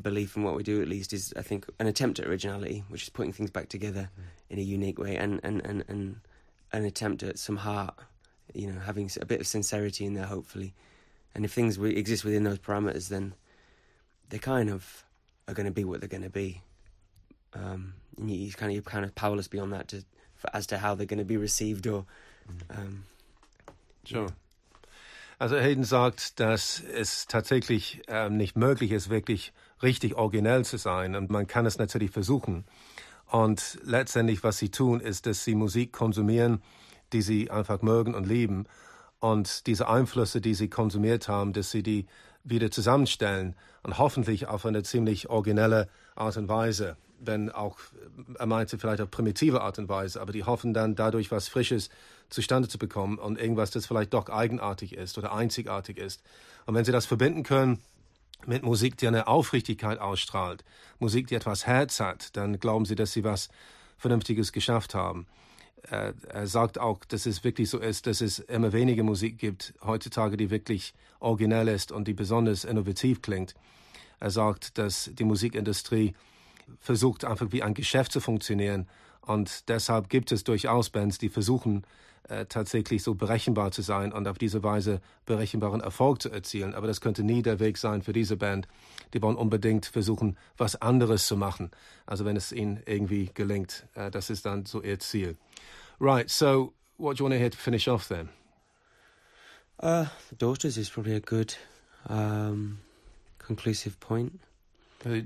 belief 0.00 0.36
in 0.36 0.42
what 0.42 0.56
we 0.56 0.62
do 0.62 0.82
at 0.82 0.88
least 0.88 1.12
is 1.12 1.32
I 1.36 1.42
think 1.42 1.66
an 1.78 1.86
attempt 1.86 2.18
at 2.18 2.26
originality, 2.26 2.84
which 2.88 3.02
is 3.02 3.08
putting 3.08 3.32
things 3.32 3.50
back 3.50 3.68
together 3.68 4.10
mm. 4.18 4.24
in 4.50 4.58
a 4.58 4.62
unique 4.62 4.98
way, 4.98 5.16
and 5.16 5.40
and 5.42 5.64
and 5.64 5.84
and 5.88 6.20
an 6.72 6.84
attempt 6.84 7.22
at 7.22 7.38
some 7.38 7.56
heart, 7.56 7.94
you 8.54 8.70
know, 8.70 8.80
having 8.80 9.10
a 9.20 9.26
bit 9.26 9.40
of 9.40 9.46
sincerity 9.46 10.04
in 10.04 10.14
there, 10.14 10.26
hopefully. 10.26 10.74
And 11.34 11.44
if 11.44 11.52
things 11.52 11.78
exist 11.78 12.24
within 12.24 12.44
those 12.44 12.58
parameters, 12.58 13.08
then 13.08 13.34
they 14.30 14.38
kind 14.38 14.70
of 14.70 15.04
are 15.46 15.54
going 15.54 15.66
to 15.66 15.72
be 15.72 15.84
what 15.84 16.00
they're 16.00 16.08
going 16.08 16.22
to 16.22 16.30
be. 16.30 16.62
Um, 17.54 17.94
and 18.18 18.30
you, 18.30 18.38
you 18.38 18.52
kind 18.52 18.70
of 18.70 18.74
you're 18.74 18.82
kind 18.82 19.04
of 19.04 19.14
powerless 19.14 19.48
beyond 19.48 19.72
that 19.72 19.88
to 19.88 20.04
for, 20.36 20.54
as 20.54 20.66
to 20.68 20.76
how 20.76 20.96
they're 20.96 21.06
going 21.06 21.18
to 21.18 21.24
be 21.24 21.36
received 21.36 21.86
or. 21.86 22.04
Um, 22.70 23.04
sure. 24.04 24.28
Also 25.38 25.56
Hayden 25.56 25.84
sagt, 25.84 26.40
dass 26.40 26.80
es 26.80 27.26
tatsächlich 27.26 28.02
ähm, 28.08 28.36
nicht 28.36 28.56
möglich 28.56 28.92
ist, 28.92 29.10
wirklich 29.10 29.52
richtig 29.82 30.14
originell 30.14 30.64
zu 30.64 30.78
sein. 30.78 31.14
Und 31.14 31.30
man 31.30 31.46
kann 31.46 31.66
es 31.66 31.76
natürlich 31.76 32.10
versuchen. 32.10 32.64
Und 33.26 33.78
letztendlich, 33.82 34.42
was 34.42 34.56
sie 34.58 34.70
tun, 34.70 35.00
ist, 35.00 35.26
dass 35.26 35.44
sie 35.44 35.54
Musik 35.54 35.92
konsumieren, 35.92 36.62
die 37.12 37.20
sie 37.22 37.50
einfach 37.50 37.82
mögen 37.82 38.14
und 38.14 38.26
lieben. 38.26 38.64
Und 39.18 39.66
diese 39.66 39.88
Einflüsse, 39.88 40.40
die 40.40 40.54
sie 40.54 40.68
konsumiert 40.68 41.28
haben, 41.28 41.52
dass 41.52 41.70
sie 41.70 41.82
die 41.82 42.06
wieder 42.44 42.70
zusammenstellen 42.70 43.56
und 43.82 43.98
hoffentlich 43.98 44.46
auf 44.46 44.64
eine 44.64 44.84
ziemlich 44.84 45.28
originelle 45.28 45.88
Art 46.14 46.36
und 46.36 46.48
Weise 46.48 46.96
wenn 47.18 47.50
auch, 47.50 47.78
er 48.38 48.46
meinte 48.46 48.78
vielleicht 48.78 49.00
auf 49.00 49.10
primitive 49.10 49.60
Art 49.60 49.78
und 49.78 49.88
Weise, 49.88 50.20
aber 50.20 50.32
die 50.32 50.44
hoffen 50.44 50.74
dann 50.74 50.94
dadurch 50.94 51.30
was 51.30 51.48
Frisches 51.48 51.88
zustande 52.28 52.68
zu 52.68 52.78
bekommen 52.78 53.18
und 53.18 53.38
irgendwas, 53.38 53.70
das 53.70 53.86
vielleicht 53.86 54.14
doch 54.14 54.28
eigenartig 54.28 54.94
ist 54.94 55.16
oder 55.18 55.32
einzigartig 55.32 55.98
ist. 55.98 56.22
Und 56.66 56.74
wenn 56.74 56.84
sie 56.84 56.92
das 56.92 57.06
verbinden 57.06 57.42
können 57.42 57.80
mit 58.46 58.62
Musik, 58.62 58.96
die 58.96 59.06
eine 59.06 59.28
Aufrichtigkeit 59.28 59.98
ausstrahlt, 59.98 60.64
Musik, 60.98 61.28
die 61.28 61.34
etwas 61.34 61.66
Herz 61.66 62.00
hat, 62.00 62.36
dann 62.36 62.58
glauben 62.58 62.84
sie, 62.84 62.94
dass 62.94 63.12
sie 63.12 63.24
was 63.24 63.48
Vernünftiges 63.98 64.52
geschafft 64.52 64.94
haben. 64.94 65.26
Er, 65.82 66.14
er 66.28 66.46
sagt 66.46 66.78
auch, 66.78 67.04
dass 67.04 67.26
es 67.26 67.44
wirklich 67.44 67.70
so 67.70 67.78
ist, 67.78 68.06
dass 68.06 68.20
es 68.20 68.40
immer 68.40 68.72
weniger 68.72 69.04
Musik 69.04 69.38
gibt 69.38 69.74
heutzutage, 69.84 70.36
die 70.36 70.50
wirklich 70.50 70.94
originell 71.20 71.68
ist 71.68 71.92
und 71.92 72.08
die 72.08 72.14
besonders 72.14 72.64
innovativ 72.64 73.22
klingt. 73.22 73.54
Er 74.18 74.30
sagt, 74.30 74.78
dass 74.78 75.10
die 75.12 75.24
Musikindustrie 75.24 76.14
versucht 76.78 77.24
einfach 77.24 77.52
wie 77.52 77.62
ein 77.62 77.74
Geschäft 77.74 78.12
zu 78.12 78.20
funktionieren. 78.20 78.88
Und 79.22 79.68
deshalb 79.68 80.08
gibt 80.08 80.32
es 80.32 80.44
durchaus 80.44 80.90
Bands, 80.90 81.18
die 81.18 81.28
versuchen 81.28 81.84
äh, 82.28 82.46
tatsächlich 82.46 83.02
so 83.02 83.14
berechenbar 83.14 83.70
zu 83.70 83.82
sein 83.82 84.12
und 84.12 84.26
auf 84.26 84.38
diese 84.38 84.62
Weise 84.62 85.00
berechenbaren 85.26 85.80
Erfolg 85.80 86.22
zu 86.22 86.30
erzielen. 86.30 86.74
Aber 86.74 86.86
das 86.86 87.00
könnte 87.00 87.22
nie 87.22 87.42
der 87.42 87.60
Weg 87.60 87.78
sein 87.78 88.02
für 88.02 88.12
diese 88.12 88.36
Band. 88.36 88.66
Die 89.14 89.22
wollen 89.22 89.36
unbedingt 89.36 89.86
versuchen, 89.86 90.36
was 90.56 90.80
anderes 90.80 91.26
zu 91.26 91.36
machen. 91.36 91.70
Also 92.04 92.24
wenn 92.24 92.36
es 92.36 92.52
ihnen 92.52 92.80
irgendwie 92.86 93.30
gelingt, 93.34 93.86
äh, 93.94 94.10
das 94.10 94.30
ist 94.30 94.46
dann 94.46 94.66
so 94.66 94.82
ihr 94.82 94.98
Ziel. 94.98 95.36
Right, 96.00 96.28
so 96.28 96.72
what 96.98 97.18
do 97.18 97.24
you 97.24 97.30
want 97.30 97.34
to 97.34 97.38
hear 97.38 97.50
to 97.50 97.56
finish 97.56 97.88
off 97.88 98.08
then? 98.08 98.28
Uh, 99.78 100.06
the 100.30 100.36
Daughters 100.36 100.76
is 100.76 100.88
probably 100.88 101.14
a 101.14 101.20
good 101.20 101.56
um, 102.08 102.78
conclusive 103.38 104.00
point. 104.00 104.40
Uh, 105.04 105.20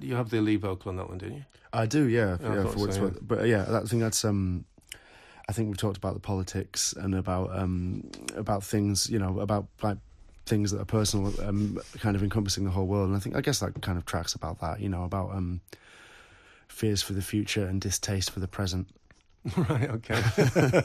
you, 0.00 0.14
have 0.14 0.30
the 0.30 0.40
lead 0.40 0.60
vocal 0.60 0.90
on 0.90 0.96
that 0.96 1.08
one, 1.08 1.18
didn't 1.18 1.36
you? 1.36 1.44
I 1.72 1.86
do, 1.86 2.04
yeah. 2.04 2.36
yeah, 2.40 2.64
for 2.64 2.92
so, 2.92 3.04
yeah. 3.04 3.10
But 3.20 3.46
yeah, 3.46 3.80
I 3.82 3.86
think 3.86 4.02
that's 4.02 4.24
um, 4.24 4.64
I 5.48 5.52
think 5.52 5.68
we've 5.68 5.76
talked 5.76 5.96
about 5.96 6.14
the 6.14 6.20
politics 6.20 6.94
and 6.96 7.14
about 7.14 7.56
um, 7.56 8.10
about 8.36 8.62
things, 8.62 9.10
you 9.10 9.18
know, 9.18 9.40
about 9.40 9.66
like 9.82 9.98
things 10.46 10.70
that 10.70 10.80
are 10.80 10.86
personal, 10.86 11.32
um, 11.46 11.78
kind 11.98 12.16
of 12.16 12.22
encompassing 12.22 12.64
the 12.64 12.70
whole 12.70 12.86
world. 12.86 13.08
And 13.08 13.16
I 13.16 13.20
think 13.20 13.36
I 13.36 13.40
guess 13.40 13.60
that 13.60 13.80
kind 13.82 13.98
of 13.98 14.04
tracks 14.04 14.34
about 14.34 14.60
that, 14.60 14.80
you 14.80 14.88
know, 14.88 15.04
about 15.04 15.32
um, 15.32 15.60
fears 16.68 17.02
for 17.02 17.12
the 17.12 17.22
future 17.22 17.66
and 17.66 17.80
distaste 17.80 18.30
for 18.30 18.40
the 18.40 18.48
present. 18.48 18.88
Right, 19.56 19.90
okay. 19.90 20.22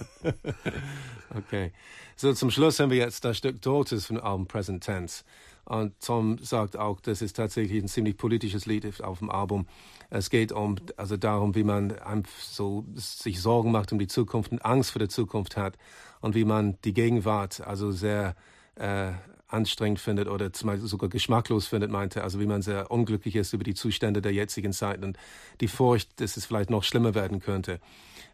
okay. 1.38 1.72
So 2.18 2.34
zum 2.34 2.52
Schluss 2.52 2.78
haben 2.82 2.90
wir 2.90 2.98
jetzt 2.98 3.24
das 3.24 3.38
Stück 3.38 3.62
Daughters 3.62 4.06
von 4.08 4.20
Album 4.20 4.48
Present 4.48 4.84
Tense. 4.84 5.24
Und 5.70 5.94
Tom 6.00 6.40
sagt 6.40 6.78
auch, 6.78 7.00
das 7.00 7.22
ist 7.22 7.36
tatsächlich 7.36 7.84
ein 7.84 7.88
ziemlich 7.88 8.18
politisches 8.18 8.66
Lied 8.66 9.04
auf 9.04 9.20
dem 9.20 9.30
Album. 9.30 9.68
Es 10.10 10.32
geht 10.32 10.52
um, 10.52 10.78
also 10.98 11.16
darum, 11.16 11.54
wie 11.54 11.64
man 11.64 11.94
so 12.42 12.86
sich 12.96 13.40
Sorgen 13.40 13.72
macht 13.72 13.92
um 13.92 14.00
die 14.00 14.08
Zukunft 14.08 14.52
und 14.52 14.66
Angst 14.66 14.90
vor 14.92 15.00
der 15.00 15.10
Zukunft 15.10 15.58
hat 15.58 15.78
und 16.22 16.34
wie 16.34 16.44
man 16.44 16.80
die 16.86 16.94
Gegenwart 16.94 17.62
also 17.62 17.92
sehr 17.92 18.36
äh, 18.76 19.12
anstrengend 19.48 20.00
findet 20.00 20.28
oder 20.28 20.50
sogar 20.54 21.08
geschmacklos 21.08 21.68
findet, 21.68 21.92
meinte, 21.92 22.24
also 22.24 22.40
wie 22.40 22.48
man 22.48 22.64
sehr 22.64 22.90
unglücklich 22.90 23.36
ist 23.36 23.54
über 23.54 23.64
die 23.64 23.76
Zustände 23.76 24.24
der 24.24 24.34
jetzigen 24.34 24.74
Zeit 24.74 25.04
und 25.04 25.20
die 25.62 25.68
Furcht, 25.68 26.20
dass 26.20 26.36
es 26.36 26.46
vielleicht 26.46 26.72
noch 26.72 26.84
schlimmer 26.84 27.14
werden 27.14 27.42
könnte. 27.42 27.80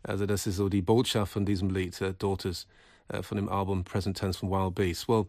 Also 0.03 0.25
das 0.25 0.47
ist 0.47 0.55
so 0.55 0.69
die 0.69 0.81
Botschaft 0.81 1.33
von 1.33 1.45
diesem 1.45 1.69
Lied, 1.69 1.99
uh, 2.01 2.13
Daughters, 2.17 2.65
uh, 3.13 3.21
von 3.21 3.35
dem 3.35 3.49
Album 3.49 3.83
Present 3.83 4.17
Tense 4.17 4.39
von 4.39 4.49
Wild 4.49 4.73
Beast. 4.73 5.09
Well, 5.09 5.27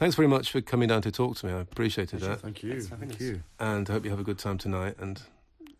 thanks 0.00 0.16
very 0.16 0.26
much 0.26 0.50
for 0.50 0.62
coming 0.62 0.88
down 0.88 1.02
to 1.02 1.10
talk 1.10 1.36
to 1.36 1.46
me. 1.46 1.52
I 1.52 1.60
appreciated 1.60 2.20
that. 2.20 2.40
Thank 2.40 2.62
you. 2.62 2.80
Thank 2.80 3.20
you. 3.20 3.42
And 3.58 3.88
I 3.88 3.92
hope 3.92 4.04
you 4.04 4.10
have 4.10 4.18
a 4.18 4.24
good 4.24 4.38
time 4.38 4.56
tonight 4.56 4.96
and 4.98 5.20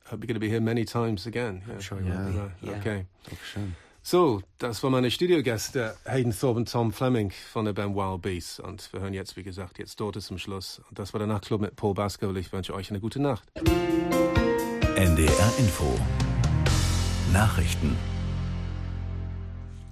hope 0.04 0.20
you're 0.20 0.28
going 0.28 0.34
to 0.34 0.40
be 0.40 0.50
here 0.50 0.60
many 0.60 0.84
times 0.84 1.26
again. 1.26 1.62
Yeah. 1.66 1.74
I'm 1.74 1.80
sure 1.80 2.00
you 2.00 2.12
will. 2.12 2.18
Right. 2.18 2.50
Yeah. 2.60 2.78
Okay. 2.78 3.06
So, 4.02 4.42
das 4.58 4.82
war 4.82 4.90
meine 4.90 5.10
Studiogäste, 5.10 5.96
Hayden 6.06 6.32
Thorpe 6.32 6.58
und 6.60 6.70
Tom 6.70 6.92
Fleming 6.92 7.32
von 7.52 7.64
der 7.64 7.72
Band 7.72 7.96
Wild 7.96 8.20
Beasts. 8.22 8.60
Und 8.60 8.92
wir 8.92 9.00
hören 9.00 9.14
jetzt, 9.14 9.36
wie 9.36 9.42
gesagt, 9.42 9.78
jetzt 9.78 9.98
dort 10.00 10.16
ist 10.16 10.26
zum 10.26 10.38
Schluss. 10.38 10.82
Und 10.88 10.98
das 10.98 11.14
war 11.14 11.18
der 11.18 11.26
Nachtclub 11.26 11.62
mit 11.62 11.76
Paul 11.76 11.94
Baskerville. 11.94 12.40
Ich 12.40 12.52
wünsche 12.52 12.74
euch 12.74 12.90
eine 12.90 13.00
gute 13.00 13.20
Nacht. 13.20 13.44
NDR 14.96 15.52
Info 15.58 15.98
Nachrichten 17.32 17.96